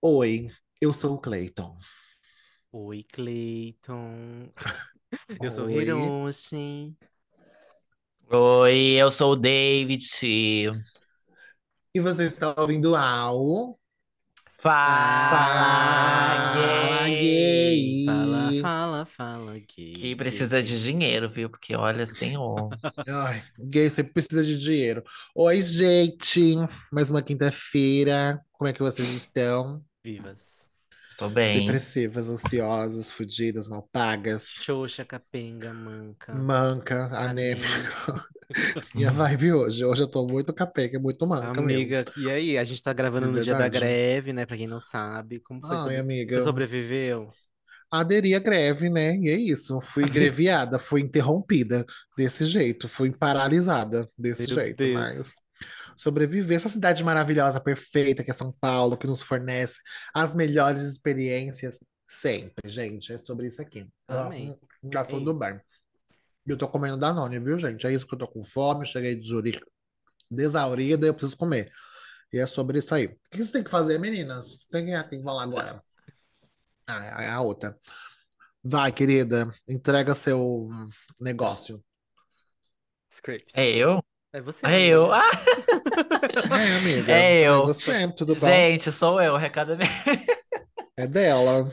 [0.00, 0.48] Oi,
[0.80, 1.76] eu sou o Clayton.
[2.70, 4.52] Oi, Cleiton.
[5.42, 5.82] Eu sou o Oi.
[5.82, 6.96] Hiroshi.
[8.30, 10.04] Oi, eu sou o David.
[11.94, 13.78] E você está ouvindo ao
[14.60, 15.30] Fala,
[16.50, 18.04] Fala gay!
[18.04, 19.92] Fala, fala, fala, gay.
[19.92, 21.48] Que precisa de dinheiro, viu?
[21.48, 22.68] Porque olha, senhor.
[23.08, 25.04] Ai, gay sempre precisa de dinheiro.
[25.34, 26.56] Oi, gente.
[26.92, 28.40] Mais uma quinta-feira.
[28.52, 29.80] Como é que vocês estão?
[30.08, 30.70] Vivas.
[31.06, 31.86] Estou bem.
[31.86, 36.36] Depressivas, ansiosas, fudidas, mal pagas, Xoxa, capenga, manca.
[36.46, 37.68] manca, anêmica.
[37.70, 38.28] anêmica.
[38.94, 39.84] Minha vibe hoje.
[39.84, 41.90] Hoje eu tô muito capenga, muito manca mesmo.
[41.90, 42.58] Amiga, e aí?
[42.58, 44.44] A gente tá gravando De no dia da greve, né?
[44.46, 45.40] Pra quem não sabe.
[45.40, 45.78] Como foi?
[45.78, 46.36] Ai, sobre- amiga.
[46.36, 47.32] Você sobreviveu?
[47.90, 49.16] Aderi à greve, né?
[49.16, 49.80] E é isso.
[49.80, 54.92] Fui greviada, fui interrompida desse jeito, fui paralisada desse Meu jeito, Deus.
[54.92, 55.34] mas
[55.98, 59.80] sobreviver essa cidade maravilhosa, perfeita, que é São Paulo, que nos fornece
[60.14, 63.12] as melhores experiências sempre, gente.
[63.12, 63.86] É sobre isso aqui.
[64.06, 64.58] Amém.
[64.90, 65.60] Tá tudo bem.
[66.46, 67.86] Eu tô comendo Danone, viu, gente?
[67.86, 69.60] É isso que eu tô com fome, cheguei de Zurique
[70.30, 71.70] desaurida e eu preciso comer.
[72.32, 73.06] E é sobre isso aí.
[73.06, 74.58] O que vocês têm que fazer, meninas?
[74.70, 75.82] Quem é que tem que falar agora?
[76.86, 77.78] Ah, é a outra.
[78.62, 80.68] Vai, querida, entrega seu
[81.20, 81.82] negócio.
[83.10, 83.56] Scripts.
[83.56, 84.02] É eu?
[84.32, 84.66] É você.
[84.66, 85.12] É eu.
[85.12, 85.22] Ah,
[85.98, 87.12] É, amiga.
[87.12, 87.64] É eu.
[87.66, 88.46] você, tudo bom?
[88.46, 89.34] gente, sou eu.
[89.34, 89.86] O recado é meu.
[90.96, 91.70] É dela.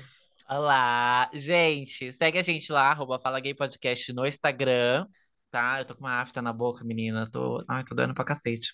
[0.49, 2.11] Olá, gente.
[2.11, 5.05] Segue a gente lá, arroba Fala Gay Podcast no Instagram,
[5.51, 5.79] tá?
[5.79, 7.23] Eu tô com uma afta na boca, menina.
[7.31, 7.63] Tô...
[7.67, 8.73] Ai, tô doendo pra cacete.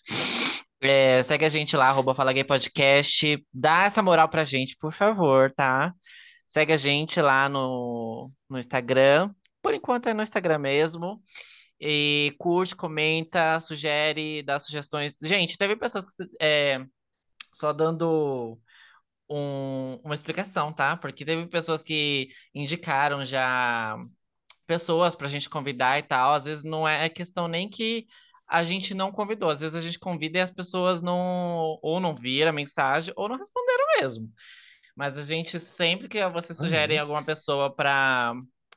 [0.82, 3.46] É, segue a gente lá, arroba Fala Gay Podcast.
[3.54, 5.94] Dá essa moral pra gente, por favor, tá?
[6.46, 9.32] Segue a gente lá no, no Instagram.
[9.62, 11.22] Por enquanto é no Instagram mesmo.
[11.84, 15.18] E curte, comenta, sugere, dá sugestões.
[15.22, 16.86] Gente, teve pessoas que, é,
[17.54, 18.60] só dando
[19.30, 20.96] um- uma explicação, tá?
[20.98, 23.98] Porque teve pessoas que indicaram já
[24.68, 26.34] pessoas pra gente convidar e tal.
[26.34, 28.06] Às vezes não é questão nem que
[28.48, 29.50] a gente não convidou.
[29.50, 33.28] Às vezes a gente convida e as pessoas não ou não viram a mensagem ou
[33.30, 34.30] não responderam mesmo.
[34.96, 37.02] Mas a gente sempre que vocês sugerem Uhum.
[37.02, 38.34] alguma pessoa pra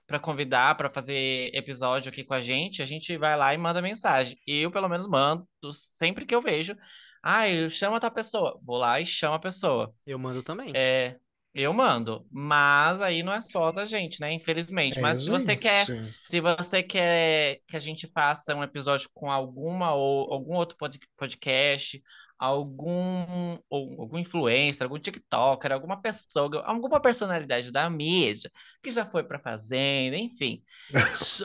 [0.06, 3.81] para convidar para fazer episódio aqui com a gente, a gente vai lá e manda
[3.82, 4.38] mensagem.
[4.47, 6.76] Eu pelo menos mando sempre que eu vejo.
[7.22, 8.59] Ah, eu chamo a pessoa.
[8.62, 9.94] Vou lá e chamo a pessoa.
[10.06, 10.72] Eu mando também.
[10.75, 11.16] É,
[11.54, 14.32] eu mando, mas aí não é só da gente, né?
[14.32, 14.98] Infelizmente.
[14.98, 15.87] É, Mas se você quer,
[16.25, 20.98] se você quer que a gente faça um episódio com alguma ou algum outro pod-
[21.16, 22.03] podcast,
[22.39, 28.50] algum ou algum influencer, algum TikToker, alguma pessoa, alguma personalidade da mídia
[28.83, 30.62] que já foi pra fazenda, enfim,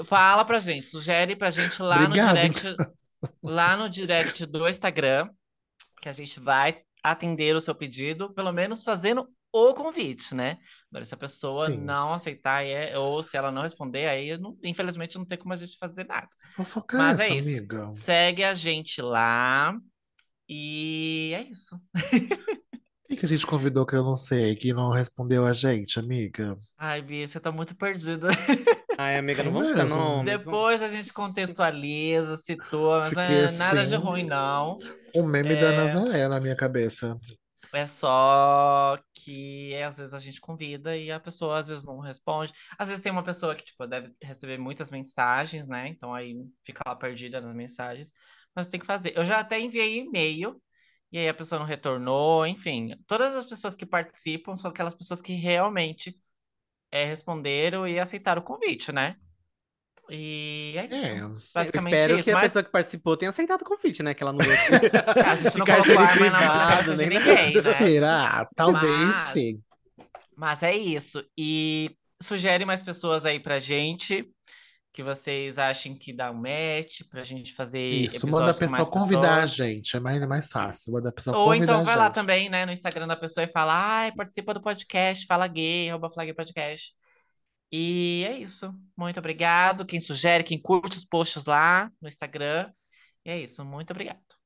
[0.06, 2.76] fala pra gente, sugere pra gente lá no Obrigado, direct,
[3.44, 5.30] lá no direct do Instagram
[6.02, 10.58] que a gente vai atender o seu pedido, pelo menos fazendo o convite, né?
[10.92, 11.78] Agora, se a pessoa Sim.
[11.78, 15.58] não aceitar, é- ou se ela não responder, aí não- infelizmente não tem como a
[15.58, 16.28] gente fazer nada.
[16.54, 17.50] Fofoca Mas essa, é isso.
[17.50, 17.92] amiga.
[17.94, 19.76] Segue a gente lá
[20.50, 21.80] e é isso.
[23.08, 26.56] Quem que a gente convidou que eu não sei, que não respondeu a gente, amiga?
[26.78, 28.28] Ai, Bia, você tá muito perdida.
[28.98, 29.98] Ai, amiga, não É vamos ficar mesmo?
[29.98, 34.04] vamos- Depois a gente contextualiza, situa, mas é nada de assim.
[34.04, 34.78] ruim, não.
[35.16, 35.78] O meme da É.
[35.78, 37.18] Nazaré na minha cabeça.
[37.74, 42.52] É só que às vezes a gente convida e a pessoa às vezes não responde.
[42.78, 45.88] Às vezes tem uma pessoa que tipo deve receber muitas mensagens, né?
[45.88, 46.36] Então aí
[46.66, 48.12] fica lá perdida nas mensagens.
[48.56, 49.14] Mas tem que fazer.
[49.18, 50.62] Eu já até enviei e-mail
[51.12, 52.96] e aí a pessoa não retornou, enfim.
[53.08, 56.16] Todas as pessoas que participam são aquelas pessoas que realmente
[56.92, 59.16] é, responderam e aceitaram o convite, né?
[60.12, 61.14] E é É.
[61.16, 61.18] isso.
[61.18, 62.24] Eu Basicamente espero isso.
[62.26, 64.14] que a Mas pessoa que participou tenha aceitado o convite, né?
[64.14, 64.40] Que ela não
[65.26, 67.62] a gente não colocou arma na cabeça de ninguém, né?
[67.62, 68.50] Será?
[68.56, 69.64] Talvez Mas- sim.
[70.36, 71.24] Mas é isso.
[71.38, 74.28] E sugere mais pessoas aí pra gente
[74.92, 79.40] que vocês achem que dá um match pra gente fazer Isso, manda a pessoa convidar
[79.40, 79.56] a pessoas.
[79.56, 79.96] gente.
[79.96, 80.94] É mais, é mais fácil.
[80.94, 83.44] Manda a pessoa Ou convidar então a vai lá também, né, no Instagram da pessoa
[83.44, 86.94] e fala, ai, participa do podcast, fala gay, arroba Fala Gay Podcast.
[87.72, 88.74] E é isso.
[88.98, 89.86] Muito obrigado.
[89.86, 92.72] Quem sugere, quem curte os posts lá no Instagram.
[93.26, 93.64] E é isso.
[93.64, 94.39] Muito obrigado.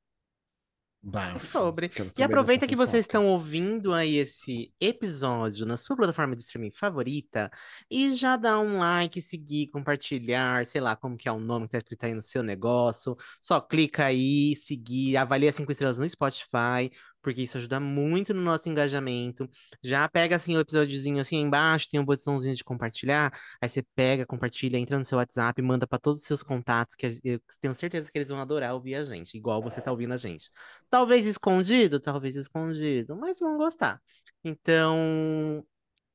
[1.03, 1.45] Bafo.
[1.45, 1.91] sobre.
[2.17, 7.51] E aproveita que vocês estão ouvindo aí esse episódio na sua plataforma de streaming favorita
[7.91, 11.73] e já dá um like, seguir, compartilhar, sei lá como que é o nome que
[11.73, 13.17] tá escrito aí no seu negócio.
[13.41, 16.89] Só clica aí, seguir, avalia cinco estrelas no Spotify,
[17.23, 19.49] porque isso ajuda muito no nosso engajamento.
[19.81, 24.25] Já pega assim o episódiozinho assim embaixo, tem um botãozinho de compartilhar, aí você pega,
[24.25, 28.11] compartilha, entra no seu WhatsApp, manda para todos os seus contatos, que eu tenho certeza
[28.11, 30.51] que eles vão adorar ouvir a gente, igual você tá ouvindo a gente.
[30.89, 34.01] Talvez escondido, talvez escondido, mas vão gostar.
[34.43, 35.65] Então,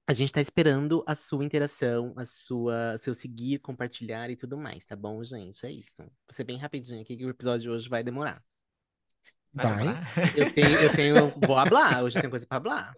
[0.07, 4.85] a gente tá esperando a sua interação, a sua, seu seguir, compartilhar e tudo mais,
[4.85, 5.65] tá bom, gente?
[5.67, 5.97] É isso.
[5.99, 8.43] Vou ser bem rapidinho aqui que o episódio de hoje vai demorar.
[9.59, 10.33] Vai.
[10.37, 12.95] Eu tenho, eu tenho, vou hablar, hoje tem coisa pra hablar.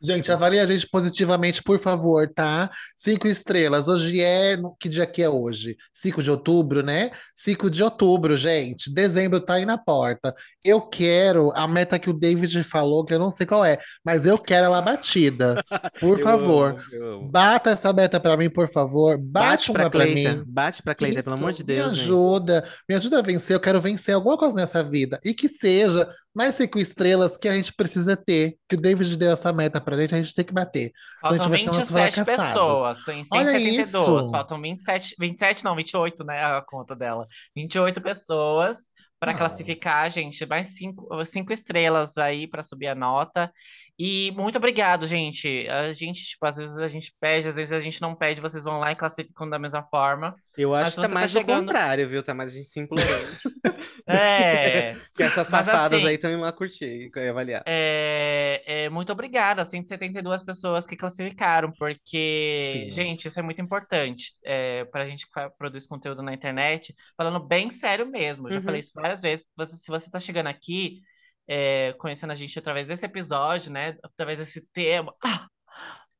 [0.00, 2.70] Gente, avalie a gente positivamente, por favor, tá?
[2.96, 3.88] Cinco estrelas.
[3.88, 4.56] Hoje é.
[4.78, 5.76] Que dia que é hoje?
[5.92, 7.10] 5 de outubro, né?
[7.34, 8.92] 5 de outubro, gente.
[8.94, 10.32] Dezembro tá aí na porta.
[10.64, 14.24] Eu quero a meta que o David falou, que eu não sei qual é, mas
[14.24, 15.62] eu quero ela batida.
[15.98, 16.70] Por Eu favor.
[16.70, 17.28] amo, eu amo.
[17.30, 19.18] Bata essa meta pra mim, por favor.
[19.18, 20.44] Bate pra uma pra Cleita, mim.
[20.46, 22.02] bate pra Cleita, pelo amor de me Deus, gente.
[22.04, 23.56] ajuda, me ajuda a vencer.
[23.56, 25.18] Eu quero vencer alguma coisa nessa vida.
[25.24, 28.56] E que seja mais cinco estrelas que a gente precisa ter.
[28.68, 30.92] Que o David deu essa meta pra gente, a gente tem que bater.
[31.26, 32.46] Senão a Faltam gente vai ser umas 27 fracassadas.
[32.46, 33.88] pessoas, tem Olha 172.
[33.88, 34.30] isso.
[34.30, 36.44] Faltam 27, 27 não, 28, né?
[36.44, 37.26] A conta dela.
[37.56, 38.90] 28 pessoas
[39.20, 39.38] para Não.
[39.38, 40.44] classificar, gente.
[40.46, 43.52] Mais cinco, cinco estrelas aí para subir a nota.
[43.98, 45.66] E muito obrigado, gente.
[45.68, 48.62] A gente, tipo, às vezes a gente pede, às vezes a gente não pede, vocês
[48.62, 50.36] vão lá e classificam da mesma forma.
[50.56, 52.22] Eu acho que tá tá mais chegando- o contrário, viu?
[52.22, 53.08] Tá mais a implorando.
[54.10, 54.94] É.
[55.14, 57.62] que essas Mas safadas assim- aí indo lá curtir e avaliar.
[57.66, 62.90] É, é, muito obrigada, 172 pessoas que classificaram, porque, Sim.
[62.90, 67.38] gente, isso é muito importante é, para a gente que produz conteúdo na internet, falando
[67.38, 68.46] bem sério mesmo.
[68.48, 68.64] Eu já Uhum.
[68.64, 69.44] falei isso várias vezes.
[69.56, 71.02] Você- se você está chegando aqui,
[71.48, 73.96] é, conhecendo a gente através desse episódio, né?
[74.02, 75.14] Através desse tema.
[75.24, 75.48] Ah!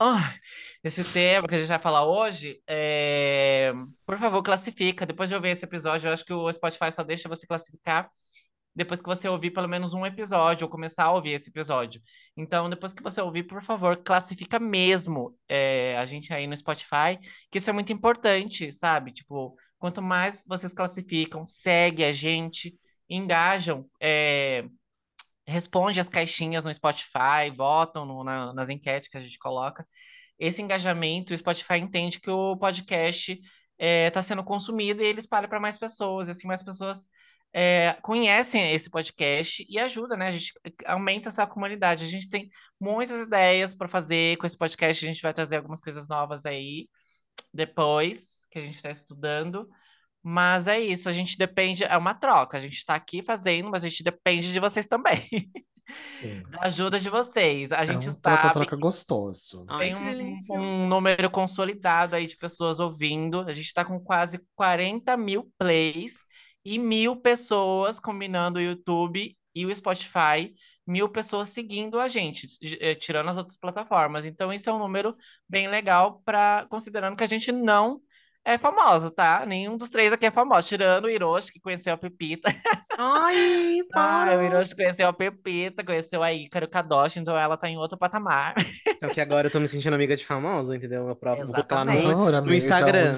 [0.00, 0.38] Ai,
[0.84, 3.72] esse tema que a gente vai falar hoje, é,
[4.06, 5.04] por favor, classifica.
[5.04, 8.08] Depois de ouvir esse episódio, eu acho que o Spotify só deixa você classificar
[8.78, 12.00] depois que você ouvir pelo menos um episódio, ou começar a ouvir esse episódio.
[12.36, 17.18] Então, depois que você ouvir, por favor, classifica mesmo é, a gente aí no Spotify,
[17.50, 19.10] que isso é muito importante, sabe?
[19.10, 22.78] Tipo, quanto mais vocês classificam, segue a gente,
[23.08, 24.64] engajam, é,
[25.48, 29.86] responde as caixinhas no Spotify, votam no- na- nas enquetes que a gente coloca.
[30.38, 33.40] Esse engajamento, o Spotify entende que o podcast
[33.78, 37.08] está sendo consumido e ele espalha para mais pessoas, assim mais pessoas
[37.52, 40.26] é, conhecem esse podcast e ajuda, né?
[40.28, 40.52] A gente
[40.84, 42.04] aumenta essa comunidade.
[42.04, 45.04] A gente tem muitas ideias para fazer com esse podcast.
[45.04, 46.88] A gente vai trazer algumas coisas novas aí
[47.52, 49.68] depois que a gente está estudando.
[50.22, 52.56] Mas é isso, a gente depende, é uma troca.
[52.56, 55.22] A gente está aqui fazendo, mas a gente depende de vocês também,
[55.92, 56.46] Sim.
[56.50, 57.72] da ajuda de vocês.
[57.72, 59.66] A É gente um sabe troca-troca gostoso.
[59.66, 63.42] Ai, tem um, um número consolidado aí de pessoas ouvindo.
[63.42, 66.24] A gente está com quase 40 mil plays
[66.64, 70.54] e mil pessoas combinando o YouTube e o Spotify,
[70.86, 72.46] mil pessoas seguindo a gente,
[72.80, 74.24] eh, tirando as outras plataformas.
[74.24, 75.16] Então, isso é um número
[75.48, 78.00] bem legal para considerando que a gente não
[78.54, 79.44] é famoso, tá?
[79.46, 82.54] Nenhum dos três aqui é famoso, tirando o Hiroshi, que conheceu a Pepita.
[82.96, 84.44] Ai, Ah, o para.
[84.44, 88.54] Hiroshi conheceu a Pepita, conheceu a Ícaro Kadoshi, então ela tá em outro patamar.
[88.86, 91.08] Então que agora eu tô me sentindo amiga de famosa, entendeu?
[91.08, 93.12] Eu próprio vou botar lá no, no amiga, Instagram.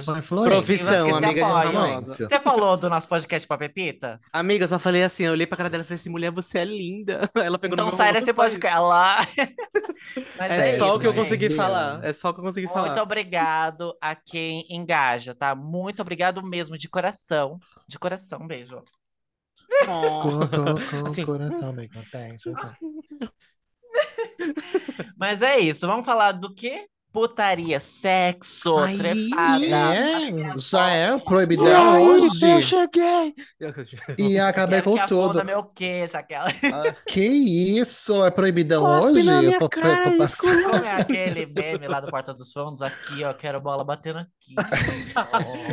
[0.44, 1.72] Profissão, amiga de apoia.
[1.72, 2.28] famosa.
[2.28, 4.20] Você falou do nosso podcast pra Pepita?
[4.32, 6.58] Amiga, eu só falei assim, eu olhei pra cara dela e falei assim, mulher, você
[6.58, 7.28] é linda.
[7.36, 8.70] Ela pegou no Então meu sai desse podcast.
[10.38, 12.02] Mas É, É só isso, o que eu consegui falar.
[12.04, 13.02] É só o que eu consegui Muito falar.
[13.02, 15.54] obrigado a quem engaja, tá?
[15.54, 17.58] Muito obrigado mesmo, de coração.
[17.88, 18.82] De coração, beijo.
[19.82, 20.20] Oh.
[20.22, 21.22] Com, com, com Assim.
[21.22, 22.48] o coração bem contente.
[22.48, 22.74] então.
[25.16, 26.86] Mas é isso, vamos falar do quê?
[27.12, 29.66] Putaria, sexo, Ai, trepada.
[29.66, 32.48] É, já é proibidão aí, hoje.
[32.48, 33.34] eu cheguei.
[34.16, 35.44] E acabei com tudo.
[35.44, 36.46] meu queixo, aquela.
[37.08, 38.24] Que isso?
[38.24, 39.22] É proibidão Cospe hoje?
[39.24, 40.70] na minha Eu tô, cara, tô passando.
[40.70, 42.80] Como é aquele meme lá do Porta dos Fundos?
[42.80, 44.54] Aqui, ó, quero bola batendo aqui.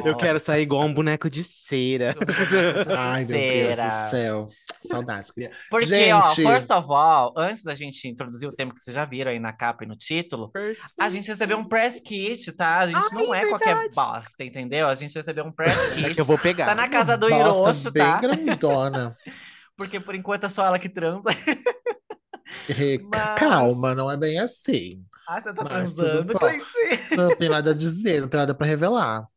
[0.03, 2.15] Eu quero sair igual um boneco de cera.
[2.98, 3.84] Ai, meu Deus Cera.
[3.84, 4.48] do céu.
[4.82, 5.51] Saudades, queria.
[5.70, 6.48] Porque, ó, Gente.
[6.48, 9.53] first of all, antes da gente introduzir o tema que vocês já viram aí na
[9.53, 10.51] capa e no título,
[11.00, 12.79] a gente recebeu um press kit, tá?
[12.79, 13.96] A gente Ai, não é qualquer verdade.
[13.96, 14.88] bosta, entendeu?
[14.88, 16.15] A gente recebeu um press É kit.
[16.15, 16.65] que eu vou pegar.
[16.65, 18.19] Tá na casa do Hiroshi, bem tá?
[18.22, 19.15] grandona.
[19.77, 21.29] Porque por enquanto é só ela que transa.
[23.10, 25.03] Mas- Calma, não é bem assim.
[25.27, 26.34] Ah, você tá Mas transando.
[27.17, 29.27] Não tem nada a dizer, não tem nada pra revelar.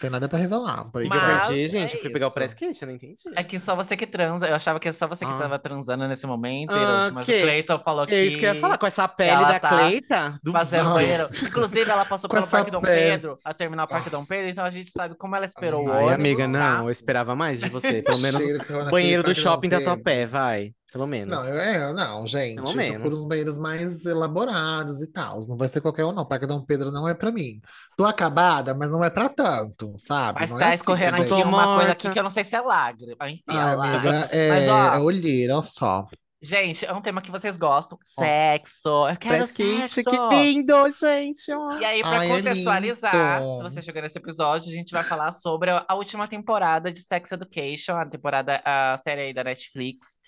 [0.00, 0.84] Não tem nada pra revelar.
[0.90, 1.94] Por Eu Mas- perdi, é gente.
[1.96, 3.14] Eu fui pegar o press kit, eu não entendi.
[3.36, 4.46] É que só você que transa.
[4.48, 5.36] Eu achava que é só você que Ah.
[5.36, 7.10] tava transando nesse momento, Ah.
[7.12, 7.42] Mas o ok.
[7.42, 8.14] Cleiton falou que.
[8.14, 11.28] É isso que eu ia falar, com essa pele da tá Cleita, do Fazendo banheiro.
[11.42, 12.80] Inclusive, ela passou pelo Parque Dom.
[12.80, 15.90] Pedro, a terminar o Parque Dom Pedro, então a gente sabe como ela esperou o
[15.92, 18.00] Ai, Ai, ônibus, amiga, não, eu esperava mais de você.
[18.02, 19.96] Pelo menos o banheiro do shopping da Pedro.
[19.96, 20.72] Topé, vai.
[20.92, 21.36] Pelo menos.
[21.36, 22.56] Não, eu, é, não, gente.
[22.56, 23.14] Pelo menos.
[23.14, 25.38] uns banheiros mais elaborados e tal.
[25.48, 26.26] Não vai ser qualquer um, não.
[26.26, 27.60] Parque Dom Pedro não é pra mim.
[27.96, 30.40] Tô acabada, mas não é pra tanto, sabe?
[30.40, 31.22] Mas Não é tá assim escorrendo também.
[31.22, 33.30] aqui uma coisa aqui que eu não sei se é lágrima.
[33.30, 34.10] Enfim, é Ai, lágrima.
[34.10, 36.06] amiga, Mas, é, ó, é olheira, olha só.
[36.42, 37.98] gente, é um tema que vocês gostam.
[38.02, 39.08] Sexo.
[39.08, 40.02] Eu quero isso, sexo.
[40.04, 41.50] que lindo, gente.
[41.80, 43.56] E aí, pra Ai, é contextualizar, lindo.
[43.56, 47.00] se você chegou nesse episódio, a gente vai falar sobre a a última temporada de
[47.00, 50.18] Sex Education, a temporada, a série aí da Netflix,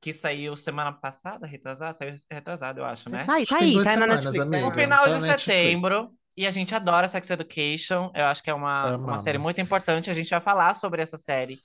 [0.00, 1.92] que saiu semana passada, retrasada?
[1.92, 3.24] Saiu retrasada, eu acho, né?
[3.24, 4.40] Tá Acho tá aí, tá na Netflix.
[4.40, 4.66] amiga.
[4.66, 5.42] No final tá de Netflix.
[5.42, 6.10] setembro.
[6.36, 8.10] E a gente adora Sex Education.
[8.14, 10.08] Eu acho que é uma, uma série muito importante.
[10.08, 11.58] A gente vai falar sobre essa série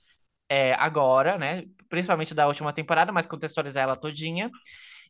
[0.50, 1.64] é, agora, né?
[1.88, 4.50] Principalmente da última temporada, mas contextualizar ela todinha.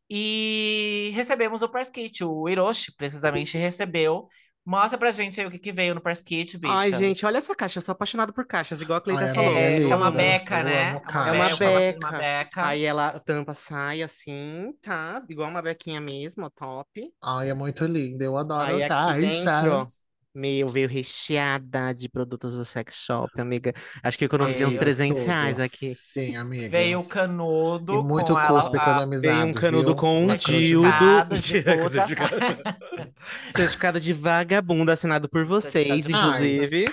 [0.08, 2.22] E recebemos o press kit.
[2.22, 4.28] O Hiroshi, precisamente, recebeu.
[4.66, 6.72] Mostra pra gente aí o que, que veio no press kit, bicha.
[6.72, 7.78] Ai, gente, olha essa caixa.
[7.78, 9.50] Eu sou apaixonado por caixas, igual a Cleita Ai, falou.
[9.50, 10.10] amiga, É, é é uma linda.
[10.10, 10.96] beca, né?
[10.96, 11.28] É caixa.
[11.28, 12.66] É uma beca, uma beca.
[12.66, 15.22] Aí ela tampa sai assim, tá?
[15.28, 17.12] Igual uma bequinha mesmo, top.
[17.22, 18.22] Ai, é muito lindo.
[18.22, 20.02] Eu adoro Aí aqui dentro, ó, caixas.
[20.36, 23.72] Meu, veio recheada de produtos do sex shop, amiga.
[24.02, 25.64] Acho que eu economizei uns Veio 300 reais Tudo.
[25.64, 25.94] aqui.
[25.94, 26.68] Sim, amiga.
[26.68, 29.96] Veio o canudo E muito com cuspe a- economizado, Veio um canudo viu?
[29.96, 30.88] com um dildo.
[33.56, 36.84] Certificado de vagabunda assinado por vocês, inclusive.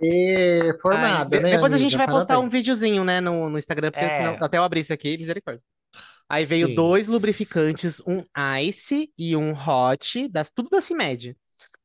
[0.00, 1.78] E formada, né, depois a amiga?
[1.78, 4.16] gente vai postar um videozinho, né, no, no Instagram, porque É.
[4.16, 5.62] senão até eu abrir isso aqui, misericórdia.
[6.28, 6.74] Aí veio Sim.
[6.74, 8.24] dois lubrificantes, um
[8.66, 11.36] Ice e um Hot, das, tudo da CIMED.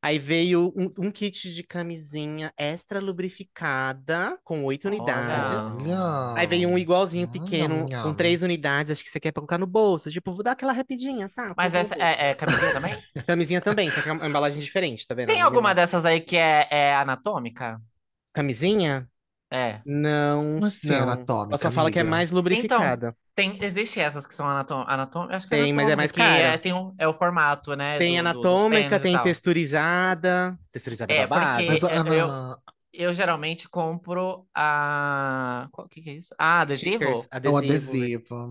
[0.08, 5.86] Aí veio um, um kit de camisinha extra lubrificada, com oito unidades.
[5.86, 6.34] Olha.
[6.34, 10.10] Aí veio um igualzinho pequeno, com três unidades, acho que você quer colocar no bolso.
[10.10, 11.54] Tipo, vou dar aquela rapidinha, tá?
[11.58, 12.96] Mas essa é, é camisinha também?
[13.28, 15.28] Camisinha também, só que é uma embalagem diferente, tá vendo?
[15.28, 17.78] Tem alguma dessas aí que é, é anatômica?
[18.32, 19.10] Camisinha?
[19.52, 19.82] É.
[19.86, 21.04] Não, Como assim, não.
[21.04, 23.14] anatômica, Ela só fala que é mais lubrificada.
[23.38, 25.38] Tem, existe essas que são anatom anatômicas?
[25.38, 26.42] Acho que é Tem, mas é mais cara.
[26.42, 28.00] É, tem um, é o formato, né?
[28.00, 30.58] Tem do- do- do anatômica, e tem texturizada.
[30.72, 31.50] Texturizada é babado.
[31.68, 32.58] porque- Mas, Eu- eu-
[33.00, 35.68] Eu geralmente compro a.
[35.72, 36.34] Qual que, que é isso?
[36.40, 36.96] Ah, adesivo?
[36.98, 38.50] Stickers, é o adesivo.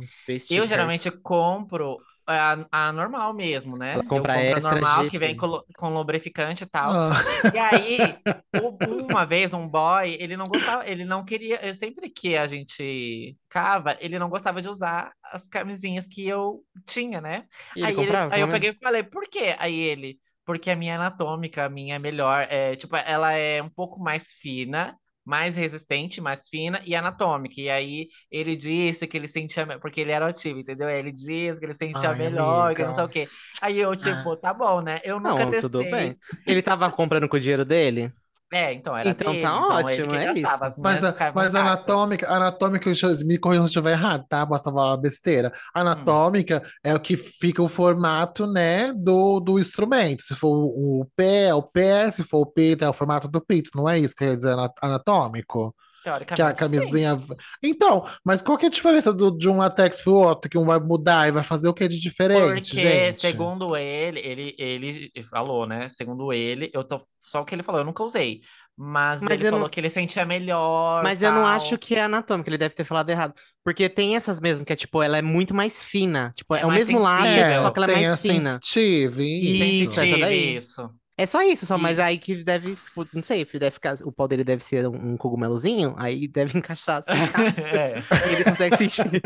[0.49, 3.95] Eu geralmente compro a, a normal mesmo, né?
[3.95, 6.99] Ela Eu compra compro a normal, que vem com, com lubrificante e tal.
[6.99, 8.19] Ah, E aí,
[8.55, 13.35] uma vez, um boy, ele não gostava, ele não queria, eu- sempre que a gente
[13.43, 17.47] ficava, ele não gostava de usar as camisinhas que eu tinha, né?
[17.75, 19.55] E ele aí, ele- comprava, aí eu peguei e falei, por quê?
[19.59, 23.63] Aí ele, porque a minha é anatômica, a minha é melhor, é, tipo, ela é
[23.63, 27.61] um pouco mais fina, mais resistente, mais fina e anatômica.
[27.61, 30.89] E aí ele disse que ele sentia, porque ele era ativo, entendeu?
[30.91, 33.11] Ele disse que ele sentia Ai, melhor, que não sei o amiga.
[33.11, 33.31] quê.
[33.61, 35.01] Aí eu, tipo, tá bom, né?
[35.05, 35.85] Eu nunca Não, tudo testei.
[35.85, 36.19] bem.
[36.47, 38.13] Ele tava comprando com o dinheiro dele?
[38.57, 40.47] É, então era Então dele, tá então ótimo, que é isso.
[40.47, 42.91] as Mas, a- mas anatômica, anatômica,
[43.25, 44.47] me corrija se eu estiver errado, tá?
[44.47, 45.53] Posso falar besteira.
[45.75, 50.23] Anatômica é o que fica o formato, né, do, do instrumento.
[50.23, 53.41] Se for o pé, é o pé, se for o peito, é o formato do
[53.45, 53.71] peito.
[53.75, 55.75] Não é isso que quer dizer ana- anatômico?
[56.07, 57.03] Que a Teoricamente, sim.
[57.03, 57.19] camisinha.
[57.63, 60.49] Então, mas qual que é a diferença do- de um latex pro outro?
[60.51, 63.21] Que um vai mudar e vai fazer o que de diferente, Porque, gente?
[63.21, 65.89] segundo ele, ele, ele falou, né?
[65.89, 67.01] Segundo ele, eu tô.
[67.21, 68.41] Só o que ele falou, eu nunca usei.
[68.77, 71.03] Mas, Mas ele falou não- que ele sentia melhor.
[71.03, 71.47] Mas eu não tal.
[71.51, 73.35] acho que é anatômica, ele deve ter falado errado.
[73.65, 76.33] Porque tem essas mesmo, que é tipo, ela é muito mais fina.
[76.37, 77.63] Tipo, É é, o mesmo látex, sensível.
[77.63, 78.61] só que ela é tem mais a fina.
[78.63, 80.57] sensitive, Isso, Sensitive, daí.
[80.57, 80.91] isso.
[81.19, 84.29] É só isso, só, mas aí que deve, tipo, não sei, deve ficar, o pau
[84.29, 87.43] dele deve ser um, um cogumelozinho, aí deve encaixar assim, tá?
[87.77, 88.03] É.
[88.33, 89.05] Ele consegue sentir.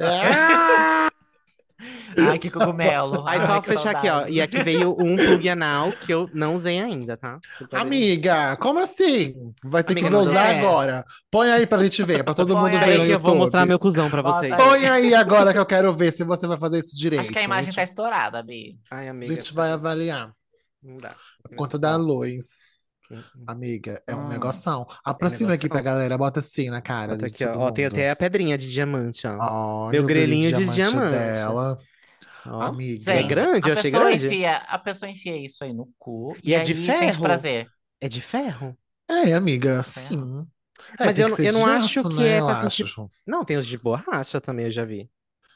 [0.00, 1.11] Ah!
[2.18, 3.26] Ai, que cogumelo.
[3.26, 4.26] Aí Ai, só que fechar aqui, ó.
[4.26, 7.38] E aqui veio um plug anal que eu não usei ainda, tá?
[7.72, 9.34] Amiga, como assim?
[9.64, 10.58] Vai ter Amiga, que usar é.
[10.58, 11.04] agora.
[11.30, 13.28] Põe aí pra gente ver, pra todo Põe mundo aí ver no que eu vou
[13.30, 13.38] YouTube.
[13.38, 14.52] mostrar meu cuzão pra vocês.
[14.52, 14.58] aí.
[14.58, 17.20] Põe aí agora que eu quero ver se você vai fazer isso direito.
[17.22, 18.76] Acho que a imagem tá estourada, Bi.
[18.90, 19.34] Ai, A amiga.
[19.34, 20.32] gente vai avaliar
[20.82, 21.14] Não dá.
[21.50, 22.70] a conta da luz.
[23.10, 24.28] Hum, Amiga, é um Hum.
[24.28, 24.86] negoção.
[25.04, 25.68] Aproxima aqui negoção.
[25.68, 27.70] pra galera, bota assim na cara Bota de aqui, ó.
[27.70, 29.36] tem até a pedrinha de diamante, ó.
[29.38, 31.10] Olha Meu o brilho grelhinho de diamante.
[31.10, 31.78] dela.
[32.46, 32.60] Ó.
[32.62, 33.12] Amiga.
[33.12, 33.68] É Gente, grande?
[33.68, 34.26] Eu a achei pessoa grande.
[34.26, 37.22] Enfia, a pessoa enfia isso aí no cu E é de aí sente ferro?
[37.22, 37.68] prazer.
[38.00, 38.76] É de ferro?
[39.08, 40.08] É, amiga, Ferro.
[40.08, 40.48] sim.
[40.98, 43.10] É, Mas eu eu não de acho aço, que né, é pra sentir- acho.
[43.26, 45.08] Não, tem os de borracha também, eu já vi.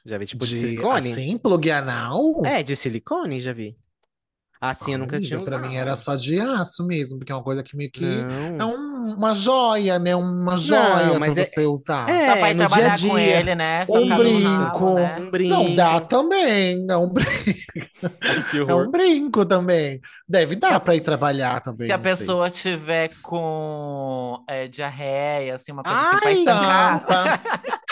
[0.04, 1.10] Já vi, tipo, de, De, silicone?
[1.10, 2.44] assim, plug anal?
[2.46, 3.76] É, de silicone, já vi.
[4.60, 5.68] Assim, eu nunca tinha Amiga, pra usado.
[5.70, 8.74] mim era só de aço mesmo, porque é uma coisa que meio que é Não.
[8.74, 10.14] um- uma joia, né?
[10.16, 12.08] Uma joia pra mas é- você usar.
[12.08, 13.38] É, Dá pra ir no dia a trabalhar com dia.
[13.40, 13.86] ele, né?
[13.86, 14.94] Socar Um brinco.
[14.94, 15.16] né?
[15.20, 15.54] Um brinco.
[15.54, 17.24] Não dá também, é um, brin-
[18.50, 20.00] Que é um brinco também.
[20.28, 22.12] Deve dar pra ir trabalhar também, Se a não sei.
[22.12, 27.00] pessoa tiver com é, diarreia, assim, uma coisa assim, Ai, estancar.
[27.06, 27.40] Tampa.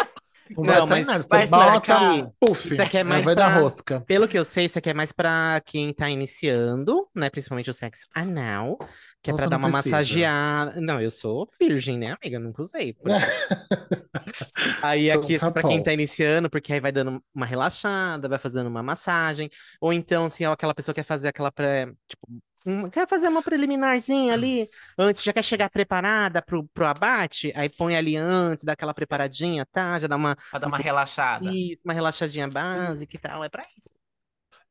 [0.56, 1.22] Não vai Não, sair mas nada.
[1.22, 2.26] Você vai bota, marcar.
[2.38, 4.00] puf, Isso aqui é mais vai dar pra- rosca.
[4.06, 7.30] Pelo que eu sei, isso aqui é mais pra quem tá iniciando, né?
[7.30, 8.76] Principalmente o sexo anal,
[9.24, 9.96] que é pra dar uma precisa.
[9.96, 10.80] massageada.
[10.80, 12.38] Não, eu sou virgem, né, amiga?
[12.38, 12.92] Nunca usei.
[12.92, 13.10] por
[14.82, 18.38] Aí aqui, tá assim, pra quem tá iniciando, porque aí vai dando uma relaxada, vai
[18.38, 19.50] fazendo uma massagem,
[19.80, 22.26] ou então, se aquela pessoa quer fazer aquela pré, tipo,
[22.66, 27.68] um- quer fazer uma preliminarzinha ali, antes, já quer chegar preparada pro, pro abate, aí
[27.68, 29.98] põe ali antes, dá aquela preparadinha, tá?
[29.98, 31.50] Já dá uma, Pra dar uma relaxada.
[31.52, 33.98] isso, uma relaxadinha básica e tal, é pra isso.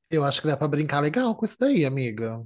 [0.10, 2.38] Eu acho que dá pra brincar legal com isso daí, amiga.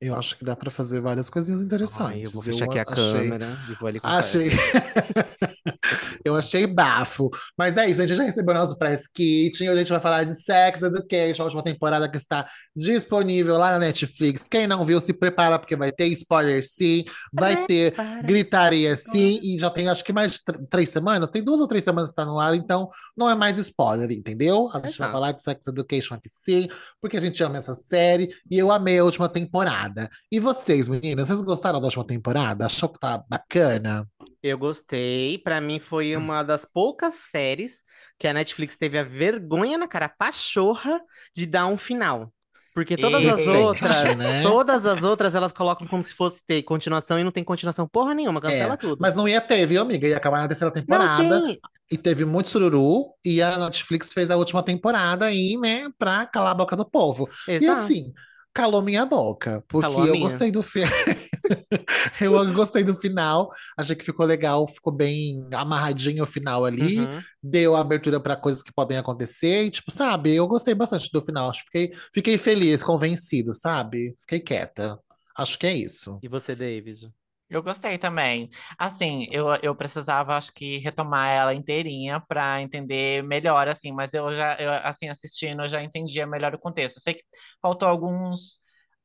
[0.00, 1.60] Eu acho que dá pra fazer várias coisinhas
[1.94, 2.32] Ai, eu interessantes.
[2.32, 4.18] vou fechar aqui a achei, câmera e vou ali com o Fer.
[4.18, 4.50] achei,
[6.24, 7.30] eu achei bafo.
[7.56, 9.62] Mas é isso, a gente já recebeu nosso press kit.
[9.62, 13.72] Hoje a gente vai falar de Sex Education, a última temporada que está disponível lá
[13.72, 14.46] na Netflix.
[14.48, 18.22] Quem não viu, se prepara, porque vai ter spoiler sim, vai ter Para.
[18.22, 21.66] gritaria sim, e já tem acho que mais de tr- três semanas, tem duas ou
[21.66, 24.70] três semanas que está no ar, então não é mais spoiler, entendeu?
[24.72, 26.68] A gente vai falar de Sex Education aqui sim,
[27.00, 30.08] porque a gente ama essa série e eu amei a última temporada.
[30.30, 32.66] E vocês, meninas, vocês gostaram da última temporada?
[32.66, 34.06] Achou que tá bacana?
[34.42, 35.38] Eu gostei.
[35.38, 37.82] Pra mim foi uma das poucas séries
[38.18, 41.00] que a Netflix teve a vergonha na cara pachorra
[41.34, 42.32] de dar um final.
[42.72, 43.58] Porque todas as Eita.
[43.58, 44.42] outras, né?
[44.42, 48.14] todas as outras elas colocam como se fosse ter continuação e não tem continuação porra
[48.14, 48.98] nenhuma, cancela É, tudo.
[49.00, 50.06] Mas não ia ter, viu, amiga?
[50.06, 51.46] Ia acabar na terceira Não, temporada.
[51.46, 51.58] sim.
[51.90, 53.12] E teve muito sururu.
[53.24, 55.88] E a Netflix fez a última temporada aí, né?
[55.98, 57.28] Pra calar a boca do povo.
[57.48, 57.80] E Exato.
[57.82, 58.12] assim,
[58.54, 59.64] calou minha boca.
[59.68, 60.24] Porque Calou a eu minha.
[60.24, 60.88] gostei do filme.
[62.20, 63.50] eu gostei do final.
[63.76, 64.66] Achei que ficou legal.
[64.68, 67.00] Ficou bem amarradinho o final ali.
[67.00, 67.20] Uhum.
[67.42, 69.64] Deu abertura pra coisas que podem acontecer.
[69.64, 70.34] E, tipo, sabe?
[70.34, 71.50] Eu gostei bastante do final.
[71.50, 74.16] Acho que fiquei, fiquei feliz, convencido, sabe?
[74.20, 74.98] Fiquei quieta.
[75.36, 76.18] Acho que é isso.
[76.22, 77.10] E você, David?
[77.50, 78.48] Eu gostei também.
[78.78, 84.32] Assim, eu, eu precisava, acho que, retomar ela inteirinha pra entender melhor, assim, mas eu
[84.32, 86.98] já, eu, assim, assistindo, eu já entendia melhor o contexto.
[86.98, 87.24] Eu sei que
[87.60, 88.60] faltou alguns,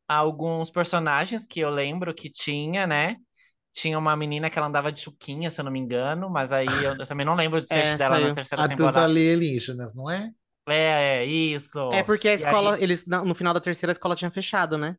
[0.08, 3.18] alguns personagens que eu lembro que tinha, né?
[3.74, 6.84] Tinha uma menina que ela andava de chuquinha, se eu não me engano, mas aí
[6.84, 8.98] eu, eu também não lembro o desfecho É, dela na terceira A dos temporada.
[8.98, 10.32] alienígenas, não é?
[10.68, 11.80] É, é, isso.
[11.90, 14.32] É porque a E aí- escola, eles, na- no final da terceira, a escola tinha
[14.32, 14.98] fechado, né?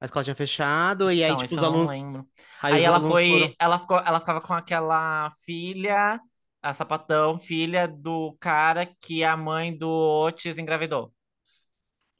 [0.00, 1.86] A escola tinha fechado, e aí, Então, tipo, isso os eu não alunos.
[1.86, 2.28] lembro.
[2.62, 3.56] Aí, Aí os ela alunos foi, foram.
[3.60, 6.20] ela ficou, ela ficava com aquela filha,
[6.62, 11.14] a sapatão, filha do cara que a mãe do Otis engravidou.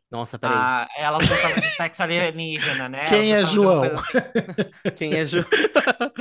[0.08, 0.56] Nossa, peraí.
[0.56, 3.04] Ah, elas gostavam de sexo alienígena, né?
[3.10, 3.82] Quem é de uma João?
[3.84, 4.90] assim.
[4.96, 5.44] Quem é Ju?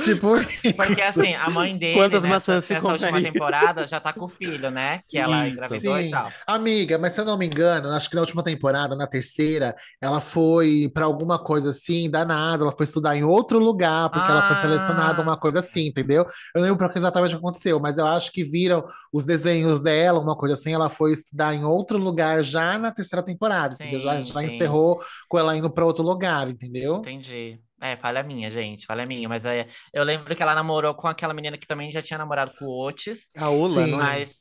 [0.00, 0.32] Tipo,
[0.76, 3.22] Porque assim, a mãe dele Quantas nessa, maçãs nessa última aí?
[3.22, 5.02] temporada já tá com o filho, né?
[5.06, 5.52] Que ela Isso.
[5.54, 6.10] engravidou e Sim.
[6.10, 6.32] tal.
[6.48, 10.20] amiga, mas se eu não me engano, acho que na última temporada, na terceira, ela
[10.20, 14.48] foi pra alguma coisa assim da NASA, ela foi estudar em outro lugar, porque ela
[14.48, 15.24] foi selecionada, Ah.
[15.24, 16.24] uma coisa assim, entendeu?
[16.54, 20.18] Eu não lembro exatamente o que aconteceu, mas eu acho que viram os desenhos dela,
[20.18, 24.00] uma coisa assim, ela foi estudar em outro lugar já na terceira temporada, entendeu?
[24.00, 24.44] Já, já sim.
[24.44, 27.06] encerrou com ela indo pra outro lugar, entendeu?
[27.06, 27.60] Entendi.
[27.80, 29.28] É, falha minha, gente, falha minha.
[29.28, 32.52] Mas é, eu lembro que ela namorou com aquela menina que também já tinha namorado
[32.58, 33.30] com o Otis.
[33.36, 33.90] A Ula, Sim.
[33.90, 34.20] não é?
[34.20, 34.36] Mas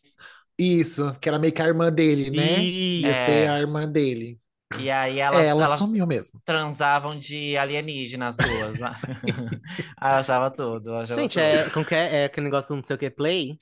[0.58, 2.72] Isso, que era meio que a irmã dele, né?
[3.02, 3.24] Ia Isso.
[3.26, 3.50] ser É.
[3.50, 4.40] a irmã dele.
[4.76, 6.42] E aí elas, É, ela elas sumiu mesmo.
[6.46, 8.80] transavam de alienígena as duas.
[8.80, 8.96] né?
[9.98, 11.40] Achava tudo, achava Gente, tudo.
[11.40, 13.60] é, como que é, é aquele negócio do não sei o que, play?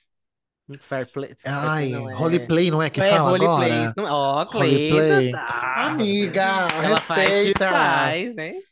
[0.80, 1.36] Fair play.
[1.46, 2.14] Ai, não, é...
[2.14, 3.72] roleplay não é que é, fala roleplay.
[3.72, 3.94] agora?
[3.96, 4.90] Não, ó, Roleplay.
[4.90, 5.86] Cleida, tá.
[5.90, 6.42] Amiga,
[6.82, 7.70] Ela faz que respeita.
[7.70, 8.62] faz, hein?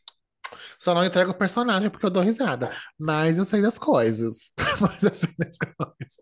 [0.79, 2.71] Só não entrego o personagem porque eu dou risada.
[2.99, 4.51] Mas eu sei das coisas.
[4.81, 6.17] Mas eu sei das coisas.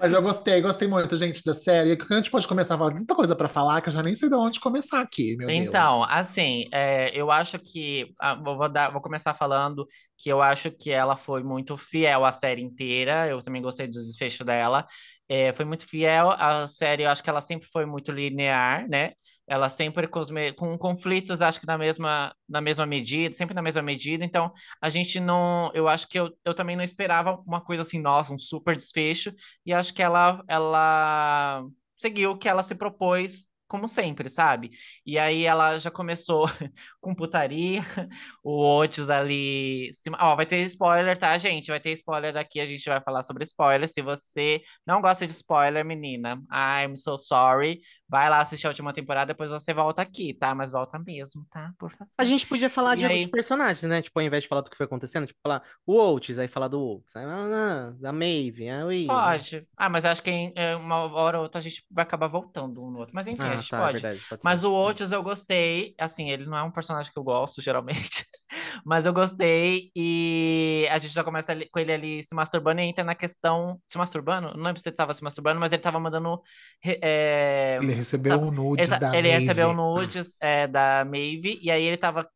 [0.00, 1.96] Mas eu gostei, gostei muito, gente, da série.
[2.10, 4.28] A gente pode começar a falar tanta coisa pra falar que eu já nem sei
[4.28, 6.04] de onde começar aqui, meu Então, Deus.
[6.04, 9.84] assim, é, eu acho que ah, vou, vou dar, vou começar falando
[10.16, 13.26] que eu acho que ela foi muito fiel à série inteira.
[13.28, 14.86] Eu também gostei do desfecho dela.
[15.28, 17.02] É, foi muito fiel à série.
[17.02, 19.12] Eu acho que ela sempre foi muito linear, né?
[19.46, 23.62] Ela sempre com, me- com conflitos, acho que na mesma, na mesma medida, sempre na
[23.62, 24.24] mesma medida.
[24.24, 25.70] Então, a gente não.
[25.74, 29.32] Eu acho que eu, eu também não esperava uma coisa assim, nossa, um super desfecho.
[29.66, 31.64] E acho que ela, ela
[31.96, 34.70] seguiu o que ela se propôs, como sempre, sabe?
[35.06, 36.46] E aí ela já começou
[37.00, 37.80] com putaria,
[38.44, 39.90] o Otis ali.
[39.94, 41.68] se- Ó, vai ter spoiler, tá, gente?
[41.70, 43.88] Vai ter spoiler aqui, a gente vai falar sobre spoiler.
[43.88, 47.80] Se você não gosta de spoiler, menina, I'm so sorry.
[48.08, 50.54] Vai lá assistir a última temporada, depois você volta aqui, tá?
[50.54, 51.72] Mas volta mesmo, tá?
[51.78, 52.08] Por favor.
[52.18, 53.26] A gente podia falar E de aí?
[53.26, 54.02] outros personagens, né?
[54.02, 56.68] Tipo, ao invés de falar do que foi acontecendo, tipo, falar o Oates, aí falar
[56.68, 59.66] do Oates, aí, ah, da Maeve, aí, ui, Pode.
[59.76, 62.82] Ah, mas acho que em é, uma hora ou outra a gente vai acabar voltando
[62.82, 63.14] um no outro.
[63.14, 63.92] Mas enfim, a Ah, gente tá, é pode.
[63.92, 64.66] verdade, pode Mas ser.
[64.66, 65.94] o Otis eu gostei.
[65.98, 68.24] Assim, ele não é um personagem que eu gosto, geralmente.
[68.84, 73.04] Mas eu gostei e a gente já começa com ele ali se masturbando e entra
[73.04, 73.80] na questão.
[73.86, 74.48] Se masturbando?
[74.56, 76.40] Não lembro se ele estava se masturbando, mas ele tava mandando.
[76.84, 79.80] é, Ele recebeu um nudes Exa- da ele recebeu Maeve.
[79.82, 82.28] nudes é, da Maeve e aí ele tava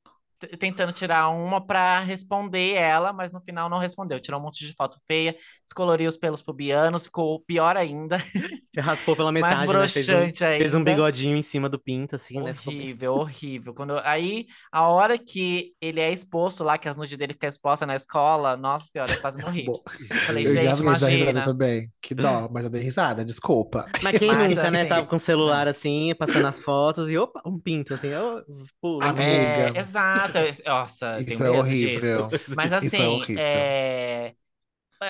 [0.59, 4.21] tentando tirar uma pra responder ela, mas no final não respondeu.
[4.21, 8.19] Tirou um monte de foto feia, descoloriu os pelos pubianos, ficou pior ainda,
[8.79, 9.89] Raspou pela mais metade, né?
[9.89, 12.55] Fez um, broxante fez um bigodinho em cima do pinto, assim, né?
[12.55, 12.87] Ficou bem.
[12.87, 13.75] Horrível, horrível.
[13.75, 17.49] Quando eu- aí, a hora que ele é exposto lá, que as nudes dele ficam
[17.49, 19.65] expostas na escola, nossa senhora, eu quase morri.
[19.65, 19.81] Bom,
[20.27, 21.45] Falei, eu gente, imagina.
[21.45, 21.91] também.
[22.03, 23.87] Que dó, mas eu dei risada, desculpa.
[24.03, 24.81] Mas quem Mas, nunca, né?
[24.81, 28.43] assim, Tava com o celular assim, passando as fotos e opa, um pinto, assim, eu
[28.81, 29.03] pulo.
[29.03, 29.73] Amiga.
[29.75, 30.26] É, exato.
[30.67, 32.19] Nossa, Isso é medo disso.
[32.21, 32.29] horrível.
[32.57, 33.43] Mas Isso é assim, horrível.
[33.43, 34.35] é...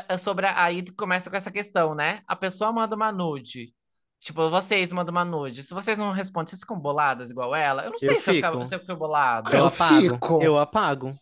[0.08, 2.22] é sobre a- aí começa com essa questão, né?
[2.26, 3.72] A pessoa manda uma nude.
[4.20, 5.62] Tipo, vocês mandam uma nude.
[5.62, 7.84] Se vocês não respondem, vocês ficam boladas igual ela?
[7.84, 8.66] Eu não sei Eu se eu, ficava, fico.
[8.66, 9.50] se eu fico bolado.
[9.52, 10.00] Eu Eu apago.
[10.00, 10.42] fico.
[10.42, 11.14] Eu apago.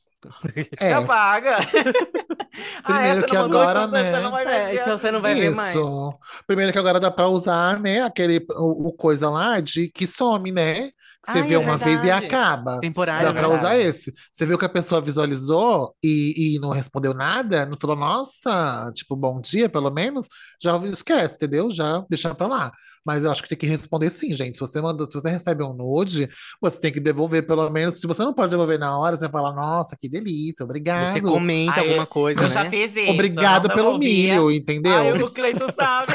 [0.81, 1.59] É, Apaga.
[1.59, 1.61] ah,
[2.85, 4.21] Primeiro essa que agora, então você né?
[4.21, 5.75] não vai ver É, então você não vai ver mais.
[5.75, 6.19] isso.
[6.47, 10.53] Primeiro que agora dá pra usar, né, aquele o, o coisa lá de que some,
[10.53, 10.91] né?
[11.25, 12.27] Que você Ai, vê é uma vez e verdade.
[12.27, 12.81] acaba.
[12.81, 13.89] Temporário, Dá é pra usar verdade.
[13.89, 14.13] esse.
[14.33, 19.17] Você viu que a pessoa visualizou e, e não respondeu nada, não falou, nossa, tipo,
[19.17, 20.27] bom dia, pelo menos,
[20.63, 21.71] já esquece, entendeu?
[21.71, 22.73] Já deixa pra lá.
[23.07, 24.55] Mas eu acho que tem que responder sim, gente.
[24.57, 26.29] Se você manda, se você recebe um nude,
[26.61, 28.01] você tem que devolver, pelo menos.
[28.01, 30.65] Se você não pode devolver na hora, você fala, nossa, que delícia,
[30.97, 31.23] Você obrigado.
[31.23, 32.71] comenta Aí, alguma coisa, Eu já né?
[32.71, 33.11] fiz isso.
[33.11, 34.35] Obrigado pelo devolvia.
[34.35, 34.97] milho, entendeu?
[34.97, 36.15] Aí o Cleiton sabe.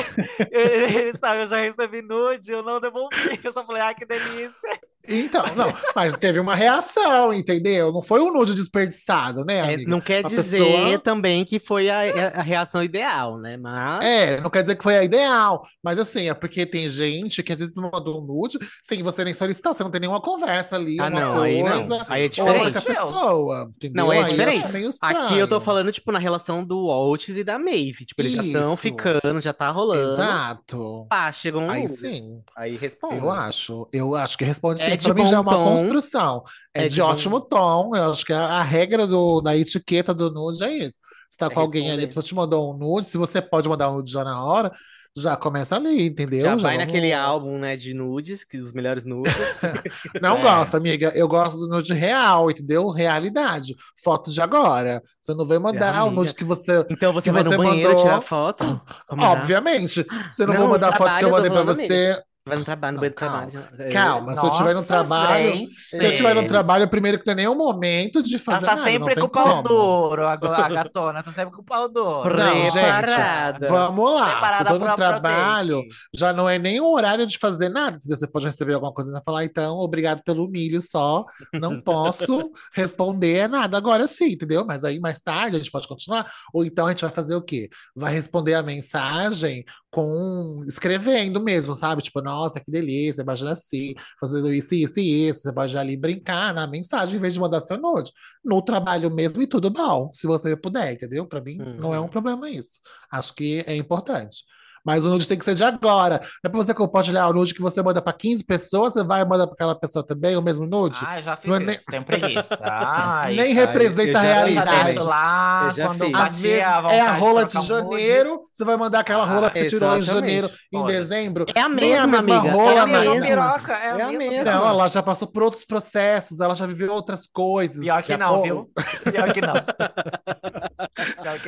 [0.51, 3.39] Ele, ele sabe, eu já recebi nude, eu não devolvi.
[3.43, 4.79] Eu só falei, ah, que delícia.
[5.07, 7.91] Então, não, mas teve uma reação, entendeu?
[7.91, 11.89] Não foi um nude desperdiçado, né, É, não quer A dizer pessoa- também que foi
[11.89, 11.99] a,
[12.35, 13.57] a reação ideal, né?
[13.57, 17.41] Mas É, não quer dizer que foi a ideal, mas assim, é porque tem gente
[17.41, 20.75] que às vezes mandou um nude sem você nem solicitar, você não tem nenhuma conversa
[20.75, 21.87] ali, Ah, não, aí não.
[21.87, 22.81] coisa, Aí é diferente.
[22.81, 24.05] pessoa, entendeu?
[24.05, 24.65] Não, é Aí diferente.
[25.01, 28.05] aqui eu tô falando, tipo, na relação do Waltz e da Maeve.
[28.05, 28.81] Tipo, eles já estão Isso.
[28.81, 30.11] ficando, já tá rolando.
[30.13, 31.05] Exato.
[31.09, 33.17] Pá, chegou um Aí sim, Aí responde.
[33.17, 33.87] eu acho.
[33.93, 34.97] Eu acho que responde É sim.
[34.97, 35.63] de Pra mim já é uma tom.
[35.71, 36.43] construção.
[36.73, 37.95] É, É de de bom- ótimo tom.
[37.95, 40.97] Eu acho que a, a regra do, da etiqueta do nude é isso.
[41.29, 43.69] Você tá É com alguém ali, a pessoa te mandou um nude, se você pode
[43.69, 44.71] mandar um nude já na hora,
[45.17, 46.45] já começa ali, entendeu?
[46.45, 49.33] Já Já vai vamos- naquele álbum, né, de nudes, que os melhores nudes.
[50.21, 50.41] Não É.
[50.41, 51.11] gosto, amiga.
[51.15, 52.89] Eu gosto do nude real, entendeu?
[52.89, 53.75] Realidade.
[54.01, 55.01] Foto de agora.
[55.21, 56.85] Você não vai mandar o nude que você.
[56.89, 58.81] Então você Que vai você no banheiro mandou- tirar foto?
[59.09, 60.05] Obviamente.
[60.31, 62.21] Você não, Não, no mandar a foto que eu mandei pra você.
[62.49, 63.47] Vai no trabalho, no banheiro do calma.
[63.47, 63.69] trabalho.
[63.79, 65.55] É, Calma, se eu estiver no trabalho.
[65.55, 65.79] gente.
[65.79, 68.75] Se eu estiver no trabalho, primeiro que não é nenhum momento de Ela fazer tá
[68.75, 71.87] nada, sempre tem com o pau duro, a, a gatona, tá sempre com o pau
[71.87, 72.35] duro.
[72.35, 73.67] Não, gente.
[73.69, 74.55] Vamos lá.
[74.57, 75.83] Se eu tô no trabalho,
[76.13, 77.99] já não é nem o horário de fazer nada.
[78.03, 81.25] Você pode receber alguma coisa e falar, então, obrigado pelo milho só.
[81.53, 84.65] Não posso responder nada agora sim, entendeu?
[84.65, 86.31] Mas aí mais tarde a gente pode continuar.
[86.53, 87.69] Ou então a gente vai fazer o quê?
[87.95, 92.01] Vai responder a mensagem com escrevendo mesmo, sabe?
[92.01, 95.41] Tipo, nossa, que delícia, imagina assim, fazendo isso, isso e isso.
[95.41, 98.11] Você pode ali brincar na mensagem em vez de mandar seu nude.
[98.43, 101.27] No trabalho mesmo e tudo bom, se você puder, entendeu?
[101.27, 102.09] Pra mim, não é um Uhum.
[102.09, 102.79] problema isso.
[103.11, 104.43] Acho que é importante.
[104.89, 106.19] Mas o nude tem que ser de agora.
[106.43, 109.23] Não é pra você compartilhar o nude que você manda pra 15 pessoas, você vai
[109.23, 110.97] mandar pra aquela pessoa também o mesmo nude?
[111.05, 112.57] Ah, já fiz Não é isso, nem- tenho preguiça.
[112.63, 113.67] Ai, Nem cara.
[113.67, 114.97] representa a fiz realidade.
[114.97, 116.13] lá, já quando fiz.
[116.15, 117.67] Às vezes a é a rola de nude.
[117.67, 121.45] janeiro, você vai mandar aquela rola Ah, que você tirou em janeiro, em dezembro.
[121.53, 122.55] É a Nem a mesma, mesma amiga.
[122.55, 123.27] rola, É a mesma mesma.
[123.27, 124.51] piroca, é a É a mesma mesma.
[124.51, 127.79] Não, ela já passou por outros processos, ela já viveu outras coisas.
[127.79, 128.69] Pior que Já- não, Pô, viu?
[129.11, 129.53] Pior que não.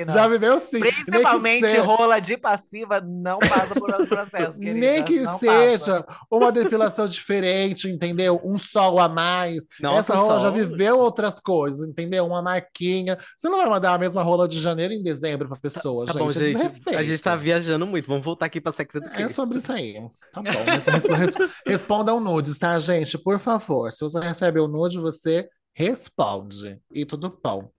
[0.06, 0.14] Não.
[0.14, 0.80] Já viveu sim.
[0.80, 4.80] Principalmente seja- rola de passiva não passa por outros processos, querida.
[4.80, 6.24] Nem que não seja passa.
[6.32, 8.40] uma depilação diferente, entendeu?
[8.44, 9.68] Um sol a mais.
[9.80, 10.52] Nossa, Essa rola já sol.
[10.58, 12.26] viveu outras coisas, entendeu?
[12.26, 13.18] Uma marquinha.
[13.38, 16.22] Você não vai mandar a mesma rola de janeiro em dezembro pra pessoa, Tá gente.
[16.22, 16.54] bom, é gente.
[16.54, 17.00] desrespeito.
[17.00, 18.08] A gente tá viajando muito.
[18.08, 19.30] Vamos voltar aqui pra Sex É Education.
[19.30, 19.94] sobre isso aí.
[20.34, 21.16] Tá bom.
[21.16, 21.36] Res-
[21.66, 23.18] respondam nudes, tá, gente?
[23.18, 23.92] Por favor.
[23.92, 26.80] Se você recebe o nude, você responde.
[26.94, 27.70] E tudo bom.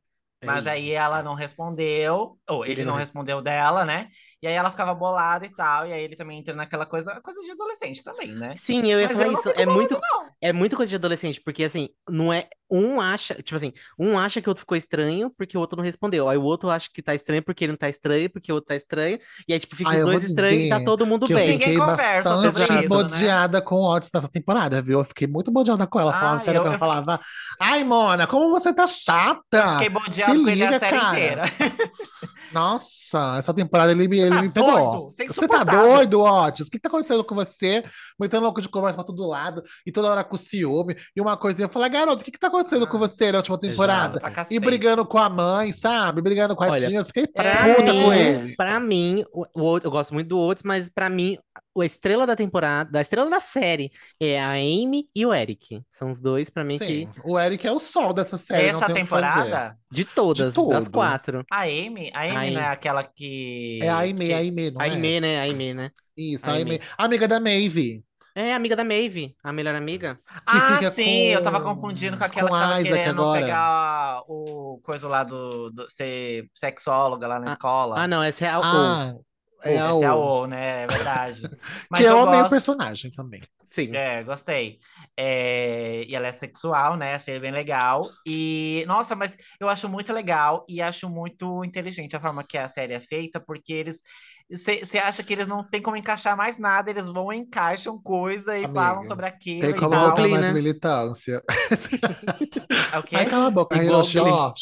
[0.43, 4.11] Mas aí ela não respondeu, ou ele, Ele não não respondeu dela, né?
[4.43, 7.41] E aí ela ficava bolada e tal, e aí ele também entra naquela coisa, coisa
[7.43, 8.55] de adolescente também, né?
[8.57, 9.49] Sim, eu ia Mas falar eu isso.
[9.51, 10.27] É muito, não.
[10.41, 12.49] é muito coisa de adolescente, porque assim, não é.
[12.69, 15.85] Um acha, tipo assim, um acha que o outro ficou estranho porque o outro não
[15.85, 16.27] respondeu.
[16.29, 18.69] Aí o outro acha que tá estranho porque ele não tá estranho, porque o outro
[18.69, 19.19] tá estranho.
[19.47, 21.37] E aí, tipo, fica Ah, os eu dois estranhos e tá todo mundo Que eu
[21.37, 21.49] bem.
[21.51, 23.03] Ninguém fiquei conversa sobre bastante isso, né?
[23.03, 25.01] bodeada com o Otis nessa temporada, viu?
[25.01, 26.13] Eu fiquei muito bodeada com ela.
[26.15, 27.21] Falava, Ah, até eu- que ela eu falava,
[27.61, 29.73] ai, Mona, como você tá chata?
[29.79, 31.13] Fiquei Se bodeado com ele a liga, série cara.
[31.19, 31.43] inteira.
[32.53, 34.71] Nossa, essa temporada ele, me- ele tá me pegou.
[34.73, 35.05] doido?
[35.13, 36.67] Você é Você tá doido, Otis?
[36.67, 37.83] O que tá acontecendo com você?
[38.19, 40.97] Muito louco de conversa pra todo lado e toda hora com ciúme.
[41.17, 43.39] E uma coisinha, eu falei, garoto, o que que tá acontecendo com Ah, você na
[43.39, 44.21] última temporada?
[44.21, 46.21] pra E brigando com a mãe, sabe?
[46.23, 46.99] Brigando com a Olha, tia.
[47.01, 47.75] Eu fiquei Pra É.
[47.75, 48.57] puta com mim, ele.
[48.57, 51.39] pra mim, o, o eu gosto muito do Oates, mas pra mim,
[51.81, 55.83] a estrela da temporada, a estrela da série é a Amy e o Eric.
[55.91, 58.79] São os dois, pra mim, que Sim, o Eric é o sol dessa série, não
[58.83, 59.43] Essa tem o que fazer.
[59.45, 61.45] temporada, de todas, De das quatro.
[61.51, 63.79] a Amy, a Amy não é aquela que...
[63.83, 64.91] É a Aimee, que- a Aimee, não A é?
[64.91, 65.39] Aimee, né?
[65.39, 65.91] A Aimee, né?
[66.17, 66.75] Isso, a Aimee.
[66.75, 66.89] Aimee.
[66.99, 68.05] Amiga da Maeve.
[68.35, 70.15] É amiga da Maeve, a melhor amiga.
[70.27, 73.21] que Ah, fica sim, eu tava com- confundindo com aquela com que tava Isaac querendo
[73.21, 73.41] agora.
[73.43, 78.01] pegar o coisa lá do, do- ser sexóloga lá na Ah, escola.
[78.01, 79.25] Ah, não, essa é a O.
[79.65, 80.43] É a Essa é a O.
[80.43, 80.83] O, né?
[80.83, 81.43] É verdade.
[81.91, 83.41] Mas Que é o meio personagem também.
[83.71, 83.97] Sim.
[83.97, 84.79] É, gostei.
[85.17, 87.15] É, e ela é sexual, né?
[87.15, 88.07] Achei bem legal.
[88.27, 92.69] E, nossa, mas eu acho muito legal e acho muito inteligente a forma que a
[92.69, 94.03] série é feita, porque eles.
[94.51, 98.59] Você acha que eles não tem como encaixar mais nada, eles vão e encaixam coisa
[98.59, 100.09] e Amiga, falam sobre aquilo Tem e como tal.
[100.11, 100.53] botar mais né?
[100.53, 101.43] militância.
[102.93, 103.17] É o quê?
[103.17, 104.53] Ai, cala a boca, Hiroshi, ó.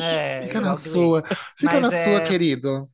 [0.00, 1.22] É, Fica na sua.
[1.56, 2.86] Fica Mas na sua, é- querido.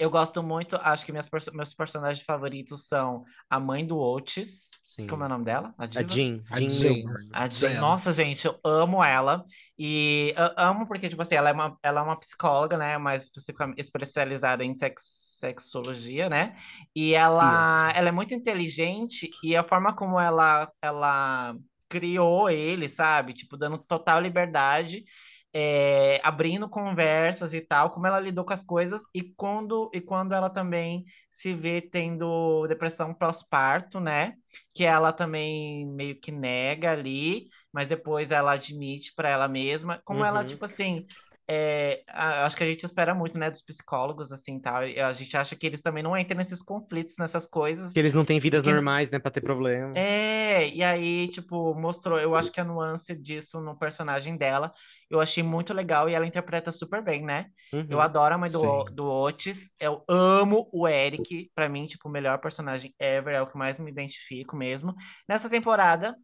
[0.00, 4.70] Eu gosto muito, acho que minhas meus personagens favoritos são a mãe do Otis.
[4.82, 5.06] Sim.
[5.06, 5.74] Como é o nome dela?
[5.76, 5.88] A A?
[5.88, 7.04] Jean, A Jean Jean.
[7.32, 7.74] A Jen.
[7.74, 9.44] nossa, gente, eu amo ela.
[9.78, 12.96] E amo porque, tipo assim, ela é uma, ela é uma psicóloga, né?
[12.96, 15.02] Mais especificamente especializada em sex,
[15.38, 16.56] sexologia, né?
[16.96, 17.98] E ela, Isso.
[17.98, 21.54] ela é muito inteligente e a forma como ela, ela
[21.88, 23.34] criou ele, sabe?
[23.34, 25.04] Tipo, dando total liberdade,
[25.52, 30.32] é, abrindo conversas e tal, como ela lidou com as coisas e quando, e quando
[30.32, 34.34] ela também se vê tendo depressão pós-parto, né?
[34.72, 40.24] que ela também meio que nega ali, mas depois ela admite para ela mesma, como
[40.24, 40.44] ela, Uhum.
[40.44, 41.04] tipo assim,
[41.52, 45.36] é, acho que a gente espera muito, né, dos psicólogos, assim, tal, e a gente
[45.36, 48.62] acha que eles também não entram nesses conflitos, nessas coisas, Que eles não têm vidas
[48.62, 49.92] Que- normais, né, pra ter problema.
[49.98, 54.72] é, e aí, tipo, mostrou, eu acho que a nuance disso no personagem dela,
[55.10, 57.46] eu achei muito legal e ela interpreta super bem, né?
[57.72, 58.00] Eu Uhum.
[58.00, 58.84] adoro a mãe do, Sim.
[58.92, 59.72] do Otis.
[59.80, 61.50] Eu amo o Eric.
[61.54, 63.34] Pra mim, tipo, o melhor personagem ever.
[63.34, 64.94] É o que mais me identifico mesmo.
[65.28, 66.16] Nessa temporada,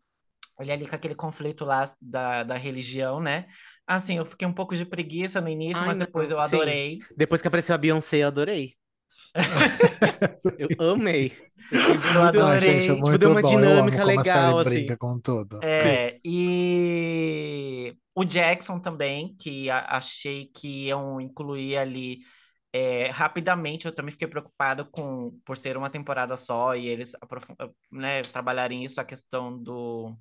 [0.61, 3.47] ele ali com aquele conflito lá da, da religião, né?
[3.87, 6.43] Assim, eu fiquei um pouco de preguiça no início, Ai, mas não, depois eu sim.
[6.45, 7.01] adorei.
[7.17, 8.75] Depois que apareceu a Beyoncé, eu adorei.
[10.79, 11.33] Eu amei.
[11.71, 11.81] Eu
[12.15, 12.43] Eu adorei.
[12.43, 13.49] Ai, gente, é Tipo, deu uma bom.
[13.53, 14.71] Eu dinâmica legal, assim.
[14.71, 15.61] brinca com tudo.
[15.63, 22.21] É, e o Jackson também, que achei que iam incluir ali
[22.73, 23.87] é, rapidamente.
[23.87, 27.13] Eu também fiquei preocupado com por ser uma temporada só e eles
[27.91, 30.17] né, trabalharem isso, a questão do,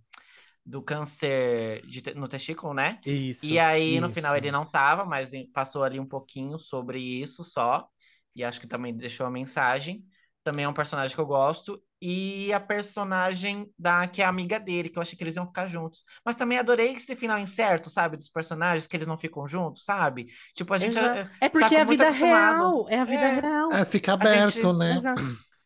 [0.65, 2.99] do câncer de no testículo, né?
[3.06, 3.45] Isso.
[3.45, 4.15] E aí, no isso.
[4.15, 7.88] final, ele não tava, mas passou ali um pouquinho sobre isso só.
[8.36, 10.04] E acho que também deixou a mensagem.
[10.43, 11.82] Também é um personagem que eu gosto.
[12.01, 15.67] E a personagem da que é amiga dele, que eu achei que eles iam ficar
[15.67, 16.04] juntos.
[16.23, 18.17] Mas também adorei esse final incerto, sabe?
[18.17, 20.28] Dos personagens, que eles não ficam juntos, sabe?
[20.54, 20.97] Tipo, a gente.
[20.97, 21.17] Exato.
[21.19, 22.58] eh, É porque tá é a muito vida acostumado.
[22.58, 22.89] real.
[22.89, 23.39] É a vida É.
[23.39, 23.71] real.
[23.71, 24.97] É, fica aberto, gente- né?
[24.97, 25.23] Exato.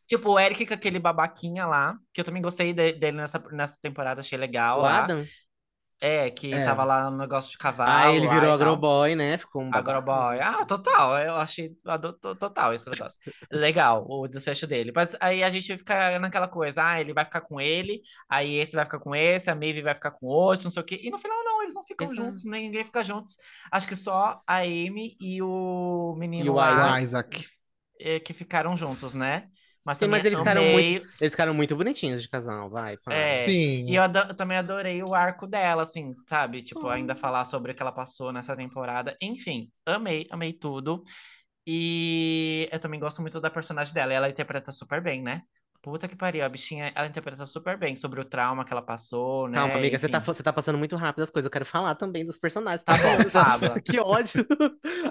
[0.09, 3.77] Tipo, o Eric com aquele babaquinha lá, que eu também gostei de- dele nessa, nessa
[3.81, 5.03] temporada, achei legal O lá.
[5.05, 5.25] Adam.
[6.01, 6.63] É, que É.
[6.63, 7.91] tava lá no negócio de cavalo.
[7.91, 9.37] Ah, ele virou agroboy, né?
[9.37, 10.39] Ficou um Agroboy.
[10.39, 11.17] Ah, total.
[11.19, 11.75] Eu achei
[12.39, 13.19] total esse negócio.
[13.51, 14.93] Legal, o desfecho dele.
[14.95, 18.77] Mas aí a gente fica naquela coisa, ah, ele vai ficar com ele, aí esse
[18.77, 21.01] vai ficar com esse, a Maeve vai ficar com outro, não sei o quê.
[21.03, 22.15] E no final, não, eles não ficam Exato.
[22.15, 23.35] juntos, nem ninguém fica juntos.
[23.69, 27.45] Acho que só a Amy e o menino E o O Isaac.
[27.99, 29.49] eh, que ficaram juntos, né?
[29.85, 30.65] Mas Sim, mas eles ficaram amei.
[30.65, 32.97] muito, eles ficaram muito bonitinhos de casal, vai.
[33.11, 33.85] É, Sim.
[33.87, 36.61] E eu, eu também adorei o arco dela, assim, sabe?
[36.61, 36.89] Tipo, Hum.
[36.89, 39.17] ainda falar sobre o que ela passou nessa temporada.
[39.21, 41.03] Enfim, amei, amei tudo.
[41.67, 44.13] E eu também gosto muito da personagem dela.
[44.13, 45.43] E ela interpreta super bem, né?
[45.81, 49.47] Puta que pariu, a bichinha, ela interpreta super bem sobre o trauma que ela passou,
[49.47, 49.55] né?
[49.57, 51.45] Calma, amiga, você tá, você tá passando muito rápido as coisas.
[51.45, 52.83] Eu quero falar também dos personagens.
[52.83, 53.79] Tá bom, Já- fala.
[53.81, 54.45] Que ódio.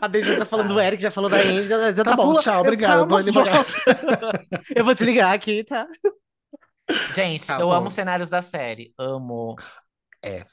[0.01, 0.85] A Deja tá falando do Tá.
[0.85, 3.29] Eric, já falou da Amy, já, já Tá tá bom, pula- tchau, eu- obrigado, calma,
[3.29, 3.53] embora.
[3.53, 3.71] volta.
[4.77, 5.87] Eu vou desligar aqui, tá?
[7.15, 7.73] Gente, Tá eu bom.
[7.73, 8.93] amo os cenários da série.
[8.99, 9.57] Amo.
[10.23, 10.45] É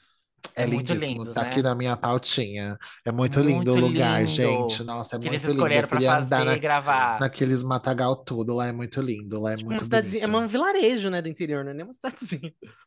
[0.58, 1.18] É muito lindíssimo.
[1.24, 1.48] lindos, Tá né?
[1.50, 2.78] aqui na minha pautinha.
[3.06, 4.30] É muito lindo o Muito lugar, lindo.
[4.30, 4.82] gente.
[4.84, 5.48] Nossa, é Que muito lindo.
[5.50, 7.20] Eu escolheram pra queria fazer andar e na- gravar.
[7.20, 8.54] naqueles matagal tudo.
[8.54, 9.40] Lá é muito lindo.
[9.40, 11.92] Lá é Uma muito cidadezinha, é um vilarejo, né, do interior, não é nem uma
[11.94, 12.52] cidadezinha.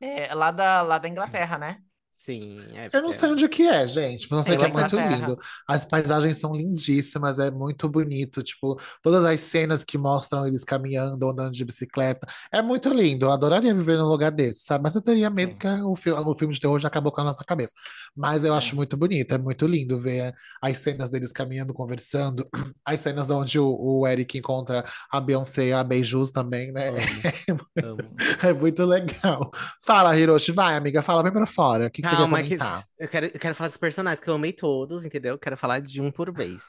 [0.00, 1.78] É, lá da, lá da Inglaterra, né?
[2.24, 4.68] Sim, é Eu não sei onde que é, gente, mas eu sei É que é
[4.68, 5.36] muito lindo.
[5.66, 8.44] As paisagens são lindíssimas, é muito bonito.
[8.44, 13.26] Tipo, todas as cenas que mostram eles caminhando, andando de bicicleta, é muito lindo.
[13.26, 14.84] Eu adoraria viver num lugar desse, sabe?
[14.84, 15.58] Mas eu teria medo Sim.
[15.58, 17.72] que o filme, o filme de terror já acabou com a nossa cabeça.
[18.14, 18.76] Mas eu acho É.
[18.76, 20.32] muito bonito, é muito lindo ver
[20.62, 22.48] as cenas deles caminhando, conversando,
[22.86, 23.66] as cenas onde o,
[24.00, 26.88] o Eric encontra a Beyoncé e a Beijus também, né?
[26.88, 28.16] Amo, amo.
[28.42, 29.50] É muito legal.
[29.84, 31.86] Fala, Hiroshi, vai, amiga, fala bem pra fora.
[31.86, 32.86] O que, que você quer Calma, que comentar?
[32.98, 35.34] eu quero, eu quero falar dos personagens, que eu amei todos, entendeu?
[35.34, 36.62] Eu quero falar de um por vez.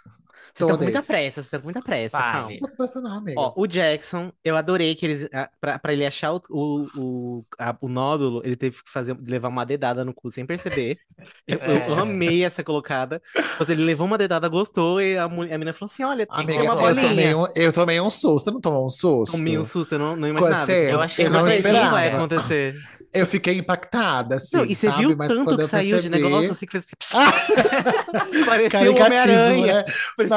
[0.56, 2.56] Vocês estão com muita pressa, vocês estão com muita pressa, calma.
[2.62, 3.40] Não precisa não, amiga.
[3.40, 7.46] Ó, o Jackson, eu adorei que eles, ah, pra, pra ele achar o, o, o,
[7.58, 10.98] a- o nódulo, ele teve que fazer, levar uma dedada no cu sem perceber.
[11.48, 12.00] Eu, eu É.
[12.00, 13.22] amei essa colocada.
[13.60, 16.36] Mas ele levou uma dedada, gostou, e a, mulher, a menina falou assim: olha, tem
[16.40, 17.08] Amiga, uma eu bolinha.
[17.10, 18.40] tomei, um, eu tomei um susto.
[18.46, 19.38] Você não tomou um susto?
[19.38, 20.66] Tomei um susto, eu não, não Com imaginava.
[20.66, 20.92] você?
[20.94, 22.18] Eu achei eu não Mas isso vai esperava.
[22.18, 22.76] acontecer.
[23.14, 25.06] Eu fiquei impactada, assim, Não, e você sabe?
[25.06, 26.24] viu Mas tanto quando que eu saiu de percebi...
[26.24, 26.86] negócio assim que fez
[28.14, 29.74] assim, parecia o caricatismo, Homem-Aranha.
[29.74, 29.86] né?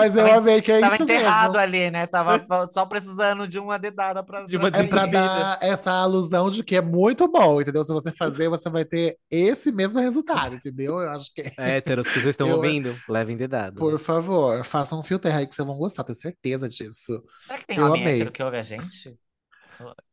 [0.06, 1.58] Mas eu Tava- amei que é Tava isso enterrado mesmo.
[1.58, 2.06] ali, né?
[2.06, 6.50] Tava só precisando de uma dedada pra, De uma pra É pra dar essa alusão
[6.50, 7.82] de que é muito bom, entendeu?
[7.82, 11.00] Se você fazer, você vai ter esse mesmo resultado, entendeu?
[11.00, 13.78] Eu acho que, Héteros que vocês estão Eu- ouvindo, levem dedado.
[13.78, 17.22] por favor, façam um filtro aí que vocês vão gostar, tenho certeza disso.
[17.42, 18.14] Será que tem Eu homem amei.
[18.16, 19.18] hétero que ouve a gente?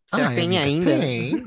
[0.07, 0.85] Será que tem ainda?
[0.99, 1.43] Tem.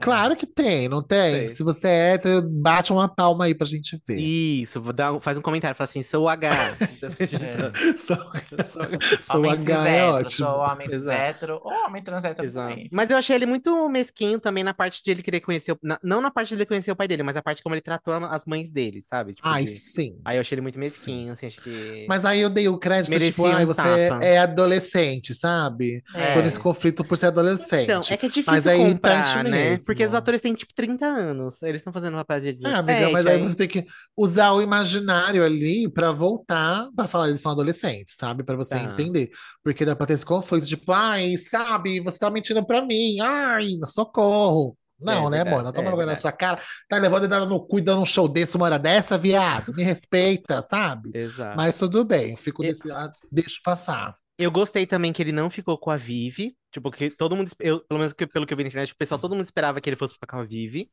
[0.00, 1.32] Claro que tem, não tem?
[1.36, 1.48] Sei.
[1.48, 4.18] Se você é hétero, bate uma palma aí pra gente ver.
[4.18, 6.50] Isso, dar faz um comentário, fala assim, sou o H.
[7.96, 8.86] Sou, Sou-
[9.22, 10.30] sou homem H, é ótimo.
[10.48, 12.88] sou homem hétero, ou homem trans hétero também.
[12.92, 15.98] Mas eu achei ele muito mesquinho também na parte de ele querer conhecer, o- na-
[16.02, 18.14] não na parte de ele conhecer o pai dele, mas a parte como ele tratou
[18.14, 19.34] as mães dele, sabe?
[19.34, 20.16] Tipo, Ai, de- sim.
[20.24, 22.06] Aí eu achei ele muito mesquinho, assim, acho que...
[22.08, 24.24] Mas aí eu dei o crédito, Merecia tipo, ai, um você tapa.
[24.24, 26.02] é adolescente, sabe?
[26.14, 26.34] É.
[26.34, 27.84] Tô nesse conflito por ser adolescente.
[27.84, 29.76] Então, é que é difícil Mas é comprar, né?
[29.86, 31.62] Porque os atores têm, tipo, 30 anos.
[31.62, 34.52] Eles estão fazendo papel de 17, É, amiga, mas aí aí- você tem que usar
[34.52, 38.42] o imaginário ali pra voltar pra falar eles são adolescentes, sabe?
[38.44, 38.82] Pra você Tá.
[38.82, 39.30] entender.
[39.62, 43.68] Porque dá pra ter esse conflito, tipo, ai, sabe, você tá mentindo pra mim, ai,
[43.86, 44.76] socorro.
[44.98, 45.62] Não, É né, amor?
[45.62, 46.58] Não toma é vergonha na sua cara.
[46.88, 49.74] Tá levando dedada no cu e dando um show desse uma hora dessa, viado.
[49.74, 51.10] Me respeita, sabe?
[51.14, 51.54] Exato.
[51.54, 52.90] Mas tudo bem, eu fico E- nesse.
[52.90, 54.16] Ah, deixa passar.
[54.38, 56.56] Eu gostei também que ele não ficou com a Vivi.
[56.70, 57.50] Tipo, que todo mundo.
[57.58, 59.80] Eu, pelo menos que- pelo que eu vi na internet, o pessoal, todo mundo esperava
[59.80, 60.90] que ele fosse ficar com a Vivi,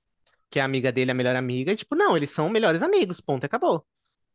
[0.50, 1.72] que é a amiga dele, a melhor amiga.
[1.74, 3.86] E, tipo, não, eles são melhores amigos, ponto, acabou.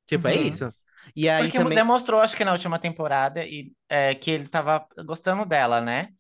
[0.07, 0.49] Tipo, é Sim.
[0.49, 0.73] isso.
[1.17, 1.81] E aí Porque também.
[1.81, 6.13] demonstrou, acho que na última temporada, e, é, que ele tava gostando dela, né?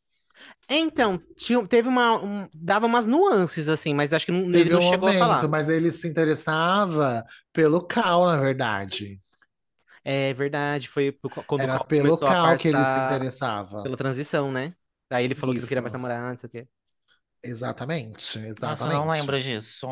[0.71, 2.23] Então, tinha, teve uma.
[2.23, 5.15] um- dava umas nuances, assim, mas acho que não, ele Teve não um chegou a
[5.15, 5.45] falar.
[5.45, 9.19] momento, mas ele se interessava pelo Cal, na verdade.
[10.11, 11.13] É verdade, foi
[11.47, 13.83] quando Era o Cal pelo começou a Cal que ele se interessava.
[13.83, 14.75] pela transição, né?
[15.11, 15.95] Aí ele falou que não queria mais Isso.
[15.95, 16.69] namorar, não sei o quê.
[17.43, 19.07] Exatamente, Nossa, eu exatamente.
[19.07, 19.87] não lembro disso.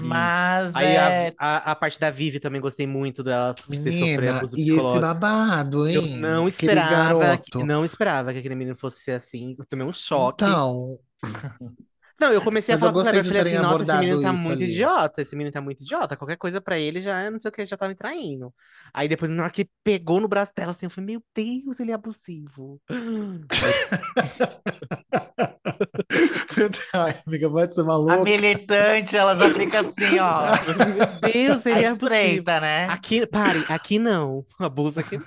[0.00, 4.30] Mas Aí é, a, a, a parte da Vivi também gostei muito dela ter Menina,
[4.30, 4.98] abuso e esse psicológico.
[4.98, 6.14] babado, Eu hein?
[6.14, 7.64] não Aquele esperava, que- garoto.
[7.64, 9.56] não esperava que aquele menino fosse ser assim.
[9.58, 10.54] Eu tomei um choque.
[10.54, 10.98] Então,
[12.20, 13.96] Não, eu comecei a Mas falar com o Gabriel, de eu falei assim, nossa, esse
[13.96, 14.64] menino tá muito ali.
[14.64, 16.16] idiota, esse menino tá muito idiota.
[16.18, 18.52] Qualquer coisa pra ele já, é, não sei o que, já tá me traindo.
[18.92, 21.92] Aí depois, na hora que pegou no braço dela, assim, eu falei, meu Deus, ele
[21.92, 22.78] é abusivo.
[26.92, 28.18] ai, amiga, pode ser a maluca.
[28.18, 30.42] militante, ela já fica assim, ó.
[30.94, 31.88] Meu Deus, ele a é abusivo.
[31.88, 32.84] espreita, né?
[32.86, 34.44] Aqui, pare, aqui não.
[34.58, 35.18] Abusa aqui.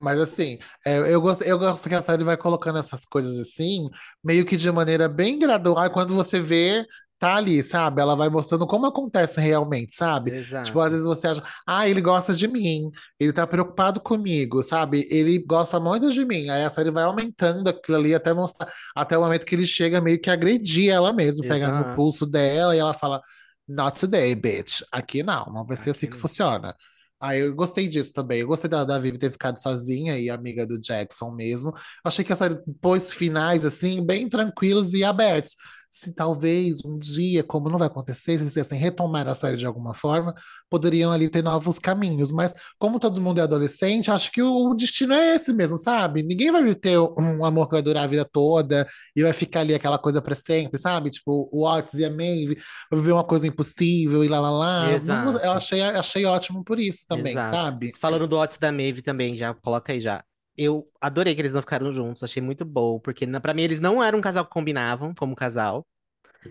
[0.00, 3.88] Mas assim, é, eu gosto, eu gosto que a série vai colocando essas coisas assim,
[4.22, 5.90] meio que de maneira bem gradual.
[5.90, 6.86] Quando você vê,
[7.18, 8.00] tá ali, sabe?
[8.00, 10.30] Ela vai mostrando como acontece realmente, sabe?
[10.32, 10.66] Exato.
[10.66, 15.06] Tipo, às vezes você acha, ah, ele gosta de mim, ele tá preocupado comigo, sabe?
[15.10, 16.48] Ele gosta muito de mim.
[16.48, 20.00] Aí a série vai aumentando aquilo ali até mostrar, até o momento que ele chega
[20.00, 21.96] meio que agredir ela mesmo, pegando no Exato.
[21.96, 23.20] pulso dela e ela fala,
[23.68, 24.82] Not today, bitch.
[24.90, 26.20] Aqui não, não vai ser Aqui assim que não.
[26.20, 26.74] funciona.
[27.20, 28.40] Aí eu gostei disso também.
[28.40, 31.72] Eu gostei da, da Vivi ter ficado sozinha e amiga do Jackson mesmo.
[32.04, 35.56] Achei que a série pôs finais assim, bem tranquilos e abertos.
[35.90, 39.66] Se talvez um dia, como não vai acontecer, se eles quisessem retomar a série de
[39.66, 40.34] alguma forma,
[40.68, 42.30] poderiam ali ter novos caminhos.
[42.30, 46.22] Mas como todo mundo é adolescente, acho que o, o destino é esse mesmo, sabe?
[46.22, 49.74] Ninguém vai ter um amor que vai durar a vida toda e vai ficar ali
[49.74, 51.10] aquela coisa pra sempre, sabe?
[51.10, 52.56] Tipo, o Otis e a Maeve
[52.90, 54.92] vai viver uma coisa impossível e lá lá lá.
[54.92, 55.38] Exato.
[55.38, 57.50] Eu achei, achei ótimo por isso também, Exato.
[57.50, 57.92] sabe?
[57.98, 60.22] Falando do Otis da Maeve também, já coloca aí já.
[60.58, 64.02] Eu adorei que eles não ficaram juntos, achei muito bom, porque pra mim eles não
[64.02, 65.86] eram um casal que combinavam como casal.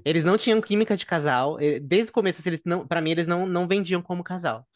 [0.06, 1.58] Eles não tinham química de casal.
[1.82, 4.67] Desde o começo, assim, eles não, para mim, eles não, não vendiam como casal.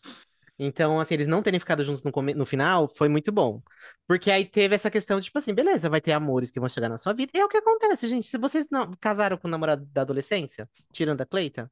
[0.60, 3.62] Então, assim, eles não terem ficado juntos no, no final foi muito bom.
[4.08, 6.90] Porque aí teve essa questão de, tipo assim, beleza, vai ter amores que vão chegar
[6.90, 7.32] na sua vida.
[7.36, 8.28] E é o que acontece, gente.
[8.28, 11.72] Se vocês não casaram com o namorado da adolescência, tirando a Cleita,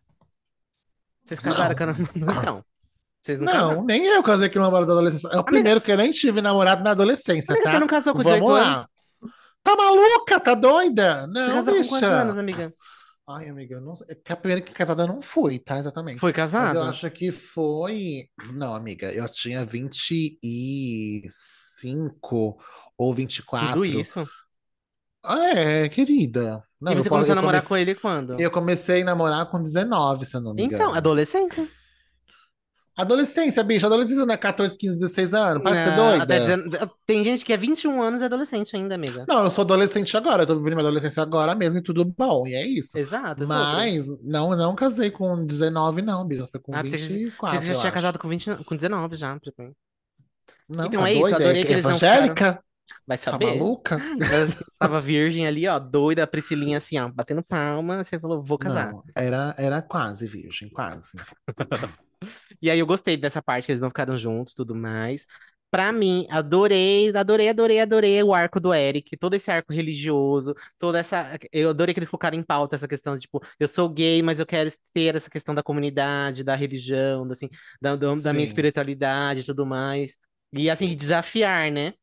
[1.23, 2.15] Vocês casaram com a namorada?
[2.15, 2.65] Então.
[3.21, 3.75] Vocês não, casaram?
[3.75, 5.27] Não, nem eu casei com o namorado da adolescência.
[5.31, 7.71] É o primeiro que eu nem tive namorado na adolescência, Amiga, tá?
[7.73, 8.73] você não casou com Vamos 18 lá.
[8.75, 8.85] anos?
[9.61, 10.39] Tá maluca?
[10.39, 11.21] Tá doida?
[11.21, 12.07] Você Não, com quantos bicha.
[12.07, 12.73] anos, amiga?
[13.27, 14.07] Ai, amiga, eu não sei.
[14.09, 15.77] É que a primeira que casada eu não fui, tá?
[15.77, 16.19] Exatamente.
[16.19, 16.77] Foi Mas casado?
[16.77, 18.23] eu acho que foi.
[18.53, 22.57] Não, amiga, eu tinha 25
[22.97, 23.85] ou Tudo 24.
[23.85, 24.25] isso?
[25.23, 26.63] Ah, é, querida.
[26.81, 28.39] Não, E eu, você po- começou a eu namorar com ele quando?
[28.39, 30.95] eu comecei a namorar com 19, se eu não me Então, engano.
[30.95, 31.67] adolescência.
[33.01, 33.85] Adolescência, bicho.
[33.85, 35.63] Adolescência não é 14, 15, 16 anos.
[35.63, 36.25] Para de ser doida.
[36.25, 39.25] 19 Tem gente que é 21 anos e é adolescente ainda, amiga.
[39.27, 40.43] Não, eu sou adolescente agora.
[40.43, 42.45] Eu tô vivendo minha adolescência agora mesmo e tudo bom.
[42.47, 42.97] E é isso.
[42.97, 43.55] Exato, sobre.
[43.63, 46.47] Mas não, não casei com 19, não, bicho.
[46.51, 47.93] Foi com Ah, pensei que- pensei que 24, você já tinha acho.
[47.93, 49.29] casado com, 20, com 19 já.
[50.67, 51.35] Não, Então tá é isso, doida?
[51.37, 52.63] adorei É que eles não ficaram- evangélica?
[53.07, 53.45] Vai Tá saber.
[53.45, 53.97] maluca?
[54.33, 58.03] Eu tava virgem ali, ó, doida, a Priscilinha assim, ó, batendo palma.
[58.03, 58.91] Você falou, vou casar.
[58.91, 61.11] Não, era, era quase virgem, quase.
[62.61, 65.25] E aí eu gostei dessa parte que eles não ficaram juntos, tudo mais.
[65.71, 70.97] Pra mim, adorei, adorei, adorei, adorei o arco do Eric, todo esse arco religioso, toda
[70.97, 71.37] essa.
[71.51, 74.39] Eu adorei que eles colocaram em pauta essa questão de, tipo, eu sou gay, mas
[74.39, 77.49] eu quero ter essa questão da comunidade, da religião, da, assim,
[77.79, 80.17] da, da, da minha espiritualidade e tudo mais.
[80.51, 81.93] E assim, desafiar, né?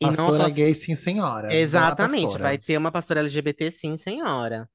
[0.00, 0.54] E não Pastora só.
[0.54, 1.52] gay, sim, senhora.
[1.52, 4.68] Exatamente, vai ter uma pastora LGBT, sim, senhora.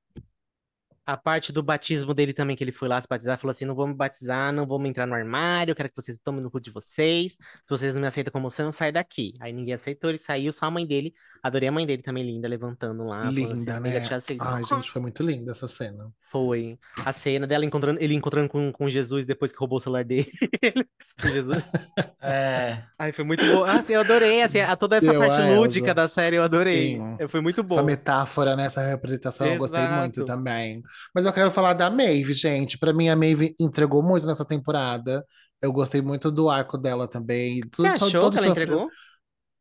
[1.06, 3.74] A parte do batismo dele também, que ele foi lá se batizar, falou assim: não
[3.74, 6.52] vou me batizar, não vou me entrar no armário, eu quero que vocês tomem no
[6.52, 7.34] cu de vocês.
[7.34, 9.34] Se vocês não me aceitam como são, sai daqui.
[9.40, 11.14] Aí ninguém aceitou, ele saiu, só a mãe dele.
[11.42, 14.10] Adorei a mãe dele também, linda, levantando lá, assim: Linda, amiga, né?
[14.40, 16.12] Ai, gente, foi muito linda essa cena.
[16.32, 20.04] Foi a cena dela encontrando, ele encontrando com, com Jesus depois que roubou o celular
[20.06, 20.32] dele.
[21.22, 21.64] Com Jesus.
[22.24, 22.84] É.
[23.00, 23.64] Ai, foi muito bom.
[23.64, 25.56] Assim, eu adorei, assim, a, toda essa Eu, parte Elsa.
[25.56, 26.98] lúdica da série, eu adorei.
[26.98, 27.28] Sim.
[27.28, 27.74] Foi muito bom.
[27.74, 28.66] Essa metáfora, né?
[28.66, 30.26] Essa representação, eu gostei muito Exato.
[30.26, 30.84] também.
[31.14, 32.78] Mas eu quero falar da Maeve, gente.
[32.78, 35.26] Pra mim, a Maeve entregou muito nessa temporada.
[35.62, 37.62] Eu gostei muito do arco dela também.
[37.76, 38.90] Você Tudo, achou todo que ela sofre- entregou?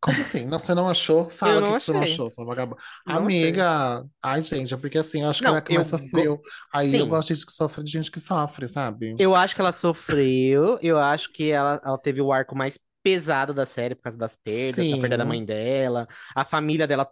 [0.01, 0.47] Como assim?
[0.47, 1.29] Não, você não achou?
[1.31, 2.81] Fala Eu o que que você não achou, sua vagabunda.
[3.07, 3.51] Não achei.
[3.51, 5.89] Amiga, ai, gente, é porque assim, eu acho que Não, ela é a que mais
[5.89, 6.41] eu sofreu.
[6.73, 7.09] Aí eu Sim.
[7.09, 9.19] gosto de gente que sofre, de gente que sofre, sabe?
[9.19, 13.53] Eu acho que ela sofreu, eu acho que ela, ela teve o arco mais pesado
[13.53, 15.27] da série por causa das perdas, da perda da Sim.
[15.27, 17.11] mãe dela, a família dela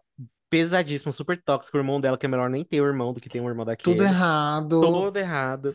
[0.50, 3.28] pesadíssimo, super tóxico, o irmão dela que é melhor nem ter o irmão do que
[3.28, 3.96] ter um irmão daquele.
[3.96, 4.80] Tudo errado.
[4.80, 5.74] Todo errado.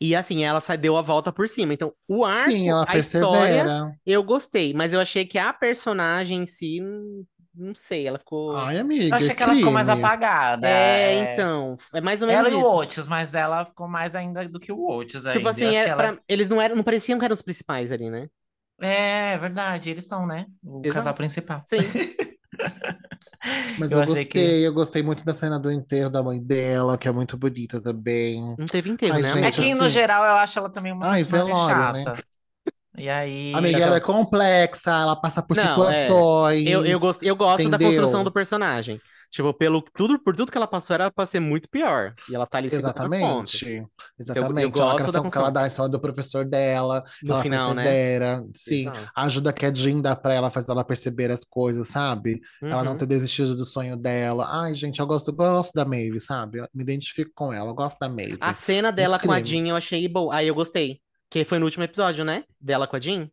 [0.00, 1.74] E assim, ela sa- deu a volta por cima.
[1.74, 4.00] Então, o arco, Sim, ela a história, persevera.
[4.06, 8.56] eu gostei, mas eu achei que a personagem em si, não, sei, ela ficou.
[8.56, 10.68] Ai, Eu amiga, achei que ela ficou mais apagada.
[10.68, 11.32] É, é.
[11.32, 12.70] então, é mais ou menos Ela e o isso.
[12.76, 15.38] Otis, mas ela ficou mais ainda do que o Otis ainda.
[15.38, 16.12] Tipo Eu assim, acho é, que ela...
[16.12, 18.28] pra- eles não eram, não pareciam que eram os principais ali, né?
[18.80, 20.46] É, verdade, eles são, né?
[20.62, 20.94] O Exato.
[20.98, 21.64] casal principal.
[21.66, 21.78] Sim.
[23.78, 26.42] Mas Eu eu, achei que- gostei, eu gostei muito da cena do enterro da mãe
[26.42, 28.42] dela, que é muito bonita também.
[28.58, 30.92] Não teve enterro, Ai, né, gente, É que, no assim- geral, eu acho ela também
[30.92, 32.02] uma Ai, personagem velório, né?
[32.02, 32.24] chata.
[32.96, 33.54] E aí...
[33.54, 36.06] Amiga, ela é complexa, ela passa por Não, é.
[36.08, 36.66] situações.
[36.66, 39.00] Eu, eu, gosto, eu gosto da construção do personagem.
[39.30, 42.14] Tipo, pelo, tudo, por tudo que ela passou, era pra ser muito pior.
[42.30, 42.84] E ela tá ali pontas.
[42.84, 43.66] Exatamente.
[43.76, 44.70] eu Exatamente.
[44.70, 48.42] gosto a lacração que ela dá cima do professor dela, No ela final, né?
[48.54, 49.10] Sim, Exato.
[49.14, 52.40] a ajuda que a Jean dá pra ela faz ela perceber as coisas, sabe?
[52.62, 52.98] Ela não Uhum.
[52.98, 54.46] ter desistido do sonho dela.
[54.50, 56.58] Ai, gente, eu gosto, eu gosto da Maeve, sabe?
[56.58, 58.38] Eu me identifico com ela, eu gosto da Maeve.
[58.40, 59.42] A cena dela com a.
[59.42, 60.34] Jean eu achei boa.
[60.34, 61.00] Aí eu gostei.
[61.30, 62.44] Que foi no último episódio, né?
[62.58, 63.30] Dela com a Jean.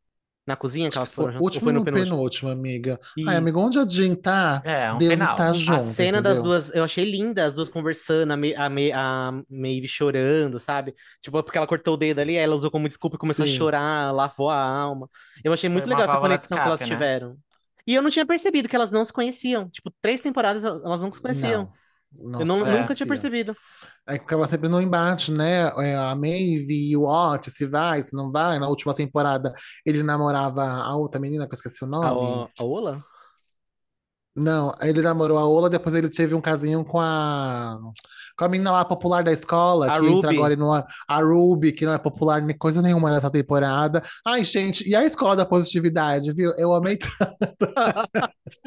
[0.47, 1.51] Na cozinha, que elas foram o juntas.
[1.53, 2.17] Ou último foi no no penúltimo?
[2.17, 2.99] penúltimo, amiga.
[3.15, 4.63] E Ai, amigo, onde a Jean tá?
[4.63, 5.21] É, um Deus final.
[5.21, 6.41] está a junto, cena das entendeu?
[6.41, 10.95] duas, eu achei linda, as duas conversando, a, Me, a, Me, a Maeve chorando, sabe?
[11.21, 13.47] Tipo, porque ela cortou o dedo ali, ela usou como desculpa e começou a Sim.
[13.47, 15.07] chorar, lavou a alma.
[15.43, 17.07] Eu achei muito legal essa conexão que elas escape, né?
[17.07, 17.37] tiveram.
[17.85, 19.69] E eu não tinha percebido que elas não se conheciam.
[19.69, 21.69] Tipo, três temporadas elas não se conheciam.
[21.69, 21.77] Não,
[22.39, 23.07] eu não- se nunca tinha conhecia.
[23.07, 23.55] percebido.
[24.07, 25.63] Aí ficava sempre no embate, né?
[25.79, 28.59] É, A Maeve e o Otis, se vai, se não vai.
[28.59, 29.53] Na última temporada,
[29.85, 32.49] ele namorava a outra menina, que eu esqueci o A, nome.
[32.59, 33.03] a Ola?
[34.35, 37.79] Não, ele namorou a Ola, depois ele teve um casinho com a,
[38.37, 40.37] com a menina lá popular da escola, A que entra Ruby.
[40.37, 44.01] agora no, a Ruby, que não é popular nem coisa nenhuma nessa temporada.
[44.25, 46.51] Ai, gente, e a escola da positividade, viu?
[46.57, 46.97] Eu amei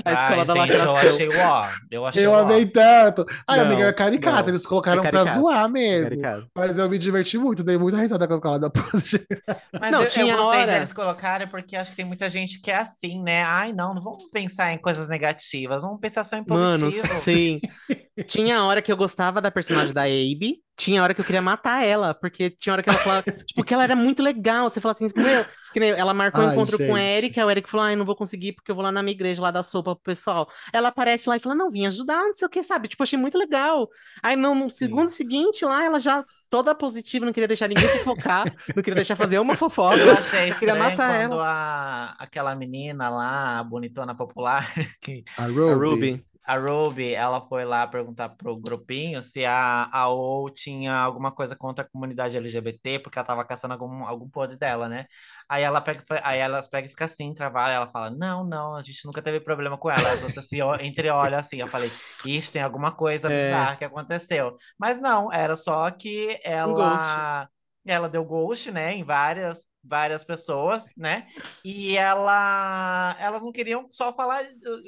[0.04, 0.96] A escola Ai, da gente, eu lacração.
[0.96, 1.68] achei ó.
[1.90, 2.38] Eu achei Eu ó.
[2.40, 3.24] amei tanto.
[3.46, 4.42] Ai, Não, amiga, é caricato.
[4.42, 4.48] não.
[4.48, 5.40] Eles colocaram É pra caricato.
[5.40, 6.20] zoar mesmo.
[6.20, 6.50] Caricato.
[6.56, 9.60] Mas eu me diverti muito, dei muita risada com a escola da positividade.
[9.80, 12.28] Mas Não, eu, eu tinha gostei de hora- eles colocarem porque acho que tem muita
[12.28, 13.42] gente que é assim, né?
[13.42, 17.06] Ai, não, não vamos pensar em coisas negativas, vamos pensar só em Mano, positivo.
[17.18, 17.60] sim.
[18.26, 21.84] Tinha hora que eu gostava da personagem da Abe, tinha hora que eu queria matar
[21.84, 24.70] ela, porque tinha hora que ela falava, tipo, que ela era muito legal.
[24.70, 27.16] Você fala assim, meu, Que nem ela marcou um Ai, encontro com o gente.
[27.16, 29.12] Eric, aí o Eric falou: Ai, não vou conseguir porque eu vou lá na minha
[29.12, 30.48] igreja lá dar sopa pro pessoal.
[30.72, 32.88] Ela aparece lá e fala: Não, vim ajudar, não sei o que, sabe?
[32.88, 33.88] Tipo, achei muito legal.
[34.22, 38.44] Aí no, no segundo seguinte lá, ela já toda positiva, não queria deixar ninguém fofocar,
[38.74, 39.96] não queria deixar fazer uma fofoca.
[39.98, 41.44] Eu achei queria matar ela.
[41.44, 46.24] a, aquela menina lá, a bonitona popular, que A A Ruby.
[46.48, 51.54] A Ruby, ela foi lá perguntar pro grupinho se a, a OU tinha alguma coisa
[51.54, 55.06] contra a comunidade LGBT, porque ela tava caçando algum, algum pod dela, né?
[55.48, 58.80] Aí ela pega, aí elas pegam e fica assim, travada, ela fala, não, não, a
[58.80, 60.10] gente nunca teve problema com ela.
[60.10, 61.94] As outras se entreolham assim, eu falei,
[62.24, 63.28] isso tem alguma coisa É.
[63.30, 64.54] bizarra que aconteceu.
[64.78, 67.48] Mas não, era só que Um ela,
[67.84, 71.26] ela deu ghost, né, em várias, várias pessoas, né?
[71.64, 74.42] E ela, elas não queriam só falar,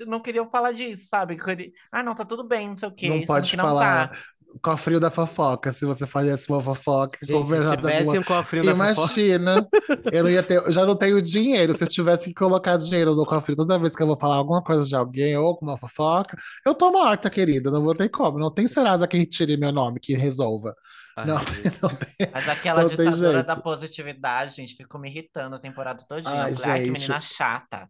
[0.07, 1.37] não queriam falar disso, sabe?
[1.37, 4.09] Queria- Ah, não, tá tudo bem, não sei o quê, Não pode que não falar
[4.09, 4.17] tá.
[4.63, 5.73] cofrinho da fofoca.
[5.73, 9.21] Se você fizesse uma fofoca, Gente, se conversasse tivesse alguma um cofrinho da fofoca.
[9.21, 9.69] Imagina,
[10.13, 11.77] eu não ia ter, eu já não tenho dinheiro.
[11.79, 14.63] Se eu tivesse que colocar dinheiro no cofre toda vez que eu vou falar alguma
[14.63, 16.37] coisa de alguém ou alguma fofoca,
[16.67, 17.71] eu tô morta, querida.
[17.71, 18.39] Não vou ter como.
[18.39, 20.75] Não tem Serasa que tire meu nome, que resolva.
[21.17, 25.57] Ai, Não, não tem, Mas aquela não tem ditadura da positividade, gente, ficou me irritando
[25.57, 26.45] a temporada todinha.
[26.45, 27.89] Ai, Eu falei, ai, que menina chata.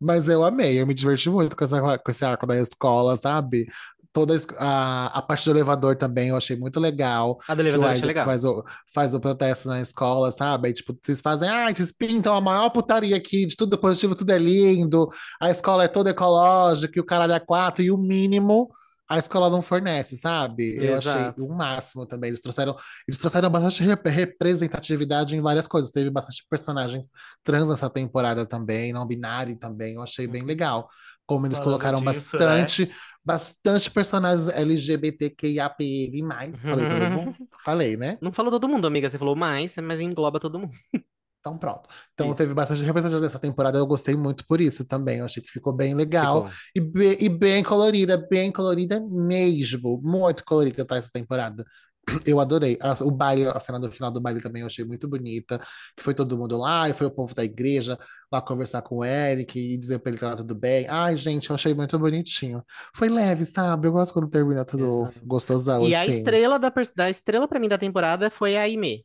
[0.00, 3.66] Mas eu amei, eu me diverti muito com, essa, com esse arco da escola, sabe?
[4.12, 7.38] Toda a a, parte do elevador também eu achei muito legal.
[7.48, 8.26] A do elevador achei Isaac legal.
[8.26, 10.68] faz o, faz o protesto na escola, sabe?
[10.68, 14.30] Aí, tipo, vocês fazem, ah, vocês pintam a maior putaria aqui, de tudo positivo, tudo
[14.30, 15.08] é lindo,
[15.40, 18.70] a escola é toda ecológica, e o caralho é quatro, e o mínimo
[19.08, 20.76] a escola não fornece, sabe?
[20.80, 21.44] Eu achei Exato.
[21.44, 22.28] o máximo também.
[22.28, 22.74] Eles trouxeram,
[23.06, 25.90] eles trouxeram bastante rep- representatividade em várias coisas.
[25.90, 27.10] Teve bastante personagens
[27.42, 29.94] trans nessa temporada também, não binário também.
[29.94, 30.88] Eu achei bem legal.
[31.26, 32.44] Como eles Falando colocaram disso, né?
[32.44, 32.92] bastante,
[33.24, 36.52] bastante personagens LGBTQIAPN+.
[36.54, 37.36] Falei todo mundo?
[37.64, 38.18] Falei, né?
[38.20, 39.08] Não falou todo mundo, amiga.
[39.08, 40.72] Você falou mais, mas engloba todo mundo.
[41.46, 41.86] Então pronto.
[42.14, 42.36] Então Isso.
[42.36, 43.76] teve bastante representação dessa temporada.
[43.76, 45.18] Eu gostei muito por isso também.
[45.18, 46.46] Eu achei que ficou bem legal.
[46.48, 46.58] Ficou.
[46.74, 50.00] E, be- e bem colorida, bem colorida mesmo.
[50.02, 51.62] Muito colorida tá essa temporada.
[52.26, 52.78] Eu adorei.
[52.80, 55.58] A- o baile, a cena do final do baile também eu achei muito bonita.
[55.94, 57.98] Que foi todo mundo lá, e foi o povo da igreja
[58.32, 60.86] lá conversar com o Eric e dizer pra ele que tava tudo bem.
[60.88, 62.62] Ai, gente, eu achei muito bonitinho.
[62.96, 63.86] Foi leve, sabe?
[63.86, 65.20] Eu gosto quando termina tudo Exato.
[65.26, 66.12] gostosão, E a assim.
[66.18, 69.04] estrela da, da estrela pra mim da temporada foi a Aimee.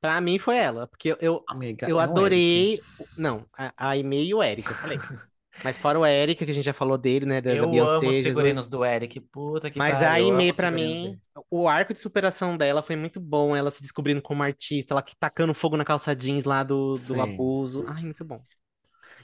[0.00, 2.80] Pra mim foi ela, porque eu, eu, Amiga, eu é adorei.
[3.16, 5.02] Não, a, a Aimee e o Eric, eu falei.
[5.62, 7.40] Mas fora o Eric, que a gente já falou dele, né?
[7.40, 8.22] Da, da Eu amo Beyoncé, os Jesus.
[8.22, 9.20] figurinos do Eric.
[9.20, 10.10] Puta que Mas pariu.
[10.12, 11.20] a amo Aimee, os pra mim, dele.
[11.50, 13.54] o arco de superação dela foi muito bom.
[13.54, 17.20] Ela se descobrindo como artista, ela que tacando fogo na calça jeans lá do, do
[17.20, 17.20] Sim.
[17.20, 17.84] abuso.
[17.88, 18.40] Ai, muito bom.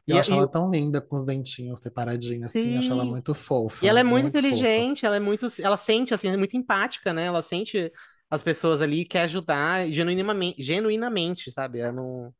[0.07, 2.72] E, Eu a- acho e ela tão linda com os dentinhos separadinhos, assim.
[2.74, 3.11] Eu acho ela Sim.
[3.11, 3.87] muito fofa.
[3.87, 4.85] E ela é muito, muito fofa.
[4.85, 7.27] inteligente, ela é muito, ela sente assim, é muito empática, né?
[7.27, 7.93] Ela sente
[8.31, 11.81] as pessoas ali, quer ajudar genuinamente, genuinamente, sabe?
[11.81, 12.35] Ela não,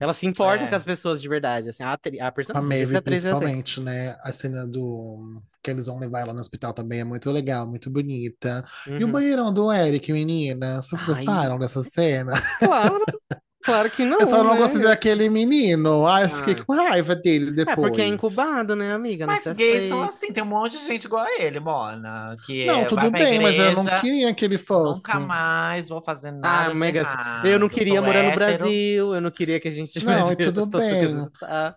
[0.00, 0.76] ela se importa com É.
[0.76, 3.02] as pessoas de verdade, assim, a, a Com a personagem, essa Maeve, assim.
[3.02, 4.16] principalmente, né?
[4.22, 7.90] A cena do que eles vão levar ela no hospital também é muito legal, muito
[7.90, 8.64] bonita.
[8.98, 9.08] E o Uhum.
[9.08, 12.32] banheirão do Eric, menina, vocês Ai, gostaram dessa cena?
[12.58, 12.98] claro,
[13.68, 14.58] claro que não, Eu só não né?
[14.60, 16.06] gostei daquele menino.
[16.06, 16.64] Ai, eu fiquei Ah.
[16.64, 18.08] com raiva dele É porque é depois.
[18.14, 19.26] incubado, né, amiga?
[19.26, 22.36] Não Mas gays são assim, tem um monte de gente igual a ele, Mona.
[22.44, 25.06] Que Não, é, tudo bem, mas eu não igreja, queria que ele fosse.
[25.06, 27.46] nunca mais vou fazer Ah, nada de amiga, errado.
[27.46, 28.58] eu não queria morar no hétero.
[28.58, 31.04] Brasil, eu não queria que a gente Não, tivesse tudo bem.
[31.04, 31.76] está.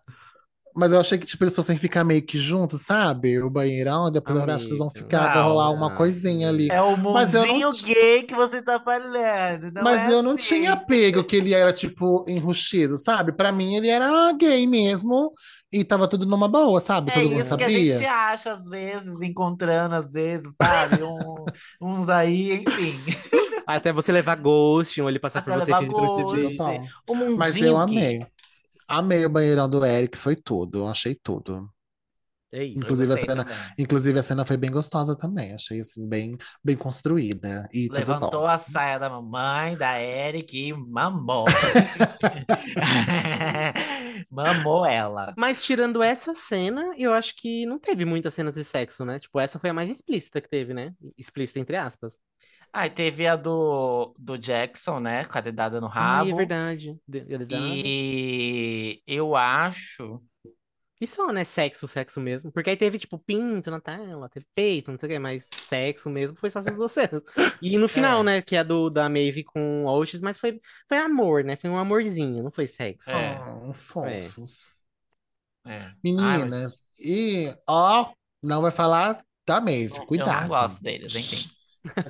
[0.75, 3.41] Mas eu achei que tipo, eles fossem ficar meio que juntos, sabe?
[3.41, 6.47] O banheirão, e depois eu acho que eles vão ficar, vai rolar uma Não, coisinha
[6.49, 6.69] ali.
[6.69, 10.35] É o não mundinho ti- gay que você tá falando, não Mas é eu não
[10.35, 10.47] assim.
[10.47, 13.31] tinha pego que ele era, tipo, enrustido, sabe?
[13.33, 15.33] Pra mim, ele era gay mesmo
[15.71, 17.11] e tava tudo numa boa, sabe?
[17.11, 18.11] É Todo mundo isso que a gente sabia.
[18.11, 21.03] acha às vezes, encontrando às vezes, sabe?
[21.03, 21.45] Um-
[21.81, 23.03] uns aí, enfim.
[23.65, 26.57] Até você levar ghost, ou ele passar por Até você levar não ghost.
[27.07, 28.19] O mundinho Mas eu gay.
[28.91, 29.25] Amei.
[29.25, 30.85] O banheirão do Eric, foi tudo.
[30.87, 31.69] Achei tudo.
[32.53, 32.79] É isso.
[32.79, 33.59] Inclusive a cena, também.
[33.77, 35.53] inclusive a cena foi bem gostosa também.
[35.53, 38.47] Achei assim bem, bem construída e tudo Levantou bom.
[38.47, 41.45] a saia da mamãe, da Eric e mamou.
[44.29, 45.33] Mamou ela.
[45.37, 49.19] Mas tirando essa cena, eu acho que não teve muitas cenas de sexo, né?
[49.19, 50.93] Tipo, essa foi a mais explícita que teve, né?
[51.17, 52.15] Explícita entre aspas.
[52.73, 55.25] Aí teve a do, do Jackson, né?
[55.25, 56.35] Com a dedada no é rabo.
[56.35, 56.99] verdade.
[57.07, 60.21] De- de- de- E eu acho.
[61.01, 61.43] E só, né?
[61.43, 62.51] Sexo, sexo mesmo.
[62.51, 66.09] Porque aí teve, tipo, pinto na tela, teve peito, não sei o que, mas sexo
[66.09, 67.23] mesmo foi só essas duas cenas.
[67.61, 68.23] E no final, É.
[68.23, 68.41] né?
[68.41, 71.55] Que é a do, da Maeve com o Oates, mas foi, foi amor, né?
[71.55, 73.09] Foi um amorzinho, não foi sexo.
[73.09, 73.39] É.
[73.45, 74.75] Oh, fofos.
[75.65, 75.93] É.
[76.15, 78.13] Ai, Meninas, mas e ó,
[78.43, 80.47] não vai falar da Maeve, eu não cuidado.
[80.47, 81.49] gosto deles, enfim.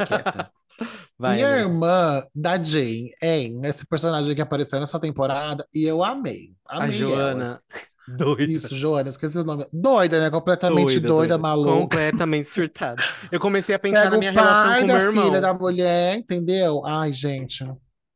[0.08, 0.52] Quieta.
[1.20, 1.62] Vai, E a amiga.
[1.62, 3.60] irmã da Jane, hein?
[3.64, 6.54] Esse personagem que apareceu nessa temporada, e eu amei.
[6.68, 7.36] A Amei ela.
[7.36, 7.60] Joana,
[8.08, 8.52] doida.
[8.52, 9.68] Isso, Joana, esqueci o nome.
[9.72, 10.32] Doida, né?
[10.32, 11.38] Completamente Doida, doida, doida.
[11.38, 11.72] maluca.
[11.72, 13.04] Completamente surtada.
[13.32, 15.26] Eu comecei a pensar Pega na o minha relação com da meu irmão.
[15.28, 16.84] filha da mulher, entendeu?
[16.86, 17.64] Ai, gente.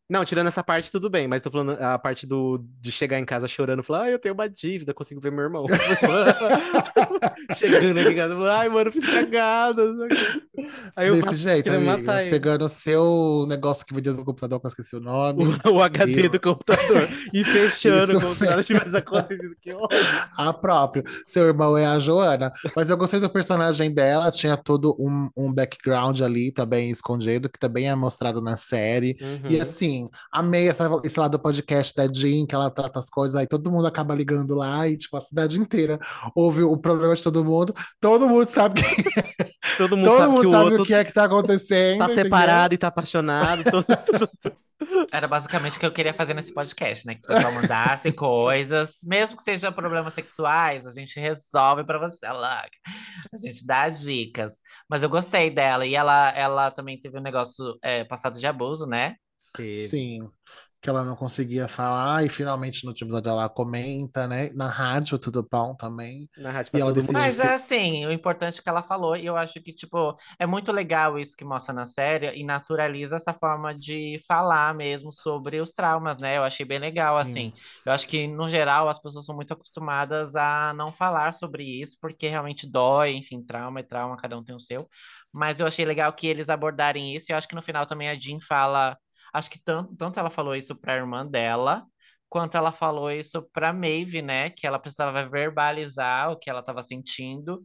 [0.08, 3.26] Não, tirando essa parte, tudo bem, mas tô falando a parte do, de chegar em
[3.26, 5.66] casa chorando, falar, ah, eu tenho uma dívida, consigo ver meu irmão.
[7.56, 9.82] Chegando aqui em casa, ai, mano, fiz cagada.
[10.96, 11.98] Aí eu Desse jeito, amiga.
[11.98, 12.32] matar ele.
[12.32, 15.44] Pegando o seu negócio que vendia do computador, que eu esqueci o nome.
[15.66, 18.20] O, o HD Eu- do computador e fechando Isso.
[18.22, 19.56] como se nada tivesse acontecido.
[19.62, 19.98] Que ódio.
[20.38, 21.04] A própria.
[21.26, 22.52] Seu irmão é a Joana.
[22.76, 27.60] Mas eu gostei do personagem dela, tinha todo um, um background ali também escondido, que
[27.60, 29.16] também é mostrado na série.
[29.50, 29.62] E Uhum.
[29.96, 33.48] Assim, amei essa, esse lado do podcast da Jean, que ela trata as coisas, aí
[33.48, 36.00] todo mundo acaba ligando lá e, tipo, a cidade inteira
[36.36, 37.74] ouve o problema de todo mundo.
[38.00, 39.04] Todo mundo sabe que,
[39.78, 42.00] Todo mundo todo sabe mundo que o sabe outro o que é que tá acontecendo,
[42.00, 42.24] tá entendeu?
[42.24, 43.64] separado e tá apaixonado.
[43.64, 43.86] todo-
[45.12, 47.16] Era basicamente o que eu queria fazer nesse podcast, né?
[47.16, 52.18] Que o pessoal mandasse coisas, mesmo que sejam problemas sexuais, a gente resolve pra você,
[52.28, 52.70] logo.
[53.34, 54.62] A gente dá dicas.
[54.90, 55.86] Mas eu gostei dela.
[55.86, 59.16] E ela, ela também teve um negócio é, passado de abuso, né?
[59.56, 59.98] Teve.
[59.98, 60.30] Sim,
[60.82, 64.52] que ela não conseguia falar, e finalmente no último episódio ela comenta, né?
[64.54, 66.30] Na rádio, tudo bom também.
[66.38, 69.26] Na rádio E ela decidiu- Mas é assim, o importante é que ela falou, e
[69.26, 73.34] eu acho que, tipo, é muito legal isso que mostra na série e naturaliza essa
[73.34, 76.38] forma de falar mesmo sobre os traumas, né?
[76.38, 77.52] Eu achei bem legal, Sim.
[77.52, 77.54] assim.
[77.86, 81.98] Eu acho que, no geral, as pessoas são muito acostumadas a não falar sobre isso,
[82.02, 84.90] porque realmente dói, enfim, trauma é trauma, cada um tem o seu.
[85.32, 88.10] Mas eu achei legal que eles abordarem isso, e eu acho que no final também
[88.10, 88.98] a Jean fala.
[89.36, 91.86] Acho que tanto, tanto ela falou isso pra irmã dela,
[92.30, 94.50] quanto ela falou isso pra Maeve, né?
[94.50, 97.62] Que ela precisava verbalizar o que ela estava sentindo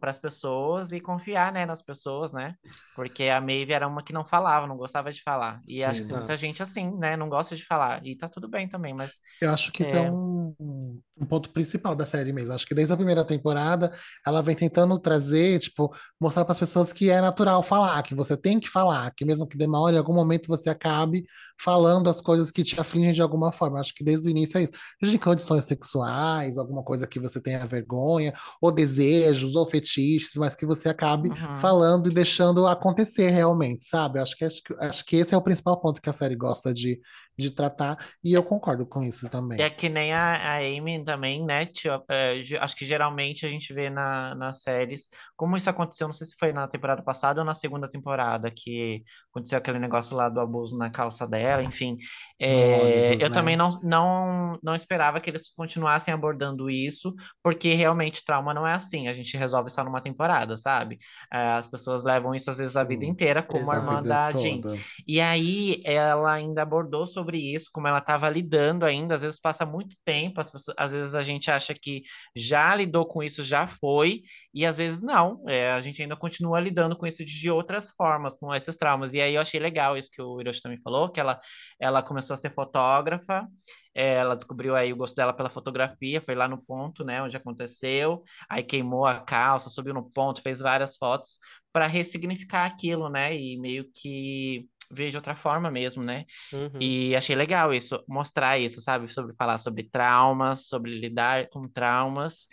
[0.00, 2.54] para as pessoas e confiar, né, nas pessoas, né?
[2.94, 5.60] Porque a Maeve era uma que não falava, não gostava de falar.
[5.66, 6.36] E Sim, acho que tem muita exato.
[6.36, 7.16] gente assim, né?
[7.16, 8.04] Não gosta de falar.
[8.06, 10.16] E tá tudo bem também, mas Eu acho que isso é É.
[10.58, 12.52] um, um ponto principal da série mesmo.
[12.54, 13.92] Acho que desde a primeira temporada
[14.26, 15.90] ela vem tentando trazer, tipo,
[16.20, 19.46] mostrar para as pessoas que é natural falar, que você tem que falar, que mesmo
[19.46, 21.24] que demore, em algum momento você acabe
[21.60, 23.80] falando as coisas que te afligem de alguma forma.
[23.80, 24.72] Acho que desde o início é isso.
[25.00, 30.54] Seja em condições sexuais, alguma coisa que você tenha vergonha, ou desejos, ou fetiches, mas
[30.56, 31.56] que você acabe Uhum.
[31.56, 34.18] falando e deixando acontecer realmente, sabe?
[34.18, 36.72] Acho que, acho que, acho que esse é o principal ponto que a série gosta
[36.72, 37.00] de,
[37.38, 39.60] de tratar, e eu concordo com isso também.
[39.60, 41.66] É que nem a, a Amy também, né?
[41.66, 46.12] tio- é, acho que geralmente a gente vê na, nas séries como isso aconteceu, não
[46.12, 50.28] sei se foi na temporada passada ou na segunda temporada, que aconteceu aquele negócio lá
[50.28, 51.96] do abuso na calça dela, enfim.
[52.40, 53.34] É, ônibus, eu né?
[53.34, 58.72] também não, não, não esperava que eles continuassem abordando isso, porque realmente trauma não é
[58.74, 60.98] assim, a gente resolve só numa temporada, sabe?
[61.32, 64.60] É, as pessoas levam isso às vezes a vida inteira, como a irmã da Jean.
[65.06, 69.64] E aí ela ainda abordou sobre isso, como ela estava lidando ainda, às vezes passa
[69.66, 72.02] muito tempo, as pessoas- às vezes a gente acha que
[72.34, 74.22] já lidou com isso, já foi,
[74.52, 78.34] e às vezes não, é, a gente ainda continua lidando com isso de outras formas,
[78.34, 79.14] com esses traumas.
[79.14, 81.40] E aí eu achei legal isso que o Hiroshi também falou, que ela,
[81.80, 83.46] ela começou a ser fotógrafa,
[83.94, 87.36] é, ela descobriu aí o gosto dela pela fotografia, foi lá no ponto, né, onde
[87.36, 91.38] aconteceu, aí queimou a calça, subiu no ponto, fez várias fotos
[91.72, 96.24] para ressignificar aquilo, né, e meio que de outra forma mesmo, né?
[96.52, 96.80] Uhum.
[96.80, 99.08] E achei legal isso, mostrar isso, sabe?
[99.08, 102.48] Sobre falar sobre traumas, sobre lidar com traumas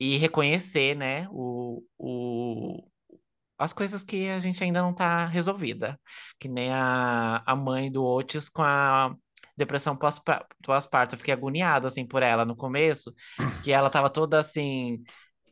[0.00, 2.84] e reconhecer, né, o, o,
[3.58, 5.98] as coisas que a gente ainda não tá resolvida.
[6.38, 9.14] Que nem a, a mãe do Otis com a
[9.56, 11.14] depressão pós-pa- pós-parto.
[11.14, 13.14] Eu fiquei agoniado, assim, por ela no começo,
[13.62, 15.02] que ela tava toda assim,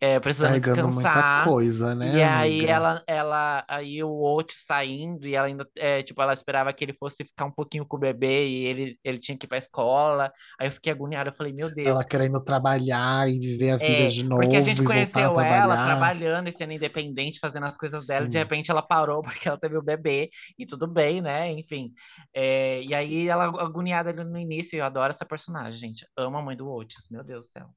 [0.00, 1.40] é, precisando Carregando muita descansar.
[1.40, 2.66] coisa, né, E aí amiga?
[2.66, 6.94] ela, ela, aí o Otis saindo e ela ainda, é, tipo, ela esperava que ele
[6.94, 10.32] fosse ficar um pouquinho com o bebê e ele, ele tinha que ir pra escola.
[10.58, 12.00] Aí eu fiquei agoniada, eu falei, meu Deus.
[12.00, 15.30] Ela querendo trabalhar e viver a vida É, de porque a novo gente voltar a
[15.30, 18.38] conheceu ela trabalhando e sendo independente, fazendo as coisas dela, e de Sim.
[18.38, 20.28] repente ela parou porque ela teve o bebê
[20.58, 21.50] e tudo bem, né?
[21.52, 21.92] Enfim.
[22.34, 26.06] É, e aí ela agoniada ali no início, eu adoro essa personagem, gente.
[26.16, 27.70] Amo a mãe do Otis, meu Deus do céu.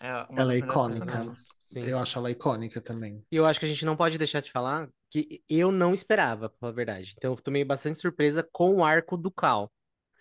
[0.00, 1.34] É Ela é icônica.
[1.74, 3.22] Eu acho ela icônica também.
[3.30, 6.48] E eu acho que a gente não pode deixar de falar que eu não esperava,
[6.48, 7.14] pra falar a verdade.
[7.16, 9.70] Então eu tomei bastante surpresa com o arco do Cal.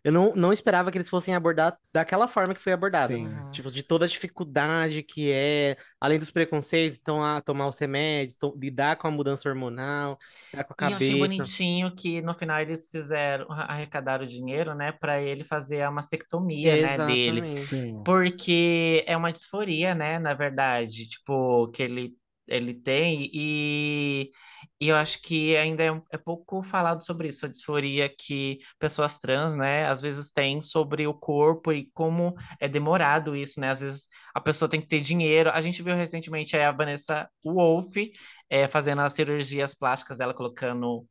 [0.08, 3.08] Eu não, não esperava que eles fossem abordar daquela forma que foi abordada.
[3.14, 3.28] Sim.
[3.52, 8.38] Tipo, de toda a dificuldade que é, além dos preconceitos, então a tomar os remédios,
[8.38, 10.18] to- lidar com a mudança hormonal,
[10.54, 11.18] lidar com a E eu achei cabeça.
[11.18, 16.78] bonitinho que no final eles fizeram, arrecadaram o dinheiro, né, pra ele fazer a mastectomia,
[16.78, 17.40] né, dele.
[17.40, 17.66] Exatamente.
[17.66, 18.02] Sim.
[18.06, 22.16] Porque é uma disforia, né, na verdade, tipo, que ele
[22.48, 24.32] ele tem, e,
[24.80, 29.18] e eu acho que ainda é, é pouco falado sobre isso, a disforia que pessoas
[29.18, 33.70] trans, né, às vezes têm sobre o corpo e como é demorado isso, né?
[33.70, 35.50] Às vezes a pessoa tem que ter dinheiro.
[35.52, 38.12] A gente viu recentemente a Vanessa Wolff
[38.50, 41.06] é, fazendo as cirurgias plásticas dela, colocando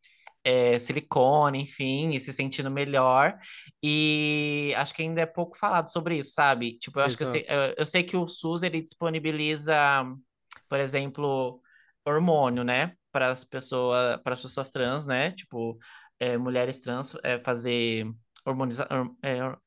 [0.47, 3.37] é, silicone, enfim, e se sentindo melhor.
[3.83, 6.79] E acho que ainda é pouco falado sobre isso, sabe?
[6.79, 7.53] Tipo, eu acho que eu sei, Exato.
[7.53, 9.75] eu, eu sei que o SUS ele disponibiliza,
[10.69, 11.61] por exemplo,
[12.05, 12.97] hormônio, né?
[13.13, 15.31] Para as pessoas, para as pessoas trans, né?
[15.33, 15.79] Tipo,
[16.21, 18.07] é, mulheres trans é, fazer
[18.45, 19.61] hormoniza, hor- é, hor-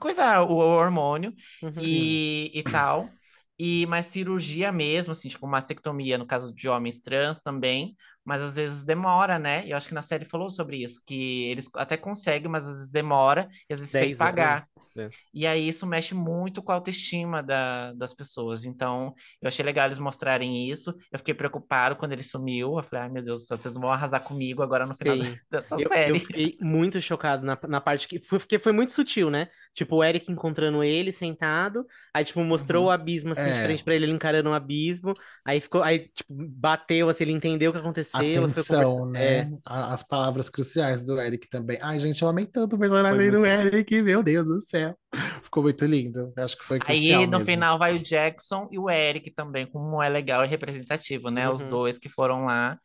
[0.00, 1.80] coisa, o hormônio Uhum.
[1.80, 2.22] Sim.
[2.24, 3.14] e, e tal.
[3.58, 7.94] E mais cirurgia mesmo, assim, tipo mastectomia no caso de homens trans também,
[8.30, 9.66] mas às vezes demora, né?
[9.66, 12.72] E eu acho que na série falou sobre isso, que eles até conseguem, mas às
[12.76, 14.56] vezes demora, e às vezes tem que 10 anos.
[14.56, 14.66] pagar.
[14.96, 15.12] É.
[15.32, 18.64] E aí isso mexe muito com a autoestima da, das pessoas.
[18.64, 20.94] Então, eu achei legal eles mostrarem isso.
[21.12, 22.76] Eu fiquei preocupado quando ele sumiu.
[22.76, 25.38] Eu falei, ai meu Deus, vocês vão arrasar comigo agora no final Sim.
[25.50, 26.20] dessa Eu, eu série.
[26.20, 28.18] fiquei muito chocado na, na parte que.
[28.18, 29.48] Porque foi muito sutil, né?
[29.72, 32.88] Tipo, o Eric encontrando ele sentado, aí, tipo, mostrou Uhum.
[32.88, 33.62] o abismo assim de É.
[33.62, 35.14] frente pra ele, ele encarando o abismo,
[35.44, 39.46] aí ficou, aí, tipo, bateu, assim, ele entendeu o que aconteceu, Atenção, né?
[39.46, 41.78] É, As palavras cruciais do Eric também.
[41.82, 43.44] Ai, gente, eu amei tanto o personagem do.
[43.46, 44.96] Eric, meu Deus do céu.
[45.42, 46.32] Ficou muito lindo.
[46.36, 47.40] Acho que foi crucial Aí no mesmo.
[47.40, 51.48] final vai o Jackson e o Eric também, como é legal e representativo, né?
[51.50, 51.68] Os Uhum.
[51.68, 52.78] dois que foram lá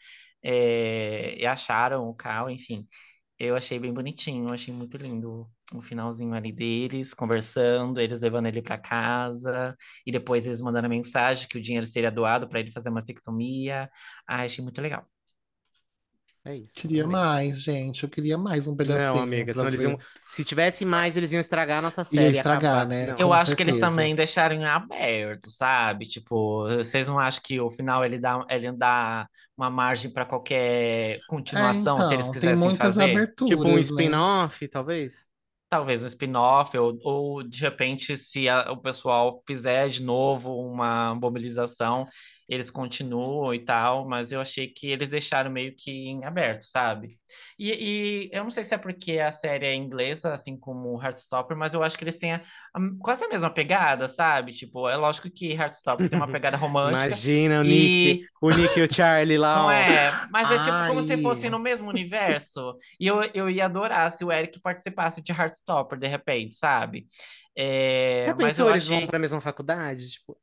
[0.44, 2.88] é, e acharam o Cal, enfim.
[3.40, 8.62] Eu achei bem bonitinho, achei muito lindo o finalzinho ali deles, conversando, eles levando ele
[8.62, 9.76] para casa,
[10.06, 12.96] e depois eles mandando a mensagem que o dinheiro seria doado para ele fazer uma
[12.96, 13.90] mastectomia.
[14.28, 15.06] Ah, achei muito legal.
[16.46, 18.04] É isso, Queria mais, gente.
[18.04, 19.98] Eu queria mais um Não, pedacinho amiga, pra senão eles iam.
[20.26, 22.88] Se tivesse mais, eles iam estragar a nossa Ia série e estragar, acabar.
[22.88, 23.06] né?
[23.06, 23.18] Não.
[23.18, 23.80] Eu Com acho que eles certeza.
[23.80, 26.06] também deixaram em aberto, sabe?
[26.08, 29.28] Tipo, vocês não acham que o final ele dá, ele dá
[29.58, 31.24] uma margem para qualquer
[31.54, 33.34] É, continuação, se eles então, tem quisessem muitas fazer?
[33.44, 34.20] Tipo um aberturas, né?
[34.20, 35.26] spin-off, talvez?
[35.70, 41.16] Talvez um spin-off, ou, ou de repente, se a- o pessoal fizer de novo uma
[41.16, 42.06] mobilização,
[42.48, 47.20] eles continuam e tal, mas eu achei que eles deixaram meio que em aberto, sabe?
[47.58, 51.58] E, e eu não sei se é porque a série é inglesa, assim como Heartstopper,
[51.58, 52.42] mas eu acho que eles têm a-
[52.74, 54.54] a- quase a mesma pegada, sabe?
[54.54, 58.80] Tipo, é lógico que Heartstopper tem uma pegada romântica Imagina o Nick, e o Nick
[58.80, 59.72] e o Charlie lá, não ó.
[59.72, 61.18] é, mas é tipo como se Ai.
[61.18, 62.78] fosse no mesmo universo.
[63.00, 67.08] E eu, eu ia adorar se o Eric participasse de Heartstopper de repente, sabe?
[67.58, 69.08] É, Já pensou, eles vão achei.
[69.08, 70.10] pra mesma faculdade?
[70.12, 70.38] Tipo,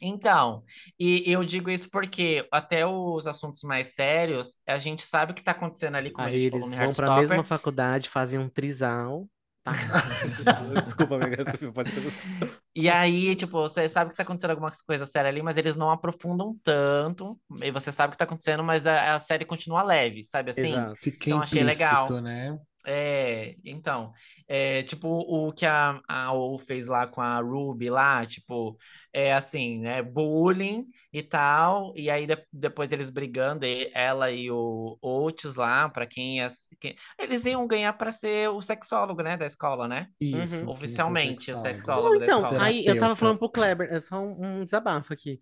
[0.00, 0.64] Então,
[0.98, 5.42] e eu digo isso porque até os assuntos mais sérios, a gente sabe o que
[5.42, 7.44] tá acontecendo ali, como a aí eles vão pra mesma Heartstopper.
[7.44, 9.28] faculdade, fazem um trisal.
[9.62, 9.72] Tá.
[10.84, 12.60] Desculpa, amiga, pode perguntar.
[12.76, 15.90] E aí, tipo, você sabe que tá acontecendo alguma coisa séria ali, mas eles não
[15.90, 17.38] aprofundam tanto.
[17.62, 20.72] E você sabe o que tá acontecendo, mas a, a série continua leve, sabe assim?
[20.72, 20.96] Exato.
[20.96, 22.20] Fica Então achei legal.
[22.20, 22.58] né?
[22.86, 24.12] É, então,
[24.46, 28.76] é, tipo o que a, a O fez lá com a Ruby lá, tipo,
[29.12, 34.50] é assim, né, bullying e tal, e aí de- depois eles brigando, e- ela e
[34.50, 36.48] o Otis lá, pra quem, é,
[36.80, 40.08] quem- eles iam ganhar pra ser o sexólogo, né, da escola, né?
[40.20, 40.64] Isso.
[40.64, 40.70] Uhum.
[40.70, 41.58] Oficialmente, o sexólogo.
[41.58, 42.60] sexólogo Não, da então, escola.
[42.60, 43.16] aí eu tava Terapeuta.
[43.16, 45.40] falando pro Kleber, é só um, um desabafo aqui.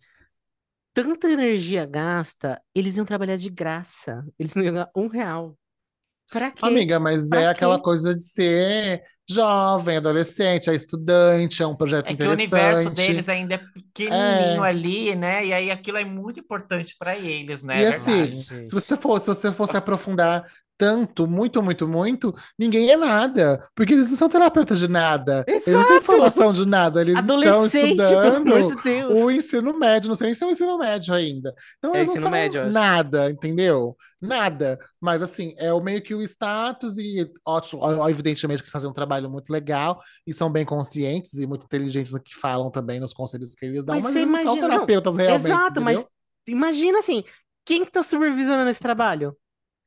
[0.95, 4.25] Tanta energia gasta, eles iam trabalhar de graça.
[4.39, 5.59] Eles não iam ganhar um real.
[6.33, 6.75] Pra quê?
[6.87, 7.81] Amiga, mas Pra é aquela quê?
[7.81, 12.91] coisa de ser jovem, adolescente, é estudante, é um projeto É que o universo interessante.
[12.91, 14.65] deles ainda é pequenininho É.
[14.65, 15.47] ali, né?
[15.47, 17.81] E aí aquilo é muito importante pra eles, né?
[17.81, 18.47] E É assim, verdade.
[18.65, 20.45] se você for, se você fosse aprofundar
[20.77, 23.65] tanto, muito, muito, muito, ninguém é nada.
[23.75, 25.45] Porque eles não são terapeutas de nada.
[25.47, 26.01] Eles não têm Exato!
[26.01, 27.01] formação de nada.
[27.01, 30.09] Eles estão estudando de o ensino médio.
[30.09, 31.55] Não sei nem se é o ensino médio ainda.
[31.79, 33.97] Então É eles não são médio, nada, entendeu?
[34.21, 34.79] Nada.
[35.01, 38.93] Mas assim, é o meio que o status e ótimo, evidentemente que eles fazem um
[38.93, 43.13] trabalho muito legal e são bem conscientes e muito inteligentes no que falam também, nos
[43.13, 46.01] conselhos que eles dão, Mas mas eles não são imagina, não, terapeutas realmente, exato, mas
[46.01, 46.11] entendeu?
[46.47, 47.25] imagina assim,
[47.65, 49.37] quem que tá supervisionando esse trabalho?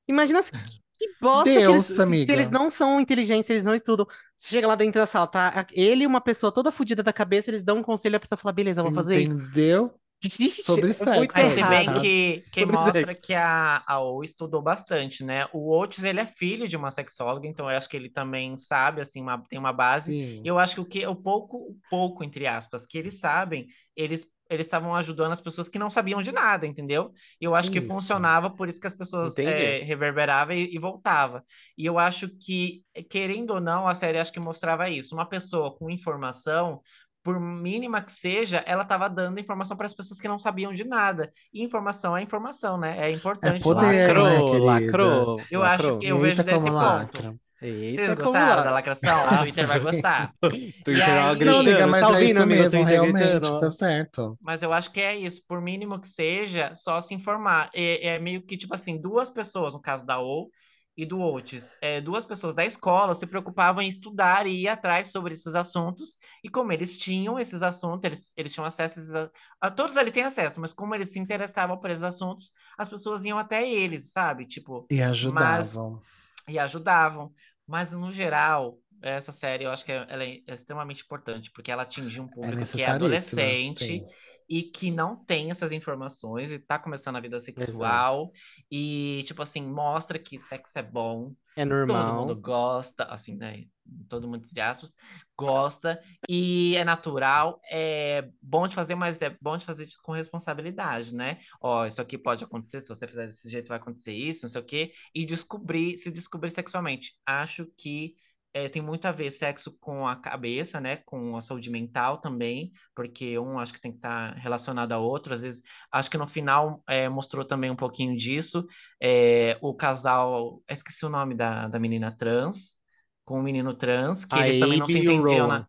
[0.08, 1.96] Imagina se- que, bosta eles, Deus, se,
[2.26, 2.50] se eles amiga.
[2.50, 4.06] não são inteligentes, se eles não estudam.
[4.38, 5.66] Você chega lá dentro da sala, tá?
[5.72, 8.54] Ele e uma pessoa toda fodida da cabeça, eles dão um conselho, a pessoa fala,
[8.54, 9.36] beleza, eu vou fazer isso.
[9.36, 9.94] Entendeu?
[10.24, 13.14] Gente, Sobre é sexo, Mas se Sabe, bem que Sobre mostra sexo.
[13.14, 15.46] que a, a O estudou bastante, né?
[15.54, 19.02] O Oates, ele é filho de uma sexóloga, então eu acho que ele também sabe,
[19.02, 20.12] assim, uma- tem uma base.
[20.12, 20.42] Sim.
[20.44, 23.68] E eu acho que o que o pouco, o pouco, entre aspas, que eles sabem,
[23.96, 27.12] eles eles estavam ajudando as pessoas que não sabiam de nada, entendeu?
[27.42, 27.88] E eu acho que Isso.
[27.88, 31.44] funcionava, por isso que as pessoas é, reverberavam e, e voltava.
[31.76, 35.16] E eu acho que, querendo ou não, a série acho que mostrava isso.
[35.16, 36.80] Uma pessoa com informação
[37.26, 40.84] por mínima que seja, ela estava dando informação para as pessoas que não sabiam de
[40.84, 41.32] nada.
[41.52, 42.96] E informação é informação, né?
[43.00, 43.64] É importante.
[43.64, 44.54] poder, lacrou.
[44.54, 45.42] né, Lacrou.
[45.50, 45.90] Eu lacrou.
[45.90, 46.86] acho que eu vejo Eita, desse como ponto.
[46.86, 47.36] lacra.
[47.62, 48.64] Eita, Vocês gostaram lacra.
[48.64, 49.26] da lacração?
[49.26, 50.34] O Twitter vai gostar.
[50.40, 52.62] Twitter tava aí- Não, liga, mas Tá é isso amigo?
[52.62, 54.38] mesmo, realmente, gritando, tá certo.
[54.40, 57.72] Mas eu acho que é isso, por mínimo que seja, só se informar.
[57.74, 60.50] É, é meio que, tipo assim, duas pessoas, no caso da OU
[60.98, 65.08] e do Oates, é, duas pessoas da escola se preocupavam em estudar e ir atrás
[65.08, 69.16] sobre esses assuntos, e como eles tinham esses assuntos, eles, eles tinham acesso a, esses
[69.62, 73.26] a, Todos ali têm acesso, mas como eles se interessavam por esses assuntos, as pessoas
[73.26, 74.46] iam até eles, sabe?
[74.46, 76.02] Tipo, E ajudavam.
[76.48, 77.34] e ajudavam.
[77.68, 81.84] Mas, no geral, essa série eu acho que é- ela é extremamente importante, porque ela
[81.84, 84.06] atinge um É público que é adolescente Sim.
[84.50, 88.32] E que não tem essas informações e tá começando a vida sexual
[88.72, 92.14] e, tipo assim, mostra que sexo é bom, É todo normal.
[92.14, 93.66] mundo gosta, assim, né?
[94.10, 94.96] Todo mundo, entre aspas,
[95.38, 101.16] gosta e é natural, é bom de fazer, mas é bom de fazer com responsabilidade,
[101.16, 101.40] né?
[101.62, 104.62] Ó, isso aqui pode acontecer, se você fizer desse jeito vai acontecer isso, não sei
[104.62, 107.14] o quê, e descobrir, se descobrir sexualmente.
[107.26, 108.16] Acho que
[108.56, 110.96] é, tem muito a ver sexo com a cabeça, né?
[111.06, 115.34] Com a saúde mental também, porque um acho que tem que estar relacionado ao outro.
[115.34, 118.66] Às vezes, acho que no final é, mostrou também um pouquinho disso.
[119.02, 122.78] É, o casal, esqueci o nome da, da menina trans,
[123.26, 125.68] com o menino trans, que A eles também não se entendiam na,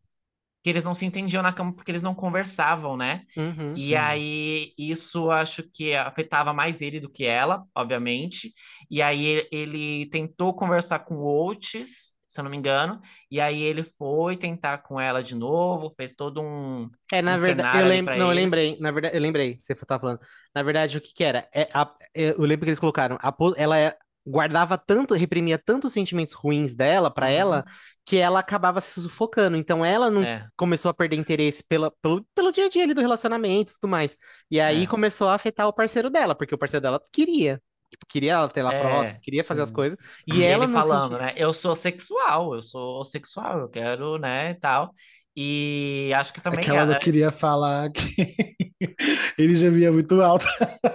[0.62, 3.24] que eles não se entendiam na cama porque eles não conversavam, né?
[3.36, 3.74] Uhum.
[3.74, 3.94] E Sim.
[3.94, 8.52] aí, isso acho que afetava mais ele do que ela, obviamente.
[8.90, 13.00] E aí, ele, tentou conversar com o Oates, se eu não me engano.
[13.30, 16.90] E aí, ele foi tentar com ela de novo, fez todo um.
[17.12, 20.00] É, na um verdade, eu lembro, não, eu lembrei, na verdade, eu lembrei, você tava
[20.00, 20.20] falando.
[20.54, 21.48] Na verdade, o que que era?
[21.54, 23.96] É, a- é, eu lembro que eles colocaram, a ela é-
[24.28, 27.32] guardava tanto, reprimia tantos sentimentos ruins dela, pra Uhum.
[27.32, 27.64] ela,
[28.04, 29.56] que ela acabava se sufocando.
[29.56, 32.92] Então, ela não É, começou a perder interesse pela, pelo, pelo dia a dia ali
[32.94, 34.16] do relacionamento e tudo mais.
[34.50, 34.86] E aí É.
[34.88, 37.62] começou a afetar o parceiro dela, porque o parceiro dela queria.
[37.96, 39.72] Tipo, queria ela ter ela É, próxima, queria fazer as sim.
[39.72, 39.98] coisas.
[40.26, 41.18] E E ela falando, sentia.
[41.18, 41.32] né?
[41.36, 44.92] Eu sou sexual, eu sou sexual, eu quero, né, e tal.
[45.36, 48.02] E acho que É também que ela não é, queria falar que
[49.38, 50.46] ele gemia muito alto.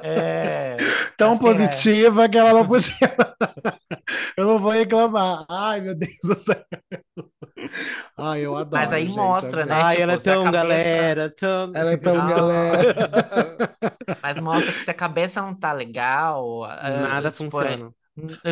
[0.04, 0.78] é,
[1.18, 1.70] Tão acho que é.
[1.70, 2.92] positiva que ela não podia.
[4.38, 5.46] Eu não vou reclamar.
[5.50, 6.64] Ai, meu Deus do céu.
[8.18, 9.74] Ai, eu adoro, Mas aí gente, mostra, né?
[9.74, 11.72] Ai, tipo, ela é tão cabeça- galera, tão.
[11.76, 12.28] Ela é tão Não.
[12.28, 12.96] galera.
[14.22, 16.62] Mas mostra que se a cabeça não tá legal,
[17.02, 17.94] Nada tipo, é- funciona.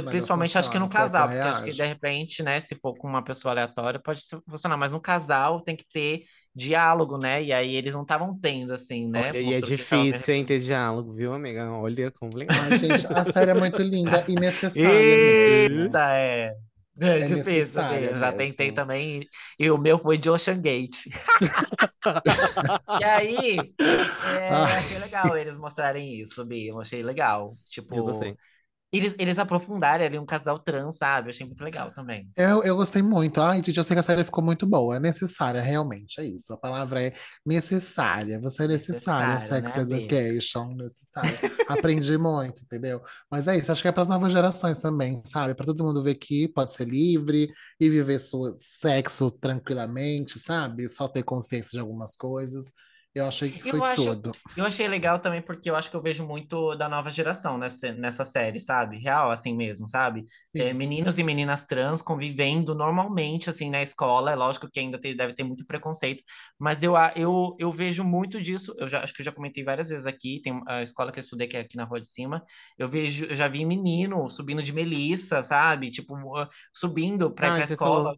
[0.09, 1.73] Principalmente acho que no corpo casal, porque acho que reage.
[1.73, 5.61] de repente, né, se for com uma pessoa aleatória, pode ser- funcionar, mas no casal
[5.61, 6.23] tem que ter
[6.55, 7.43] diálogo, né?
[7.43, 9.33] E aí eles não estavam tendo, assim, né?
[9.33, 11.69] Olha, e é difícil, hein, ter diálogo, viu, amiga?
[11.71, 12.59] Olha, complicado.
[12.59, 15.19] Ai, gente, a série é muito linda e necessária.
[15.19, 16.53] Eita, é.
[17.01, 18.33] É É difícil, eu já mesmo.
[18.33, 19.27] tentei também,
[19.59, 21.05] e o meu foi de Ocean Gate.
[22.97, 23.73] E aí,
[24.21, 27.53] é, achei legal eles mostrarem isso, Bia, eu achei legal.
[27.65, 28.37] Tipo, Eu gostei.
[28.91, 31.27] Eles, eles aprofundarem ali um casal trans, sabe?
[31.27, 32.29] Eu achei muito legal também.
[32.35, 33.39] Eu, eu gostei muito.
[33.39, 34.95] Ai, gente, eu sei que a série ficou muito boa.
[34.95, 36.19] É necessária, realmente.
[36.19, 36.51] É isso.
[36.53, 37.13] A palavra é
[37.45, 38.39] necessária.
[38.39, 39.35] Você é necessária.
[39.35, 39.97] Necessária, Sex né?
[39.97, 41.39] Education, necessária.
[41.67, 43.01] Aprendi muito, entendeu?
[43.29, 43.71] Mas é isso.
[43.71, 45.53] Acho que é para as novas gerações também, sabe?
[45.53, 50.89] Para todo mundo ver que pode ser livre e viver seu sexo tranquilamente, sabe?
[50.89, 52.71] Só ter consciência de algumas coisas.
[53.13, 54.31] Eu achei que Eu foi acho- tudo.
[54.55, 57.91] Eu achei legal também porque eu acho que eu vejo muito da nova geração nessa,
[57.93, 58.97] nessa série, sabe?
[58.97, 60.23] Real, assim mesmo, sabe?
[60.55, 64.31] É, meninos e meninas trans convivendo normalmente, assim, na escola.
[64.31, 66.23] É lógico que ainda tem- deve ter muito preconceito,
[66.59, 68.73] mas eu, a- eu, eu vejo muito disso.
[68.77, 70.41] Eu já, acho que eu já comentei várias vezes aqui.
[70.43, 72.43] Tem a escola que eu estudei, que é aqui na Rua de Cima.
[72.77, 75.89] Eu vejo, eu já vi menino subindo de Melissa, sabe?
[75.91, 78.13] Tipo, uh, subindo pra ir Ah, pra você escola.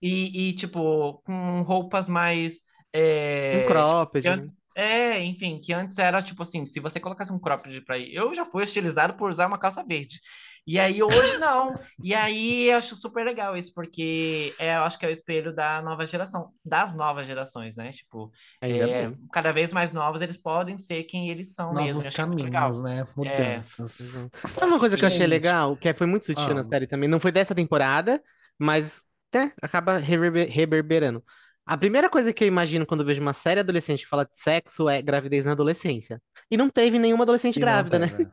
[0.00, 2.60] E, e, tipo, com roupas mais.
[2.92, 4.30] É, Um cropped, né?
[4.34, 8.14] antes- é, enfim, que antes era tipo assim, se você colocasse um cropped pra ir,
[8.14, 10.20] eu já fui estilizado por usar uma calça verde.
[10.64, 11.74] E aí hoje não.
[12.04, 15.52] E aí eu acho super legal isso, porque é, eu acho que é o espelho
[15.52, 17.90] da nova geração, das novas gerações, né?
[17.90, 18.30] Tipo,
[18.60, 21.88] é, cada vez mais novos eles podem ser quem eles são mesmo.
[21.94, 22.16] Novos legal.
[22.16, 23.06] caminhos, né?
[23.16, 24.14] Mudanças.
[24.14, 24.28] Uhum.
[24.48, 26.64] Sabe uma coisa que eu achei legal, que foi muito sutil na Ah.
[26.64, 27.08] série também?
[27.08, 28.22] Não foi dessa temporada,
[28.58, 29.02] mas
[29.34, 31.24] né, acaba reverber- reverberando.
[31.68, 34.38] A primeira coisa que eu imagino quando eu vejo uma série adolescente que fala de
[34.38, 36.20] sexo é gravidez na adolescência.
[36.50, 38.08] E não teve nenhuma adolescente E não grávida, né?
[38.08, 38.30] teve.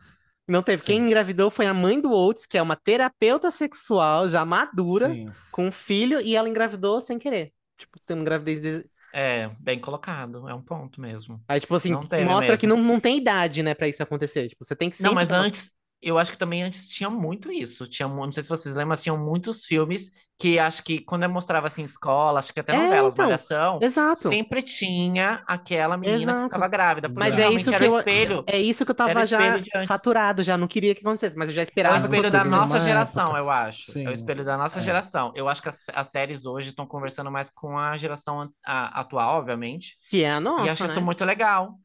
[0.47, 0.83] Não teve.
[0.83, 1.05] Quem Sim.
[1.07, 5.31] engravidou foi a mãe do Oates, que é uma terapeuta sexual já madura, Sim.
[5.51, 7.51] com um filho, e ela engravidou sem querer.
[7.77, 8.61] Tipo, tendo gravidez.
[8.61, 11.41] de- É, bem colocado, é um ponto mesmo.
[11.47, 12.81] Aí, tipo assim, Não teve mostra que mesmo.
[12.81, 14.49] não, não tem idade, né, pra isso acontecer.
[14.49, 15.71] Tipo, você tem que Não, sempre mas antes,
[16.06, 17.88] eu acho que também antes tinha muito isso.
[17.88, 21.30] Tinha, não sei se vocês lembram, mas tinham muitos filmes que acho que quando eu
[21.30, 24.28] mostrava assim, escola, acho que até É, novelas, então, Malhação, exato.
[24.30, 26.43] sempre tinha aquela menina que Exato.
[26.43, 28.91] ficava grávida, porque Mas é realmente isso era que o eu, espelho, é isso que
[28.91, 29.39] eu tava já
[29.88, 31.97] saturado, já não queria que acontecesse, mas eu já É o esperava.
[31.97, 33.39] Espelho da nossa geração, época.
[33.39, 33.97] eu acho.
[33.97, 34.12] É o Sim.
[34.12, 34.82] espelho da nossa É.
[34.82, 35.32] geração.
[35.36, 38.99] Eu acho que as, as séries hoje estão conversando mais com a geração an- a-
[38.99, 39.95] atual, obviamente.
[40.10, 41.06] Que é a E nossa, acho isso né?
[41.06, 41.80] muito legal.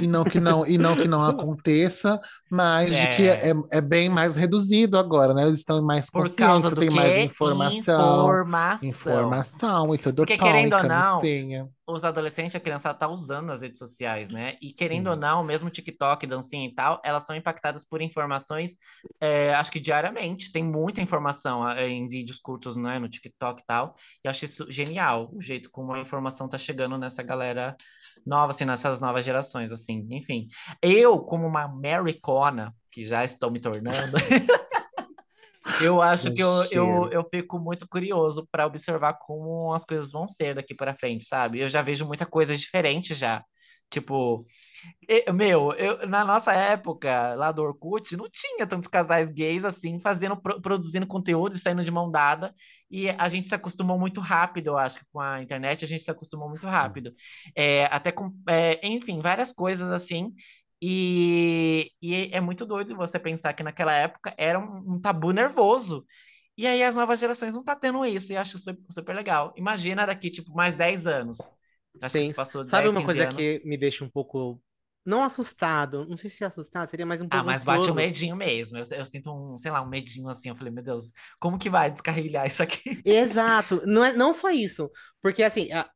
[0.00, 2.18] E não que não, e não que não aconteça,
[2.50, 3.50] mas de que É.
[3.50, 5.44] é, é bem mais reduzido agora, né?
[5.46, 8.88] Eles estão mais Por conscientes, tem mais informação, Informação.
[8.88, 11.20] informação e tudo Porque, tom, querendo ou não,
[11.86, 14.56] os adolescentes, a criançada tá usando as redes sociais, né?
[14.62, 15.10] E querendo Sim.
[15.10, 18.76] ou não, mesmo TikTok, dancinha e tal, elas são impactadas por informações,
[19.20, 20.52] é, acho que diariamente.
[20.52, 22.98] Tem muita informação é, em vídeos curtos, né?
[22.98, 23.94] No TikTok e tal.
[24.24, 27.76] E acho isso genial, o jeito como a informação tá chegando nessa galera
[28.26, 30.06] nova, assim, nessas novas gerações, assim.
[30.10, 30.48] Enfim,
[30.82, 34.16] eu, como uma Americana, que já estou me tornando,
[35.80, 40.26] eu acho que eu, eu, eu fico muito curioso para observar como as coisas vão
[40.26, 41.60] ser daqui para frente, sabe?
[41.60, 43.44] Eu já vejo muita coisa diferente já.
[43.90, 44.44] Tipo,
[45.34, 50.36] meu, eu, na nossa época, lá do Orkut, não tinha tantos casais gays assim, fazendo,
[50.40, 52.54] pro- produzindo conteúdo e saindo de mão dada.
[52.90, 56.02] E a gente se acostumou muito rápido, eu acho que com a internet a gente
[56.04, 57.12] se acostumou muito rápido.
[57.56, 60.32] É, até com, é, enfim, várias coisas assim.
[60.82, 66.06] E, e é muito doido você pensar que naquela época era um, um tabu nervoso.
[66.56, 69.52] E aí as novas gerações não tá tendo isso, e acho su- super legal.
[69.56, 71.54] Imagina daqui, tipo, mais 10 anos.
[72.00, 72.32] Acho Sim.
[72.64, 73.26] Sabe 10, uma 15 coisa anos.
[73.26, 74.62] que me deixa um pouco,
[75.04, 77.94] não assustado, não sei se assustado, seria mais um Ah, pouco mas bate um ansioso.
[77.94, 78.76] medinho mesmo.
[78.78, 80.48] Eu, eu sinto um, sei lá, um medinho assim.
[80.48, 83.04] Eu falei, meu Deus, como que vai descarrilhar isso aqui?
[83.04, 84.90] Exato, não é não só isso,
[85.22, 85.90] porque assim, a-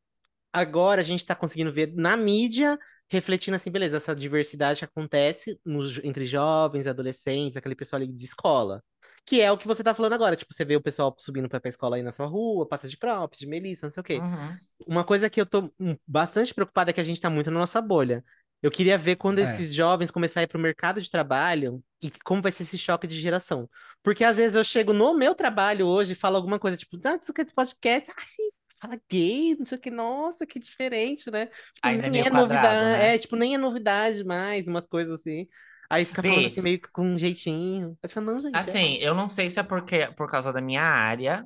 [0.53, 2.79] agora a gente tá conseguindo ver na mídia
[3.11, 8.25] refletindo assim, beleza, essa diversidade que acontece nos, entre jovens, adolescentes, aquele pessoal ali de
[8.25, 8.83] escola.
[9.25, 11.59] Que é o que você tá falando agora, tipo, você vê o pessoal subindo pra,
[11.59, 14.19] pra escola aí na sua rua, passa de props, de Melissa, não sei o quê.
[14.19, 14.57] Uhum.
[14.87, 17.59] Uma coisa que eu tô hum, bastante preocupada é que a gente tá muito na
[17.59, 18.23] nossa bolha.
[18.61, 19.43] Eu queria ver quando É.
[19.43, 23.07] esses jovens começarem a ir pro mercado de trabalho e como vai ser esse choque
[23.07, 23.69] de geração.
[24.03, 27.17] Porque às vezes eu chego no meu trabalho hoje e falo alguma coisa, tipo, ah,
[27.21, 28.49] isso aqui é podcast, ah, sim,
[28.79, 31.47] fala gay, não sei o que, nossa, que diferente, né?
[31.47, 33.15] Tipo, Ainda é nem é quadrado, novidade, né?
[33.15, 35.47] é, tipo, nem é novidade mais, umas coisas assim.
[35.89, 37.97] Aí fica falando Bê, assim, meio que com um jeitinho.
[38.03, 40.61] Aí fala, não, gente, é assim, eu não sei se é porque, por causa da
[40.61, 41.45] minha área,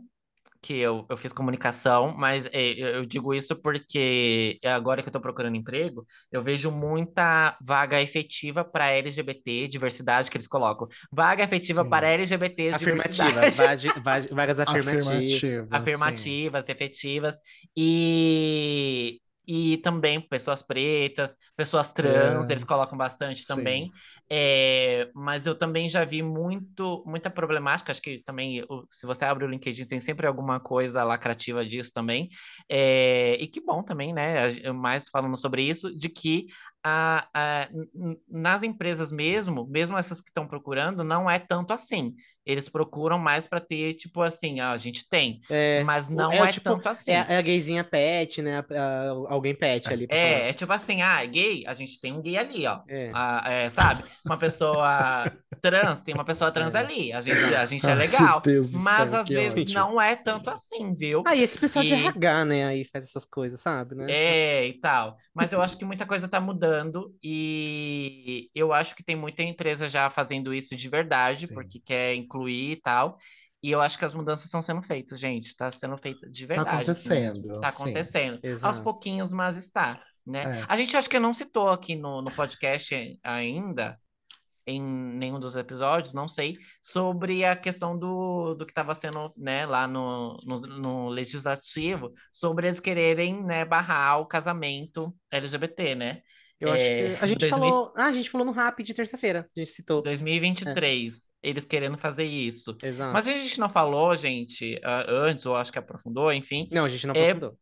[0.61, 5.21] que eu, eu fiz comunicação, mas é, eu, digo isso porque agora que eu estou
[5.21, 10.87] procurando emprego, eu vejo muita vaga efetiva para LGBT, diversidade que eles colocam.
[11.11, 11.89] Vaga efetiva Sim.
[11.89, 13.45] para LGBTs, afirmativa,
[14.03, 15.43] vage- vagas afirmativas.
[15.65, 16.41] Afirmativa, sim.
[16.51, 17.35] afirmativas, efetivas,
[17.77, 19.19] e,
[19.51, 23.91] e também pessoas pretas, pessoas trans, eles Trans, colocam bastante também.
[24.29, 29.43] É, mas eu também já vi muito, muita problemática, acho que também, se você abre
[29.43, 32.29] o LinkedIn, tem sempre alguma coisa lacrativa disso também.
[32.69, 34.71] É, e que bom também, né?
[34.71, 36.45] Mais falando sobre isso, de que
[36.84, 37.69] a, a-
[38.30, 42.15] nas empresas mesmo, mesmo essas que estão procurando, não é tanto assim.
[42.45, 46.39] Eles procuram mais para ter, tipo assim, ah, a gente tem, É, mas não é
[46.39, 47.11] é tipo, tanto assim.
[47.11, 48.59] é, a- é a gayzinha pet, né?
[48.59, 50.07] A- a- alguém pet ali.
[50.09, 52.80] É, é tipo assim, ah, gay, a gente tem um gay ali, ó.
[52.88, 53.11] É.
[53.13, 54.03] Ah, é, sabe?
[54.25, 56.80] Uma pessoa trans, tem uma pessoa trans É.
[56.80, 57.13] ali.
[57.13, 58.41] A gente, a gente é legal.
[58.73, 59.73] Mas céu, às vezes ódio.
[59.75, 61.23] não é tanto assim, viu?
[61.27, 62.65] Ah, e esse pessoal de E- RH, né?
[62.65, 64.05] Aí faz essas coisas, sabe, né?
[64.09, 65.17] É, e tal.
[65.34, 66.68] Mas eu acho que muita coisa tá mudando
[67.24, 71.53] e eu acho que tem muita empresa já fazendo isso de verdade, Sim.
[71.53, 73.17] porque quer incluir e tal.
[73.61, 75.55] E eu acho que as mudanças estão sendo feitas, gente.
[75.55, 77.43] Tá sendo feita de Tá verdade, assim mesmo.
[77.45, 77.84] acontecendo, Tá sim.
[77.84, 78.34] acontecendo.
[78.61, 78.84] Aos Exato.
[78.84, 80.61] pouquinhos, mas está, né?
[80.61, 80.65] É.
[80.67, 83.99] A gente acho que não citou aqui no, no podcast ainda,
[84.65, 89.65] em nenhum dos episódios, não sei, sobre a questão do, do que estava sendo, né,
[89.65, 96.22] lá no, no, no legislativo, sobre eles quererem, né, barrar o casamento LGBT, né?
[96.60, 97.93] Eu acho É, que a gente 2000 falou.
[97.95, 99.49] Ah, a gente falou no Rap de terça-feira.
[99.55, 100.01] A gente citou.
[100.01, 102.76] 2023, eles querendo fazer isso.
[102.84, 103.14] Exato.
[103.14, 106.89] Mas a gente não falou, gente, ah, antes, ou acho que aprofundou, enfim, Não, a
[106.89, 107.57] gente não É, aprofundou.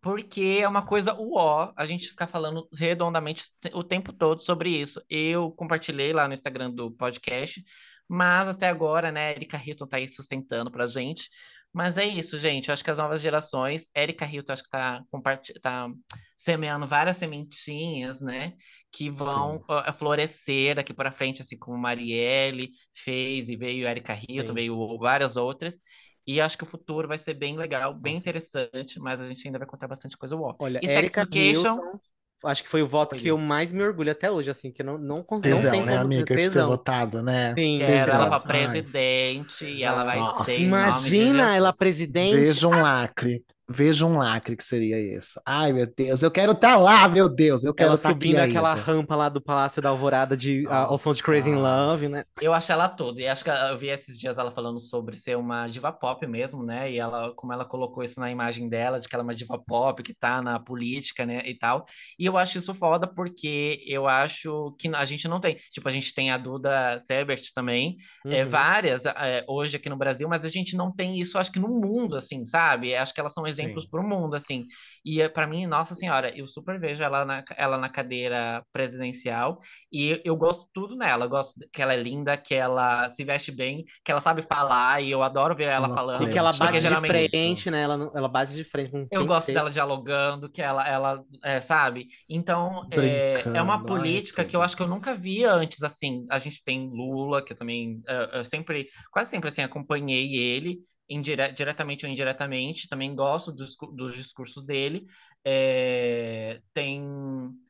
[0.00, 5.02] porque é uma coisa uó, a gente ficar falando redondamente o tempo todo sobre isso.
[5.10, 7.62] Eu compartilhei lá no Instagram do podcast,
[8.08, 11.28] mas até agora, né, Erika Hilton tá aí sustentando pra gente.
[11.76, 12.68] Mas é isso, gente.
[12.68, 15.88] Eu acho que as novas gerações, Erika Hilton, acho que tá, comparti- tá
[16.34, 18.54] semeando várias sementinhas, né,
[18.90, 19.66] que vão Sim.
[19.68, 24.54] ó, florescer daqui para frente, assim como Marielle fez e veio Erika Hilton, Sim.
[24.54, 25.82] veio várias outras.
[26.26, 28.16] E acho que o futuro vai ser bem legal, bem Nossa.
[28.16, 30.56] interessante, mas a gente ainda vai contar bastante coisa uó.
[30.58, 32.00] Olha, E Erika Hilton.
[32.44, 34.82] Acho que foi o voto Foi que eu mais me orgulho até hoje, assim, que
[34.82, 36.68] não, não, cons- não Tesão, tem né, amiga, de ter tesão.
[36.68, 37.54] votado, né?
[37.54, 38.28] Sim, Quero ela Tesão.
[38.28, 38.42] pra Ai.
[38.46, 40.44] presidente e ela vai Nossa.
[40.44, 42.36] ser em nome de Imagina ela presidente.
[42.36, 43.44] Veja um lacre.
[43.68, 45.40] Veja um lacre que seria isso.
[45.44, 48.50] Ai, meu Deus, eu quero estar lá, meu Deus, eu quero Ela estar subindo aqui
[48.50, 48.80] aquela ainda.
[48.80, 51.56] rampa lá do Palácio da Alvorada de, a- ao som de Crazy in.
[51.56, 52.24] Love, né?
[52.40, 53.20] Eu acho ela toda.
[53.20, 56.62] E acho que eu vi esses dias ela falando sobre ser uma diva pop mesmo,
[56.64, 56.92] né?
[56.92, 59.58] E ela, como ela colocou isso na imagem dela, de que ela é uma diva
[59.58, 61.42] pop, que tá na política, né?
[61.44, 61.84] E tal.
[62.18, 65.56] E eu acho isso foda porque eu acho que a gente não tem.
[65.72, 67.96] Tipo, a gente tem a Duda Sebert também,
[68.26, 68.48] é, Uhum.
[68.48, 71.68] várias é, hoje aqui no Brasil, mas a gente não tem isso, acho que no
[71.68, 72.94] mundo, assim, sabe?
[72.94, 73.90] Acho que elas são exemplos Sim.
[73.90, 74.66] pro mundo, assim.
[75.04, 79.58] E é, para mim, nossa senhora, eu super vejo ela na, ela na cadeira presidencial
[79.92, 81.24] e eu gosto tudo nela.
[81.26, 85.02] Eu gosto que ela é linda, que ela se veste bem, que ela sabe falar
[85.02, 86.22] e eu adoro ver ela falando.
[86.22, 87.82] E que ela bate porque de geralmente frente, né?
[87.82, 89.52] Ela, não- ela bate de frente com eu gosto seja.
[89.52, 92.08] dela dialogando, que ela, ela é, sabe?
[92.28, 95.82] Então, é, é uma Brincando, ai, política que eu acho que eu nunca vi antes,
[95.84, 96.26] assim.
[96.28, 100.80] A gente tem Lula, que eu também, é, eu sempre, quase sempre, assim, acompanhei ele,
[101.08, 102.88] indire diretamente ou indiretamente.
[102.88, 105.06] Também gosto dos, dos discursos dele.
[105.44, 107.02] É, tem...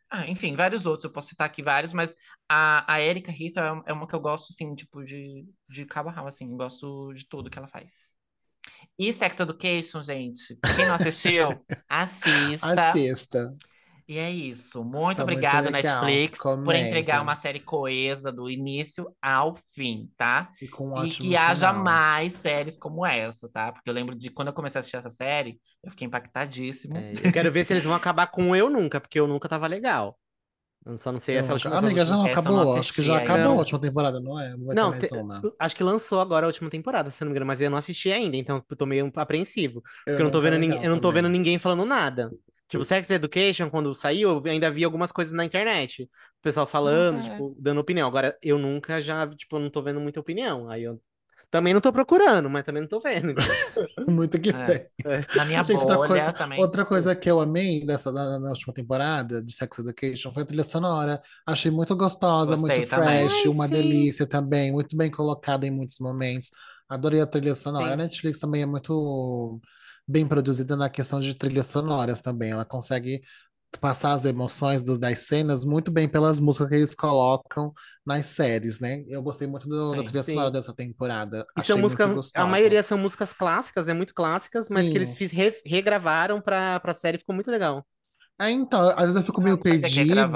[0.08, 2.14] Ah, enfim, vários outros, eu posso citar aqui vários, mas
[2.48, 6.08] a, a Erika Rita é, é uma que eu gosto, assim, tipo, de, de cabo
[6.08, 8.16] a rabo, assim, gosto de tudo que ela faz.
[8.98, 11.48] E Sex Education, gente, quem não assistiu,
[11.88, 12.90] assista.
[12.90, 13.56] Assista.
[14.08, 14.84] E é isso.
[14.84, 16.04] Muito Tá muito obrigado, legal.
[16.04, 17.22] Netflix, por entregar Comenta.
[17.22, 20.50] uma série coesa do início ao fim, tá?
[20.62, 21.82] E com um E que haja final.
[21.84, 23.72] mais séries como essa, tá?
[23.72, 26.96] Porque eu lembro de quando eu comecei a assistir essa série, eu fiquei impactadíssimo.
[26.96, 29.66] É, eu quero ver se eles vão acabar com Eu Nunca, porque Eu Nunca tava
[29.66, 30.16] legal.
[30.84, 31.78] Eu só não sei Eu essa nunca- última.
[31.88, 32.30] Amiga, já não eu não
[32.60, 32.76] acabou?
[32.76, 33.48] Acho que já acabou ainda.
[33.54, 34.56] a última temporada, não é?
[34.56, 35.42] Vai Não, ter mais te- uma.
[35.58, 37.76] acho que lançou agora a última temporada, se eu não me engano, mas eu não
[37.76, 39.82] assisti ainda, então eu tô meio apreensivo.
[40.04, 41.22] Porque eu não tô vendo, ninguém, eu não tô também.
[41.24, 42.30] vendo ninguém falando nada.
[42.68, 46.02] Tipo, Sex Education, quando saiu, eu ainda vi algumas coisas na internet.
[46.04, 46.08] O
[46.42, 47.30] pessoal falando, Nossa, é.
[47.32, 48.08] tipo, dando opinião.
[48.08, 50.68] Agora, eu nunca já, tipo, eu não tô vendo muita opinião.
[50.68, 51.00] Aí eu
[51.50, 53.34] também não tô procurando, mas também não tô vendo.
[54.08, 54.66] Muito que É.
[54.66, 54.80] bem.
[55.36, 56.60] Na minha Gente, outra bolha coisa, também.
[56.60, 60.64] outra coisa que eu amei dessa, da, última temporada de Sex Education foi a trilha
[60.64, 61.22] sonora.
[61.46, 63.28] Achei muito gostosa, Gostei muito também.
[63.28, 63.74] fresh, Ai, uma sim.
[63.74, 66.50] delícia também, muito bem colocada em muitos momentos.
[66.88, 67.86] Adorei a trilha sonora.
[67.86, 67.92] Sim.
[67.92, 69.60] A Netflix também é muito
[70.06, 72.50] bem produzida na questão de trilhas sonoras também.
[72.50, 73.20] Ela consegue
[73.80, 77.72] passar as emoções dos- das cenas muito bem pelas músicas que eles colocam
[78.06, 79.02] nas séries, né?
[79.08, 80.32] Eu gostei muito do- da Sim, trilha sim.
[80.32, 81.44] sonora dessa temporada.
[81.56, 83.92] E Achei são músicas, a maioria são músicas clássicas, né?
[83.92, 85.16] Muito clássicas, mas que eles Sim.
[85.16, 87.86] fiz, re- regravaram pra, pra série, ficou muito legal.
[88.38, 90.30] É, então, às vezes eu fico Ah, meio perdido.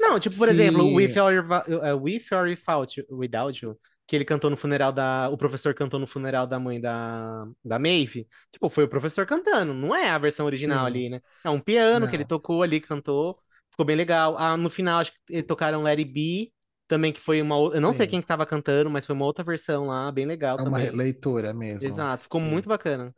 [0.00, 3.78] Não, tipo, por exemplo, With or, uh, With or Without You, Without You,
[4.10, 5.28] que ele cantou no funeral da.
[5.30, 8.26] O professor cantou no funeral da mãe da, da Maeve.
[8.50, 10.84] Tipo, foi o professor cantando, não é a versão original Sim.
[10.84, 11.20] ali, né?
[11.44, 12.26] É um piano que ele Não.
[12.26, 13.38] tocou ali, cantou,
[13.70, 14.36] ficou bem legal.
[14.36, 16.52] Ah, no final, acho que tocaram It Be,
[16.88, 17.78] também, que foi uma outra.
[17.78, 18.08] Eu não sei Sim.
[18.08, 20.86] quem que tava cantando, mas foi uma outra versão lá, bem legal É uma também.
[20.90, 21.86] releitura mesmo.
[21.86, 22.50] Exato, ficou Sim.
[22.50, 23.14] muito bacana.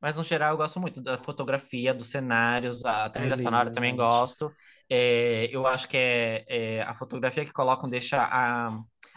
[0.00, 3.96] Mas no geral eu gosto muito da fotografia, dos cenários, a trilha sonora linda, também
[3.96, 4.54] gosto.
[4.88, 8.68] É, eu acho que é, é, a fotografia que colocam deixa a,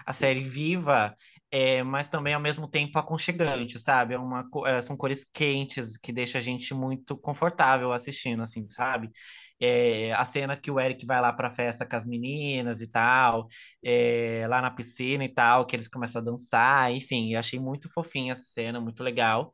[0.06, 1.14] a série viva,
[1.52, 4.14] é, mas também ao mesmo tempo aconchegante, sabe?
[4.14, 9.10] É uma, é, são cores quentes que deixa a gente muito confortável assistindo, assim, sabe?
[9.60, 13.48] É, a cena que o Eric vai lá pra festa com as meninas e tal,
[13.84, 17.88] é, lá na piscina e tal, que eles começam a dançar, enfim, eu achei muito
[17.94, 19.52] fofinha essa cena, muito legal.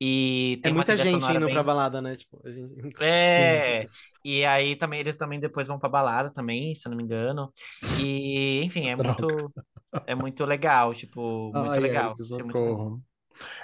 [0.00, 1.54] E É tem uma muita gente indo bem...
[1.54, 2.16] pra balada, né?
[2.16, 2.74] Tipo, gente...
[3.02, 3.88] É,
[4.24, 7.52] e aí também eles também depois vão pra balada também, se eu não me engano.
[7.96, 9.16] E, enfim, é Droga.
[9.18, 9.52] muito
[10.06, 12.14] é muito legal, tipo, muito Ai, legal.
[12.14, 13.02] Muito socorro.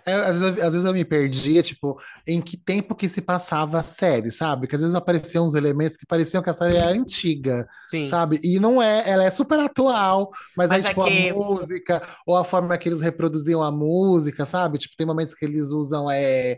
[0.07, 3.79] É, às vezes, às vezes eu me perdia, tipo, em que tempo que se passava
[3.79, 4.63] a série, sabe?
[4.63, 8.03] Porque às vezes apareciam uns elementos que pareciam que a série era antiga, Sim.
[8.03, 8.41] sabe?
[8.43, 12.03] E não é, ela é super atual, mas aí, Mas é tipo, que- a música,
[12.27, 14.79] ou a forma que eles reproduziam a música, sabe?
[14.79, 16.57] Tipo, tem momentos que eles usam é,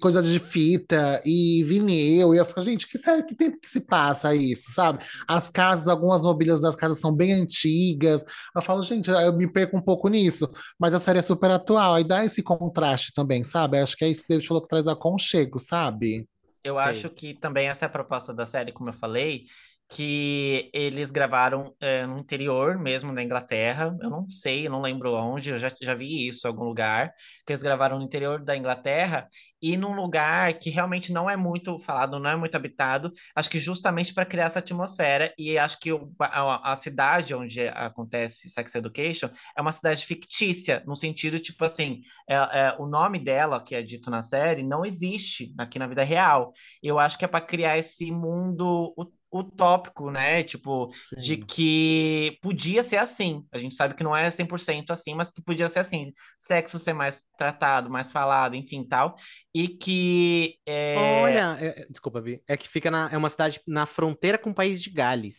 [0.00, 3.80] coisa de fita e vinil, e eu fico, gente, que série, que tempo que se
[3.80, 5.04] passa isso, sabe?
[5.26, 8.24] As casas, algumas mobílias das casas são bem antigas.
[8.54, 10.48] Eu falo, gente, eu me perco um pouco nisso,
[10.78, 13.78] mas a série é super atual, aí dá esse contraste também, sabe?
[13.78, 16.26] Acho que é isso que David falou que traz aconchego, sabe?
[16.62, 16.84] Eu Sei.
[16.84, 19.44] acho que também essa é a proposta da série, como eu falei,
[19.88, 23.96] que eles gravaram é, no interior mesmo da Inglaterra.
[24.00, 27.12] Eu não sei, não lembro onde, eu já, já vi isso em algum lugar,
[27.46, 29.28] que eles gravaram no interior da Inglaterra
[29.62, 33.58] e num lugar que realmente não é muito falado, não é muito habitado, acho que
[33.58, 35.32] justamente para criar essa atmosfera.
[35.38, 40.82] E acho que o- a, a cidade onde acontece Sex Education é uma cidade fictícia,
[40.86, 44.84] no sentido, tipo assim, é, é, o nome dela, que é dito na série, não
[44.84, 46.52] existe aqui na vida real.
[46.82, 48.94] Eu acho que é para criar esse mundo
[49.38, 50.42] utópico, né?
[50.44, 51.46] Tipo, de Sim.
[51.46, 53.46] que podia ser assim.
[53.52, 56.12] A gente sabe que não é 100% assim, mas que podia ser assim.
[56.38, 59.16] Sexo ser mais tratado, mais falado, enfim, tal.
[59.54, 62.42] E que é, Olha, é- é- desculpa, Bi.
[62.46, 65.38] É que fica na, é uma cidade na fronteira com o país de Gales.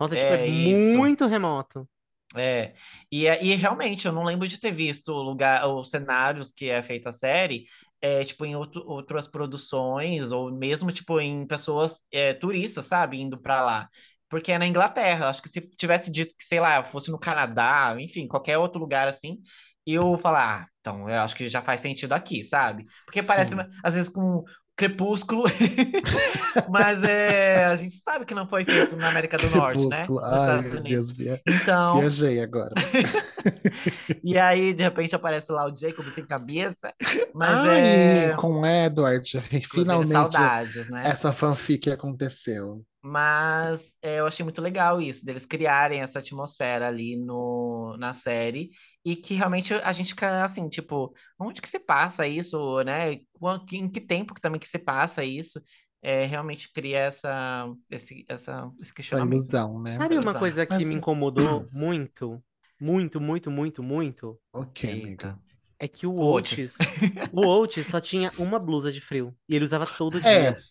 [0.00, 1.88] Nossa, tipo, é é muito remoto.
[2.36, 2.74] É,
[3.10, 6.82] e, é- e realmente eu não lembro de ter visto lugar, os cenários que é
[6.82, 7.64] feita a série,
[8.20, 13.38] é, tipo, em outro- outras produções, ou mesmo, tipo, em pessoas, é, turistas, sabe, indo
[13.40, 13.88] pra lá.
[14.28, 17.94] Porque é na Inglaterra, acho que se tivesse dito que, sei lá, fosse no Canadá,
[17.98, 19.38] enfim, qualquer outro lugar assim,
[19.86, 22.84] eu falar, ah, então, eu acho que já faz sentido aqui, sabe?
[23.04, 23.66] Porque parece, Sim.
[23.82, 24.44] às vezes, com
[24.76, 25.44] Crepúsculo,
[26.68, 29.96] mas é, a gente sabe que não foi feito na América do Norte, né?
[29.96, 30.20] Crepúsculo.
[30.20, 31.12] Nos Ai, Estados meu Unidos.
[31.12, 32.70] Deus, via- Então, viajei agora.
[34.22, 36.92] e aí, de repente, aparece lá o Jacob sem cabeça.
[37.34, 38.34] Mas Ai, é.
[38.36, 39.42] com Edward,
[39.72, 41.08] finalmente saudades, né?
[41.08, 42.84] essa fanfic aconteceu.
[43.08, 48.70] Mas é, eu achei muito legal isso, deles criarem essa atmosfera ali no, na série.
[49.04, 53.12] E que realmente a gente fica assim, tipo, onde que se passa isso, né?
[53.72, 55.60] Em que tempo que também que se passa isso?
[56.02, 59.20] É, realmente cria essa, esse, essa, esse Essa questionamento.
[59.20, 59.98] ilusão, né?
[60.00, 62.42] Sabe uma coisa que Mas- me incomodou muito?
[62.80, 64.38] Muito, muito, muito, muito?
[64.52, 64.92] Ok, Eita.
[64.92, 65.38] amiga.
[65.78, 66.72] É que o O Oates.
[66.74, 66.78] Oates,
[67.30, 69.36] o Oates só tinha uma blusa de frio.
[69.48, 70.64] E ele usava todo É, dia.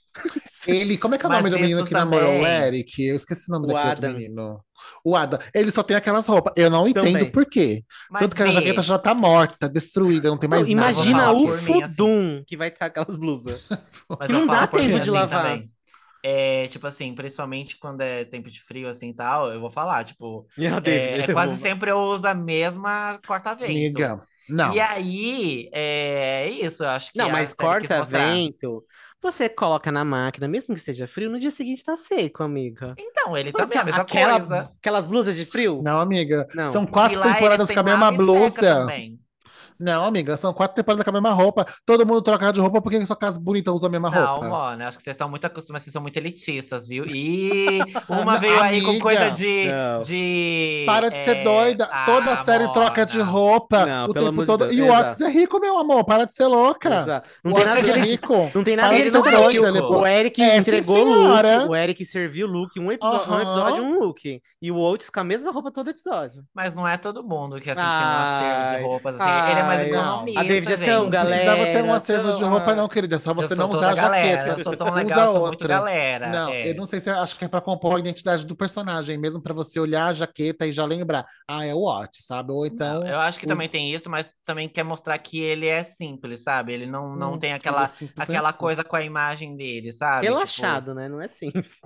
[0.67, 3.03] Ele, como é que é o nome do menino que namorou o também- Eric?
[3.05, 4.17] Eu esqueci o nome O daquele outro Adam.
[4.17, 4.59] menino.
[5.03, 5.39] O Adam.
[5.53, 6.53] Ele só tem aquelas roupas.
[6.55, 7.31] Eu não entendo Também.
[7.31, 7.83] por quê.
[8.11, 10.91] Mas Tanto que a jaqueta já tá morta, destruída, não tem Não, mais nada.
[10.91, 11.65] imagina o assim.
[11.81, 13.67] fudum que vai estar aquelas blusas.
[14.19, 15.43] Mas não dá mim tempo de assim lavar.
[15.43, 15.71] também.
[16.27, 20.03] É, tipo assim, principalmente quando é tempo de frio assim e tal, eu vou falar,
[20.03, 23.69] tipo, Meu é, Deus, é eu quase sempre eu uso a mesma corta-vento.
[23.69, 24.19] Amiga,
[24.49, 24.73] não.
[24.73, 28.83] E aí, é isso, eu acho que Não, mas corta-vento,
[29.25, 32.93] você coloca na máquina, mesmo que esteja frio, no dia seguinte tá seco, amiga.
[32.97, 34.71] Então, ele também é a mesma Aquela, coisa.
[34.79, 35.81] aquelas blusas de frio?
[35.83, 36.47] Não, amiga.
[36.53, 36.67] Não.
[36.67, 38.61] São quatro temporadas com a mesma blusa.
[38.61, 39.19] também.
[39.79, 41.65] Não, amiga, são quatro temporadas com a mesma roupa.
[41.85, 44.49] Todo mundo troca de roupa porque só casa bonita usa a mesma Não, roupa.
[44.49, 47.05] mano, acho que vocês estão muito acostumados, vocês são muito elitistas, viu?
[47.05, 47.79] E
[48.09, 50.01] uma Não, veio aí com coisa de, Não.
[50.01, 51.89] de Para de ser é, doida.
[52.05, 53.29] Toda ah, série troca de Mona.
[53.31, 54.59] roupa Não, o tempo de todo.
[54.67, 54.91] Deus, E o.
[54.91, 56.05] Otis é rico, meu amor.
[56.05, 57.01] Para de ser louca.
[57.01, 57.29] Exato.
[57.43, 58.51] Não O tem Otis nada de é rico.
[58.55, 59.47] Não tem nada Para de ser não é doida.
[59.47, 59.65] rico.
[59.65, 63.41] ele- O Eric É, entregou o look, o Eric serviu o look, um episódio, um
[63.41, 64.41] episódio, um look.
[64.61, 66.43] E o Oates com a mesma roupa todo episódio.
[66.53, 69.51] Mas não é todo mundo que assim, tem um acervo de roupas assim.
[69.51, 71.17] Ele é mais economista, A David é tão gente.
[71.17, 73.15] Não precisava ter um acervo de roupa, não, querida.
[73.17, 74.51] É só você não usar a galera, jaqueta.
[74.51, 75.67] eu sou tão Usa legal, eu sou muito outra.
[75.67, 76.27] galera.
[76.29, 76.69] Não, é.
[76.69, 79.53] eu não sei se acho que é pra compor a identidade do personagem, mesmo pra
[79.53, 81.25] você olhar a jaqueta e já lembrar.
[81.47, 82.51] Ah, é o Otis, sabe?
[82.51, 83.01] Ou então.
[83.01, 85.83] Não, eu acho que o- também tem isso, mas também quer mostrar que ele é
[85.83, 86.73] simples, sabe?
[86.73, 89.91] Ele não, não Hum, tem ele aquela, é simples, aquela coisa com a imagem dele,
[89.93, 90.35] sabe?
[90.35, 91.07] Tipo, Relaxado, né?
[91.09, 91.79] Não é simples.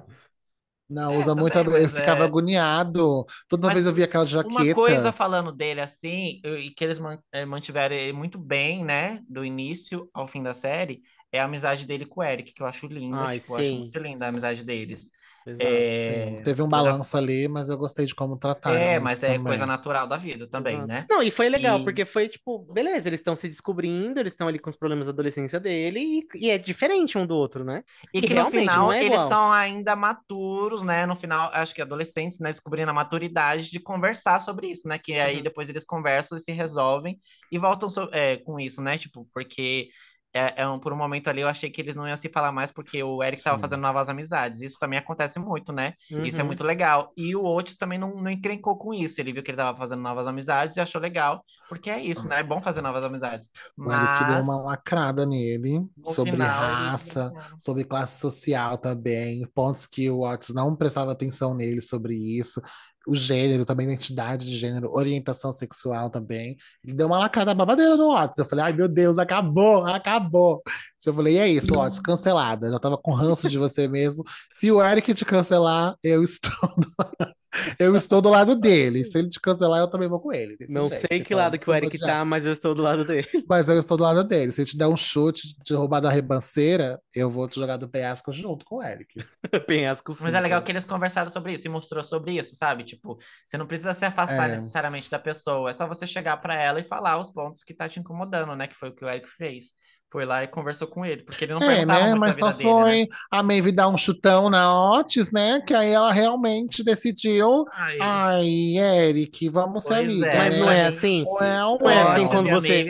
[0.89, 1.57] Não, É, usa também, muito.
[1.77, 3.25] Eu ficava é- agoniado.
[3.47, 4.65] Toda Mas vez eu via aquela Uma jaqueta.
[4.65, 6.99] coisa falando dele assim, e que eles
[7.33, 9.19] eh, mantiveram ele muito bem, né?
[9.29, 11.01] Do início ao fim da série,
[11.31, 13.27] é a amizade dele com o Eric, que eu acho linda.
[13.27, 15.11] Ai, tipo, eu acho muito linda a amizade deles.
[15.45, 15.89] Exato.
[15.91, 19.39] É, teve um balanço ali, mas eu gostei de como trataram É, isso mas é
[19.39, 19.39] também.
[19.39, 20.85] coisa natural da vida também, Exato.
[20.85, 21.07] né?
[21.09, 24.47] Não, e foi legal, E- porque foi tipo, beleza, eles estão se descobrindo, eles estão
[24.47, 27.83] ali com os problemas da adolescência dele, e, e é diferente um do outro, né?
[28.13, 31.05] E E que no final é eles são ainda maturos, né?
[31.05, 32.51] No final, acho que adolescentes, né?
[32.51, 34.99] Descobrindo a maturidade de conversar sobre isso, né?
[34.99, 35.43] Que aí Uhum.
[35.43, 37.17] depois eles conversam e se resolvem
[37.51, 38.97] e voltam so- é, com isso, né?
[38.97, 39.89] Tipo, porque
[40.33, 42.51] é, é um, por um momento ali eu achei que eles não iam se falar
[42.51, 43.59] mais porque o Eric tava Sim.
[43.59, 44.61] fazendo novas amizades.
[44.61, 45.93] Isso também acontece muito, né?
[46.23, 46.47] Isso é Uhum.
[46.47, 47.11] muito legal.
[47.17, 49.19] E o Otis também não, não encrencou com isso.
[49.19, 52.39] Ele viu que ele tava fazendo novas amizades e achou legal, porque é isso, né?
[52.39, 53.49] É bom fazer novas amizades.
[53.77, 59.87] O Eric deu uma lacrada nele sobre final, raça, não- sobre classe social também, pontos
[59.87, 62.61] que o Otis não prestava atenção nele sobre isso,
[63.09, 66.55] o gênero também, identidade de gênero, orientação sexual também.
[66.83, 68.37] Ele deu uma lacrada babadeira no Otis.
[68.37, 70.61] Eu falei, ai meu Deus, acabou, acabou.
[71.05, 72.69] Eu falei, e é isso, Otis, cancelada.
[72.69, 74.23] Já tava com ranço de você mesmo.
[74.51, 77.33] Se o Eric te cancelar, eu estou do lado,
[77.79, 79.03] eu estou do lado dele.
[79.05, 80.57] Se ele te cancelar, eu também vou com ele.
[80.67, 81.07] Não jeito.
[81.07, 83.27] sei que Então, lado que o Eric tá, mas eu estou do lado dele.
[83.49, 84.51] Mas eu estou do lado dele.
[84.51, 87.87] Se ele te der um chute de roubar da rebanceira, eu vou te jogar do
[87.89, 89.13] penhasco junto com o Eric.
[89.67, 92.83] Penhasco Mas é legal sim, que eles conversaram sobre isso e mostrou sobre isso, sabe?
[92.83, 93.17] Tipo,
[93.47, 94.51] você não precisa se afastar É.
[94.51, 97.87] necessariamente da pessoa, é só você chegar pra ela e falar os pontos que tá
[97.89, 98.67] te incomodando, né?
[98.67, 99.67] Que foi o que o Eric fez.
[100.11, 102.09] Foi lá e conversou com ele, porque ele não É, perguntava né?
[102.09, 102.71] muito Mas só dele, né?
[102.71, 105.61] foi a Maeve dar um chutão na Otis, né?
[105.61, 107.65] Que aí ela realmente decidiu.
[107.71, 110.37] Ai, Ai, Eric, vamos ser Pois amiga, é.
[110.37, 110.59] Mas né?
[110.59, 111.23] não é assim?
[111.25, 112.85] Well, Não é assim quando você-.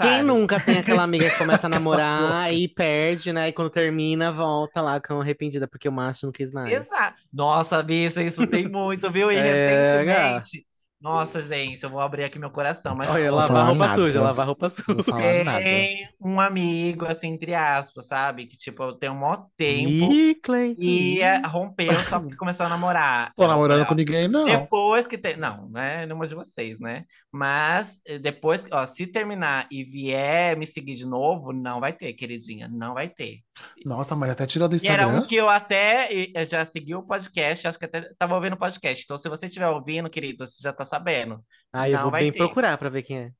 [0.00, 3.48] Quem nunca tem aquela amiga que começa a namorar e perde, né?
[3.48, 6.72] E quando termina, volta lá com arrependida porque o macho não quis mais.
[6.72, 7.22] Exato.
[7.32, 9.30] Nossa, bicho, isso tem muito, viu?
[9.30, 10.66] E É, recentemente.
[11.00, 13.94] Nossa, gente, eu vou abrir aqui meu coração, mas Olha, Vou lavar roupa nada.
[13.94, 15.12] suja, lavar roupa suja.
[15.58, 18.46] tem um amigo, assim, entre aspas, sabe?
[18.46, 20.82] Que, tipo, tem um maior tempo Ih, Cleiton.
[20.82, 23.32] e é, rompeu só porque começou a namorar.
[23.36, 24.46] Tô namorando com ninguém, não.
[24.46, 25.36] Depois que tem.
[25.36, 27.04] Não, não é nenhuma de vocês, né?
[27.30, 32.14] Mas eh, depois, ó, se terminar e vier me seguir de novo, não vai ter,
[32.14, 32.68] queridinha.
[32.68, 33.40] Não vai ter.
[33.84, 35.20] Nossa, mas até tirou do E era Instagram.
[35.20, 38.54] um que eu até eh, eu já segui o podcast, acho que até tava ouvindo
[38.54, 39.04] o podcast.
[39.04, 41.44] Então, se você estiver ouvindo, querido, você já tá sabendo.
[41.72, 42.38] Ah, eu Não vou vai bem ter.
[42.38, 43.32] procurar pra ver quem é.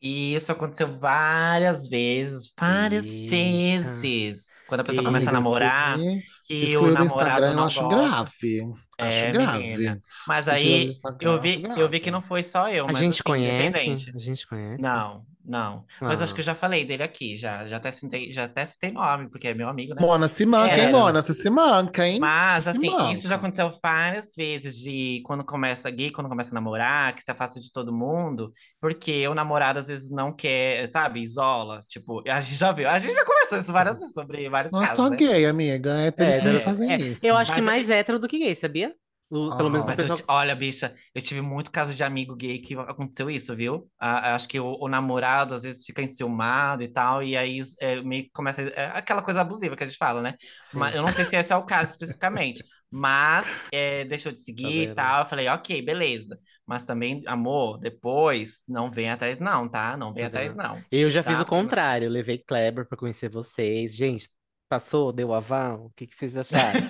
[0.00, 3.28] E isso aconteceu várias vezes, várias Eita.
[3.28, 4.54] vezes.
[4.66, 6.04] Quando a pessoa começa a namorar,
[6.40, 7.88] se, se que o excluiu do namorado Instagram, eu não acho gosta.
[7.88, 8.62] grave.
[9.00, 9.58] Acho É, grave.
[9.58, 10.02] menina.
[10.26, 11.88] Mas Se do aí Instagram, eu acho vi, eu grave.
[11.88, 13.90] vi que não foi só eu, A mas gente assim, conhece?
[13.90, 14.12] independente.
[14.14, 14.82] A gente conhece?
[14.82, 15.84] Não, não.
[16.00, 16.34] Mas acho Ah.
[16.34, 19.48] que eu já falei dele aqui, já, já até citei, já até citei nome, porque
[19.48, 20.00] é meu amigo, né?
[20.02, 20.92] Mona, se manca, hein, É.
[20.92, 21.22] Mona?
[21.22, 22.20] Você se manca, hein?
[22.20, 26.54] Mas, se assim, isso já aconteceu várias vezes de quando começa gay, quando começa a
[26.54, 31.20] namorar, que se afasta de todo mundo, porque o namorado às vezes não quer, sabe,
[31.22, 31.80] isola.
[31.88, 34.80] Tipo, a gente já viu, a gente já conversou isso várias vezes sobre vários Não
[34.82, 35.16] é casos, só né?
[35.16, 35.90] gay, amiga.
[35.98, 37.26] É, também é, fazem É, isso.
[37.26, 38.94] eu acho que Mas- mais hétero do que gay, sabia?
[39.30, 39.88] O- Pelo menos Ah.
[39.88, 40.18] Mas pessoal.
[40.28, 43.86] olha, bicha, eu tive muito caso de amigo gay que aconteceu isso, viu?
[43.98, 48.00] Ah, acho que o, o namorado às vezes fica enciumado e tal, e aí é,
[48.02, 48.62] meio que começa.
[48.62, 50.34] É aquela coisa abusiva que a gente fala, né?
[50.64, 50.78] Sim.
[50.78, 52.64] Mas eu não sei se esse é o caso especificamente.
[52.90, 54.94] Mas é, deixou de seguir e vendo?
[54.94, 55.20] tal.
[55.22, 56.38] Eu falei, ok, beleza.
[56.66, 59.94] Mas também, amor, depois não vem atrás, não, tá?
[59.94, 60.82] Não vem Tá atrás, não.
[60.90, 61.42] Eu já fiz Tá?
[61.42, 63.94] o contrário, eu levei Kleber pra conhecer vocês.
[63.94, 64.30] Gente,
[64.68, 65.12] passou?
[65.12, 65.86] Deu aval?
[65.86, 66.80] O que, que vocês acharam?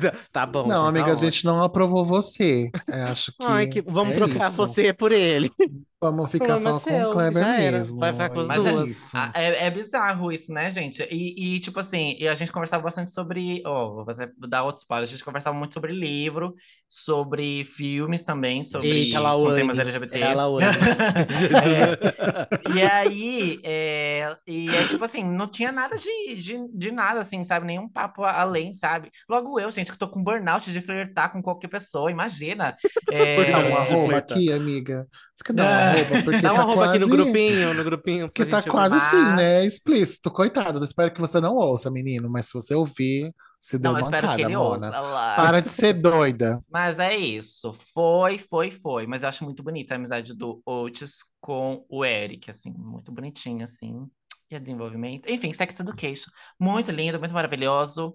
[0.32, 2.70] Tá bom, Não, tá amiga, a gente não aprovou você.
[2.88, 3.82] É, acho que Ai, que...
[3.82, 4.56] Vamos é trocar isso.
[4.56, 5.50] você por ele.
[5.98, 7.78] Vamos ficar problema só é com seu, o Kleber já era.
[7.78, 7.98] mesmo.
[7.98, 8.88] Vai ficar com as Mas é- duas.
[8.90, 9.16] isso.
[9.16, 11.02] Ah, É, é bizarro isso, né, gente?
[11.10, 13.62] E, e, tipo assim, e a gente conversava bastante sobre.
[13.66, 15.08] Ó, vou fazer- dar outro spoiler.
[15.08, 16.54] A gente conversava muito sobre livro,
[16.88, 20.18] sobre filmes também, sobre Eita, com temas LGBT.
[20.20, 20.32] É.
[20.32, 20.36] É.
[22.76, 27.42] E aí, é, e é tipo assim, não tinha nada de, de, de nada, assim,
[27.42, 27.66] sabe?
[27.66, 29.10] Nenhum papo além, sabe?
[29.28, 32.76] Logo eu, gente, que tô com burnout de flertar com qualquer pessoa, imagina.
[33.10, 34.14] É, Dá um Burnout.
[34.16, 35.06] aqui, amiga.
[35.34, 35.90] Você quer dar Ah.
[35.92, 36.22] arroba?
[36.22, 38.26] Porque Dá uma tá roupa aqui no quase- grupinho, no grupinho.
[38.28, 39.64] Porque tá quase assim, né?
[39.64, 40.30] Explícito.
[40.30, 42.28] Coitado, eu espero que você não ouça, menino.
[42.30, 44.90] Mas se você ouvir, se deu não, mancada, Mona.
[45.36, 46.60] Para de ser doida.
[46.70, 47.74] Mas é isso.
[47.94, 49.06] Foi, foi, foi.
[49.06, 53.64] Mas eu acho muito bonita a amizade do Otis com o Eric, assim, muito bonitinho,
[53.64, 54.06] assim.
[54.50, 55.28] E o desenvolvimento.
[55.28, 56.30] Enfim, Sex Education.
[56.60, 58.14] Muito lindo, muito maravilhoso.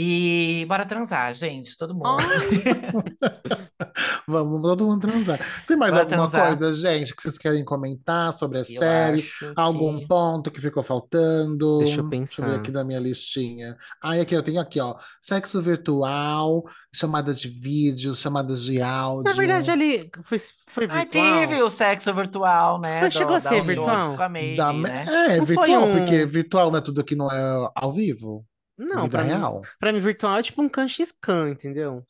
[0.00, 2.18] E bora transar, gente, todo mundo.
[4.28, 5.40] Vamos todo mundo transar.
[5.66, 6.46] Tem mais Bora alguma transar.
[6.48, 9.28] coisa, gente, que vocês querem comentar sobre a Eu série?
[9.56, 11.78] Algum que- ponto que ficou faltando?
[11.78, 12.10] Deixa eu Deixa
[12.40, 12.60] eu ver pensar.
[12.60, 13.76] aqui da minha listinha.
[14.00, 14.94] Ah, aqui eu tenho aqui, ó.
[15.20, 16.62] Sexo virtual,
[16.94, 19.24] chamada de vídeo, chamadas de áudio.
[19.24, 21.06] Na verdade, ali foi, foi Ah, virtual.
[21.08, 23.00] teve o sexo virtual, né?
[23.00, 24.14] Mas chegou a do- ser virtual?
[24.14, 25.06] Com a Da- né?
[25.30, 28.44] É, Não virtual, um- porque virtual não é tudo que não é ao vivo,
[28.78, 29.62] Não, vida pra mim, real.
[29.78, 32.06] pra mim virtual é tipo um Kanxiskan, entendeu?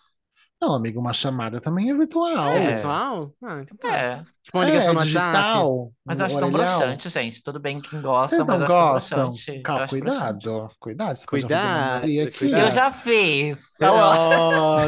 [0.60, 2.48] Não, amigo, uma chamada também é virtual.
[2.52, 2.72] É É.
[2.74, 3.34] virtual?
[3.42, 3.96] Ah, então tá.
[3.96, 4.24] É.
[4.48, 5.36] Tipo uma ligação É, no WhatsApp.
[5.36, 7.42] digital, Mas eu acho tão broxante, gente.
[7.42, 9.24] Tudo bem quem gosta, Vocês mas não eu acho tão gostam?
[9.26, 9.56] broxante.
[9.58, 10.02] Eu Calma, broxante.
[10.08, 12.30] cuidado, cuidado, você Cuidado, aqui.
[12.38, 12.62] cuidado.
[12.64, 13.76] Eu já fiz.
[13.82, 14.78] Ó,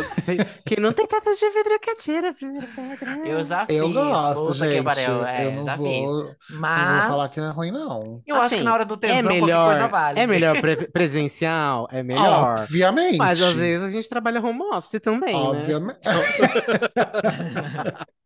[0.65, 3.29] Quem não tem tetas de vidro que atira a primeira pedra.
[3.29, 3.77] Eu já fiz.
[3.77, 4.83] Eu gosto, Puta que gente.
[4.85, 5.27] pariu.
[5.27, 6.01] É, eu não já vou, fiz.
[6.01, 8.23] não vou Mas falar que não é ruim, não.
[8.27, 10.21] eu acho que Assim, na hora do É tesão, qualquer melhor, coisa vale.
[10.21, 12.61] é melhor pre- presencial, é melhor.
[12.61, 13.19] Obviamente.
[13.19, 15.61] Mas às vezes a gente trabalha home office também, né?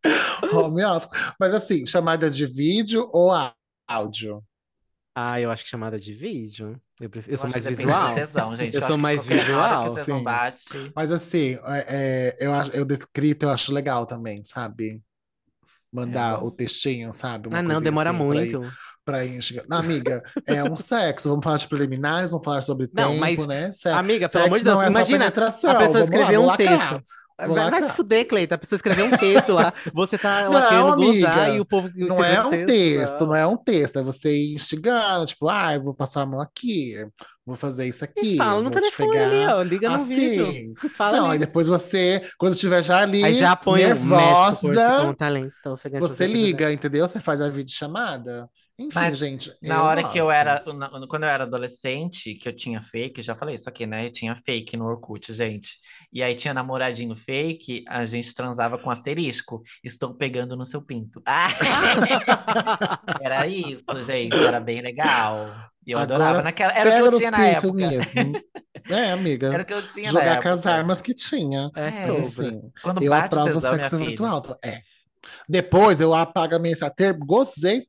[0.53, 1.09] Home office.
[1.39, 3.31] Mas assim, chamada de vídeo ou
[3.87, 4.43] áudio?
[5.17, 6.79] Ah, eu acho que chamada de vídeo.
[6.99, 8.17] Eu, prefiro, eu sou acho mais visual.
[8.17, 10.23] Eu acho sou mais visual, sim.
[10.23, 10.91] bate.
[10.95, 15.01] Mas assim, é, é, eu, acho, eu descrito, eu acho legal também, sabe?
[15.91, 17.47] Mandar É, eu o textinho, sabe?
[17.47, 18.73] Uma Ah, não, demora assim, pra ir- muito.
[19.05, 19.65] Pra ir enxergar.
[19.69, 21.29] Não, amiga, é um sexo.
[21.29, 23.71] Vamos falar de preliminares, vamos falar sobre Não, tempo, mas, né?
[23.71, 25.71] Se- Amiga, pelo sexo amor de Deus, é só imagina penetração.
[25.71, 27.03] a pessoa Vamos lá, escrever vou um texto.
[27.37, 28.55] Vou Vai, vai se fuder, Cleita.
[28.55, 29.73] A pessoa escrever um texto lá.
[29.93, 33.35] Você tá lá Não, querendo gozar amiga, e o povo Não é um texto, não
[33.35, 36.95] é um texto, é você instigando, tipo, ah, eu vou passar a mão aqui,
[37.45, 39.61] vou fazer isso aqui, E fala no telefone ali, pegar ó.
[39.63, 40.15] Liga no assim.
[40.15, 40.73] vídeo.
[40.91, 41.39] Fala Não, ali.
[41.39, 45.73] depois você, quando estiver já ali, Aí já põe o médico por nervosa, talento, estou
[45.73, 47.07] ofegante, você liga, entendeu?
[47.07, 48.49] Você faz a videochamada.
[48.77, 50.35] Enfim, Mas gente, Na hora que eu gosto.
[50.35, 50.59] era,
[51.07, 54.05] quando eu era adolescente, que eu tinha fake, já falei isso aqui, né?
[54.05, 55.77] Eu tinha fake no Orkut, gente.
[56.11, 59.61] E aí tinha namoradinho fake, a gente transava com asterisco.
[59.81, 61.21] Estou pegando no seu pinto.
[61.25, 61.47] Ah!
[63.21, 64.35] Era isso, gente.
[64.35, 65.49] Era bem legal.
[65.87, 66.29] E eu adorava.
[66.31, 67.73] Agora Naquela, era o que eu tinha na época.
[67.73, 68.33] mesmo.
[68.87, 69.51] É, amiga.
[69.51, 70.75] Era o que eu tinha na Jogar com as época.
[70.75, 71.71] armas que tinha.
[71.75, 74.09] É Mas assim, Quando eu bate aprovo o tesão, sexo filha.
[74.09, 74.43] virtual.
[74.63, 74.81] É.
[75.49, 76.93] Depois eu apago a mensagem.
[77.17, 77.87] Gozei.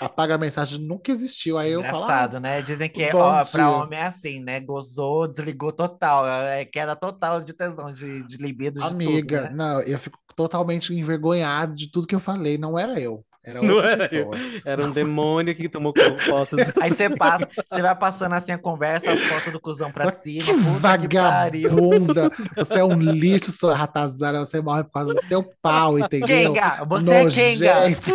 [0.00, 1.58] Apaga a mensagem, nunca existiu.
[1.58, 2.62] Aí eu falo, ah, Engraçado, né?
[2.62, 4.60] Dizem que bom ó, pra homem é assim, né?
[4.60, 6.26] Gozou, desligou total.
[6.26, 9.50] É queda total de tesão, de, de libido, de tudo, amiga, né?
[9.50, 12.56] não, eu fico totalmente envergonhado de tudo que eu falei.
[12.56, 14.30] Não era eu, era Não outra era eu.
[14.30, 14.36] pessoa.
[14.64, 16.56] Era um demônio que tomou posse.
[16.80, 20.44] Aí você passa, você vai passando assim a conversa, as fotos do cuzão pra cima.
[20.44, 22.30] Que Puta que vagabunda!
[22.56, 24.40] Você é um lixo, sua ratazana.
[24.40, 26.52] Você morre por causa do seu pau, entendeu?
[26.52, 27.80] Kenga, você é Kenga.
[27.80, 28.10] Nojento.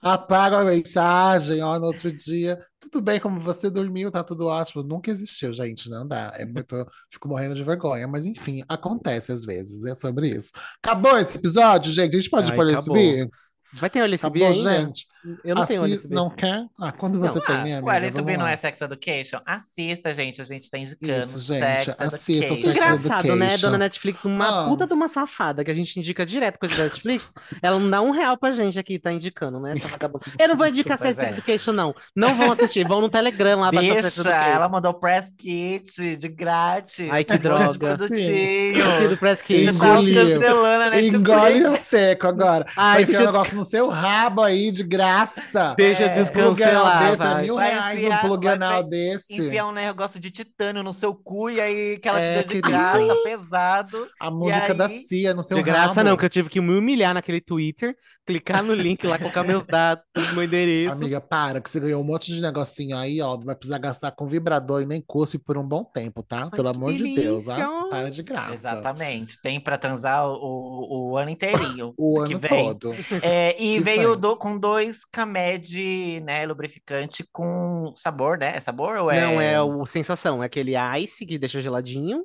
[0.00, 2.58] Apaga a mensagem, ó, no outro dia.
[2.80, 4.82] Tudo bem, como você dormiu, tá tudo ótimo.
[4.82, 6.32] Nunca existiu, gente, não dá.
[6.36, 6.86] É muito.
[7.10, 9.84] Fico morrendo de vergonha, mas enfim, acontece às vezes.
[9.84, 10.50] É sobre isso.
[10.82, 12.14] Acabou esse episódio, gente?
[12.14, 12.96] A gente pode Ai, pôr acabou.
[12.96, 13.30] USB?
[13.72, 14.80] Vai ter LSB Acabou, ainda?
[14.86, 15.06] gente?
[15.44, 16.14] Eu não tenho Assi- LSB.
[16.14, 16.64] Não quer?
[16.80, 17.44] Ah, quando você Não.
[17.46, 17.96] tem, Ah, né, o amiga?
[17.96, 19.40] LSB não é Sex Education?
[19.44, 20.40] Assista, gente.
[20.40, 22.54] A gente tá indicando Isso, gente, Sex assista Education.
[22.56, 23.46] Sex Engraçado, né?
[23.46, 23.60] Education.
[23.66, 24.68] Dona Netflix, uma Ah.
[24.68, 27.24] puta de uma safada que a gente indica direto coisa da Netflix.
[27.60, 29.74] Ela não dá um real pra gente aqui, tá indicando, né?
[30.38, 31.30] Eu não vou indicar Sex é.
[31.30, 31.92] Education, não.
[32.14, 34.30] Não vão assistir, vão no Telegram lá baixar Sex Education.
[34.40, 37.08] ela mandou press kit de grátis.
[37.10, 37.94] Ai, que droga.
[37.94, 39.64] Esqueci do Press Kit.
[39.72, 40.14] Você tá Engoliu.
[40.28, 41.14] cancelando a Netflix.
[41.14, 42.64] Engole o seco agora.
[42.76, 45.74] Ai, Vai deixa um negócio no seu rabo aí, de graça.
[45.76, 48.90] deixa eu É, descancelar, desse é mil Vai reais enfiar- um plug vai anal pe-
[48.90, 49.46] desse.
[49.46, 52.42] Enfiar um negócio de titânio no seu cu e aí que ela te É, deu
[52.42, 52.68] de querido.
[52.68, 54.08] graça, pesado.
[54.20, 56.08] A música da aí- Cia no seu De graça rabo.
[56.10, 57.94] não, que eu tive que me humilhar naquele Twitter,
[58.26, 60.02] clicar no link lá, colocar meus dados,
[60.34, 60.92] meu endereço.
[60.92, 63.36] Amiga, para, que você ganhou um monte de negocinho aí, ó.
[63.36, 66.50] Vai precisar gastar com vibrador e nem cuspe por um bom tempo, tá?
[66.50, 67.68] Pelo amor de Deus, delícia.
[67.70, 67.88] ó.
[67.88, 68.52] Para de graça.
[68.52, 69.40] Exatamente.
[69.40, 71.94] Tem pra transar o, o, ano inteirinho.
[71.96, 72.50] O que ano vem.
[72.74, 72.94] todo.
[73.22, 78.56] É, e Que veio do- com dois Camed, né, lubrificante com sabor, né?
[78.56, 79.20] É sabor ou é?
[79.20, 82.24] Não, é o sensação, é aquele ice que deixa geladinho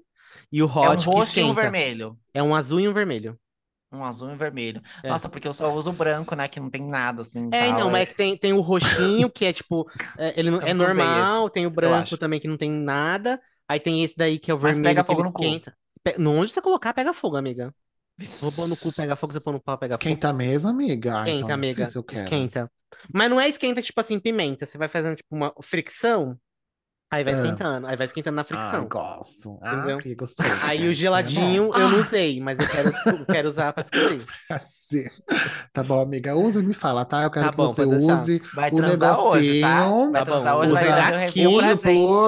[0.51, 2.17] e o É um hot que roxo e um vermelho.
[2.33, 3.37] É um azul e um vermelho.
[3.91, 4.81] Um azul e um vermelho.
[5.03, 5.09] É.
[5.09, 6.47] Nossa, porque eu só uso o branco, né?
[6.47, 7.49] Que não tem nada assim.
[7.51, 10.49] É, tal, não, mas é que tem, tem o roxinho, que é tipo, é, ele
[10.49, 13.41] é usei normal, tem o branco também que não tem nada.
[13.67, 15.43] Aí tem esse daí que é o Mas vermelho pega que ele fogo no cu.
[15.43, 15.73] esquenta.
[16.03, 17.73] Pe- no onde você colocar, pega fogo, amiga.
[18.55, 20.03] Pôr no cu, pega fogo, você pôr no pau, pega fogo.
[20.03, 21.13] Esquenta mesmo, amiga?
[21.13, 21.87] Ah, Esquenta, então amiga.
[21.87, 22.23] se eu quero.
[22.23, 22.71] Esquenta.
[23.13, 24.65] Mas não é esquenta, tipo assim, pimenta.
[24.65, 26.37] Você vai fazendo, tipo, uma fricção,
[27.11, 27.37] aí vai É.
[27.37, 27.87] esquentando.
[27.87, 28.87] Aí vai esquentando na fricção.
[28.87, 29.59] gosto.
[29.65, 29.97] Entendeu?
[29.97, 30.49] Ah, que gostoso.
[30.65, 31.79] Aí o geladinho eu Ah.
[31.89, 34.23] não usei, mas eu quero, eu quero usar pra descobrir.
[34.49, 35.03] Assim.
[35.73, 36.35] Tá bom, amiga.
[36.35, 37.23] Usa e me fala, tá?
[37.23, 39.79] Eu quero Tá que bom, você use Vai o transar hoje, tá?
[39.81, 40.11] negocinho.
[40.11, 41.77] Vai Tá bom, hoje, vai aqui review pra o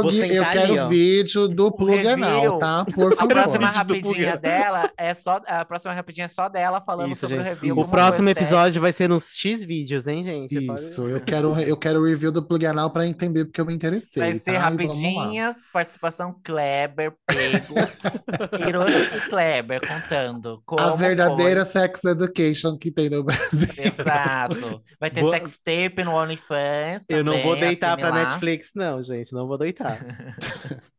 [0.01, 0.17] plug.
[0.33, 0.87] Eu quero ali, ó.
[0.87, 2.59] vídeo do plug anal, review.
[2.59, 2.85] tá?
[2.85, 3.29] Por A favor.
[3.29, 5.41] próxima do plug rapidinha dela é só.
[5.45, 7.49] A próxima rapidinha é só dela falando Isso, sobre o gente.
[7.49, 7.79] review.
[7.79, 7.87] Isso.
[7.87, 8.53] O próximo foi o sexo.
[8.53, 10.57] episódio vai ser nos X vídeos, hein, gente?
[10.73, 13.73] Isso, eu quero, eu quero o review do plug anal pra entender porque eu me
[13.73, 14.59] interessei, Vai ser tá?
[14.77, 17.75] Rapidinhas, participação Kleber, Pego,
[18.67, 21.81] Hiroshi e Kleber contando como A verdadeira foi.
[21.81, 23.67] sex education que tem no Brasil.
[23.77, 24.81] Exato.
[24.99, 28.29] Vai ter Vou- sex tape no OnlyFans Eu não vou também, deitar pra assine lá.
[28.29, 29.33] Netflix, não, gente.
[29.33, 29.97] Não vou deitar.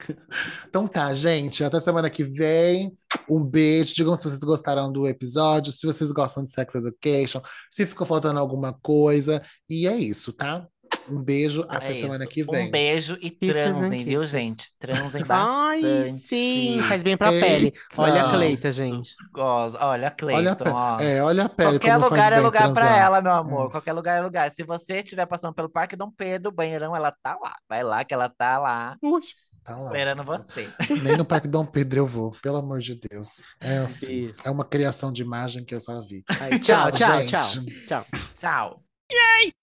[0.69, 1.65] Então tá, gente.
[1.65, 2.93] Até semana que vem.
[3.29, 3.95] Um beijo.
[3.95, 7.41] Digam se vocês gostaram do episódio, se vocês gostam de Sex Education,
[7.71, 9.41] se ficou faltando alguma coisa.
[9.69, 10.67] E é isso, tá?
[11.09, 11.65] Um beijo.
[11.69, 12.29] Até É semana isso.
[12.29, 12.69] que vem.
[12.69, 14.31] Um beijo e transem, viu, kisses.
[14.31, 14.75] gente?
[14.79, 16.29] Transem Ai, bastante.
[16.29, 17.73] sim, faz bem pra pele.
[17.97, 18.31] Olha a Eita.
[18.31, 19.19] Cleita, gente.
[19.33, 19.77] Gosto.
[19.81, 20.77] Olha, Olha a Cleiton, pele.
[20.77, 21.01] ó.
[21.01, 22.99] É, olha a pele Qualquer como faz lugar é bem lugar pra transar.
[22.99, 23.69] ela, meu amor.
[23.69, 23.71] Hum.
[23.71, 24.51] Qualquer lugar é lugar.
[24.51, 27.55] Se você estiver passando pelo Parque Dom Pedro, banheirão, ela tá lá.
[27.69, 29.33] Vai lá que ela tá lá, Puxa.
[29.65, 29.87] Tá lá.
[29.87, 30.69] esperando você.
[31.03, 33.45] Nem no Parque Dom Pedro eu vou, pelo amor de Deus.
[33.61, 34.35] É assim.
[34.45, 36.23] É uma criação de imagem que eu só vi.
[36.41, 37.31] Ai, tchau, Tchau, tchau, gente.
[37.31, 38.05] tchau.
[38.05, 38.07] Tchau.
[38.35, 39.55] Tchau.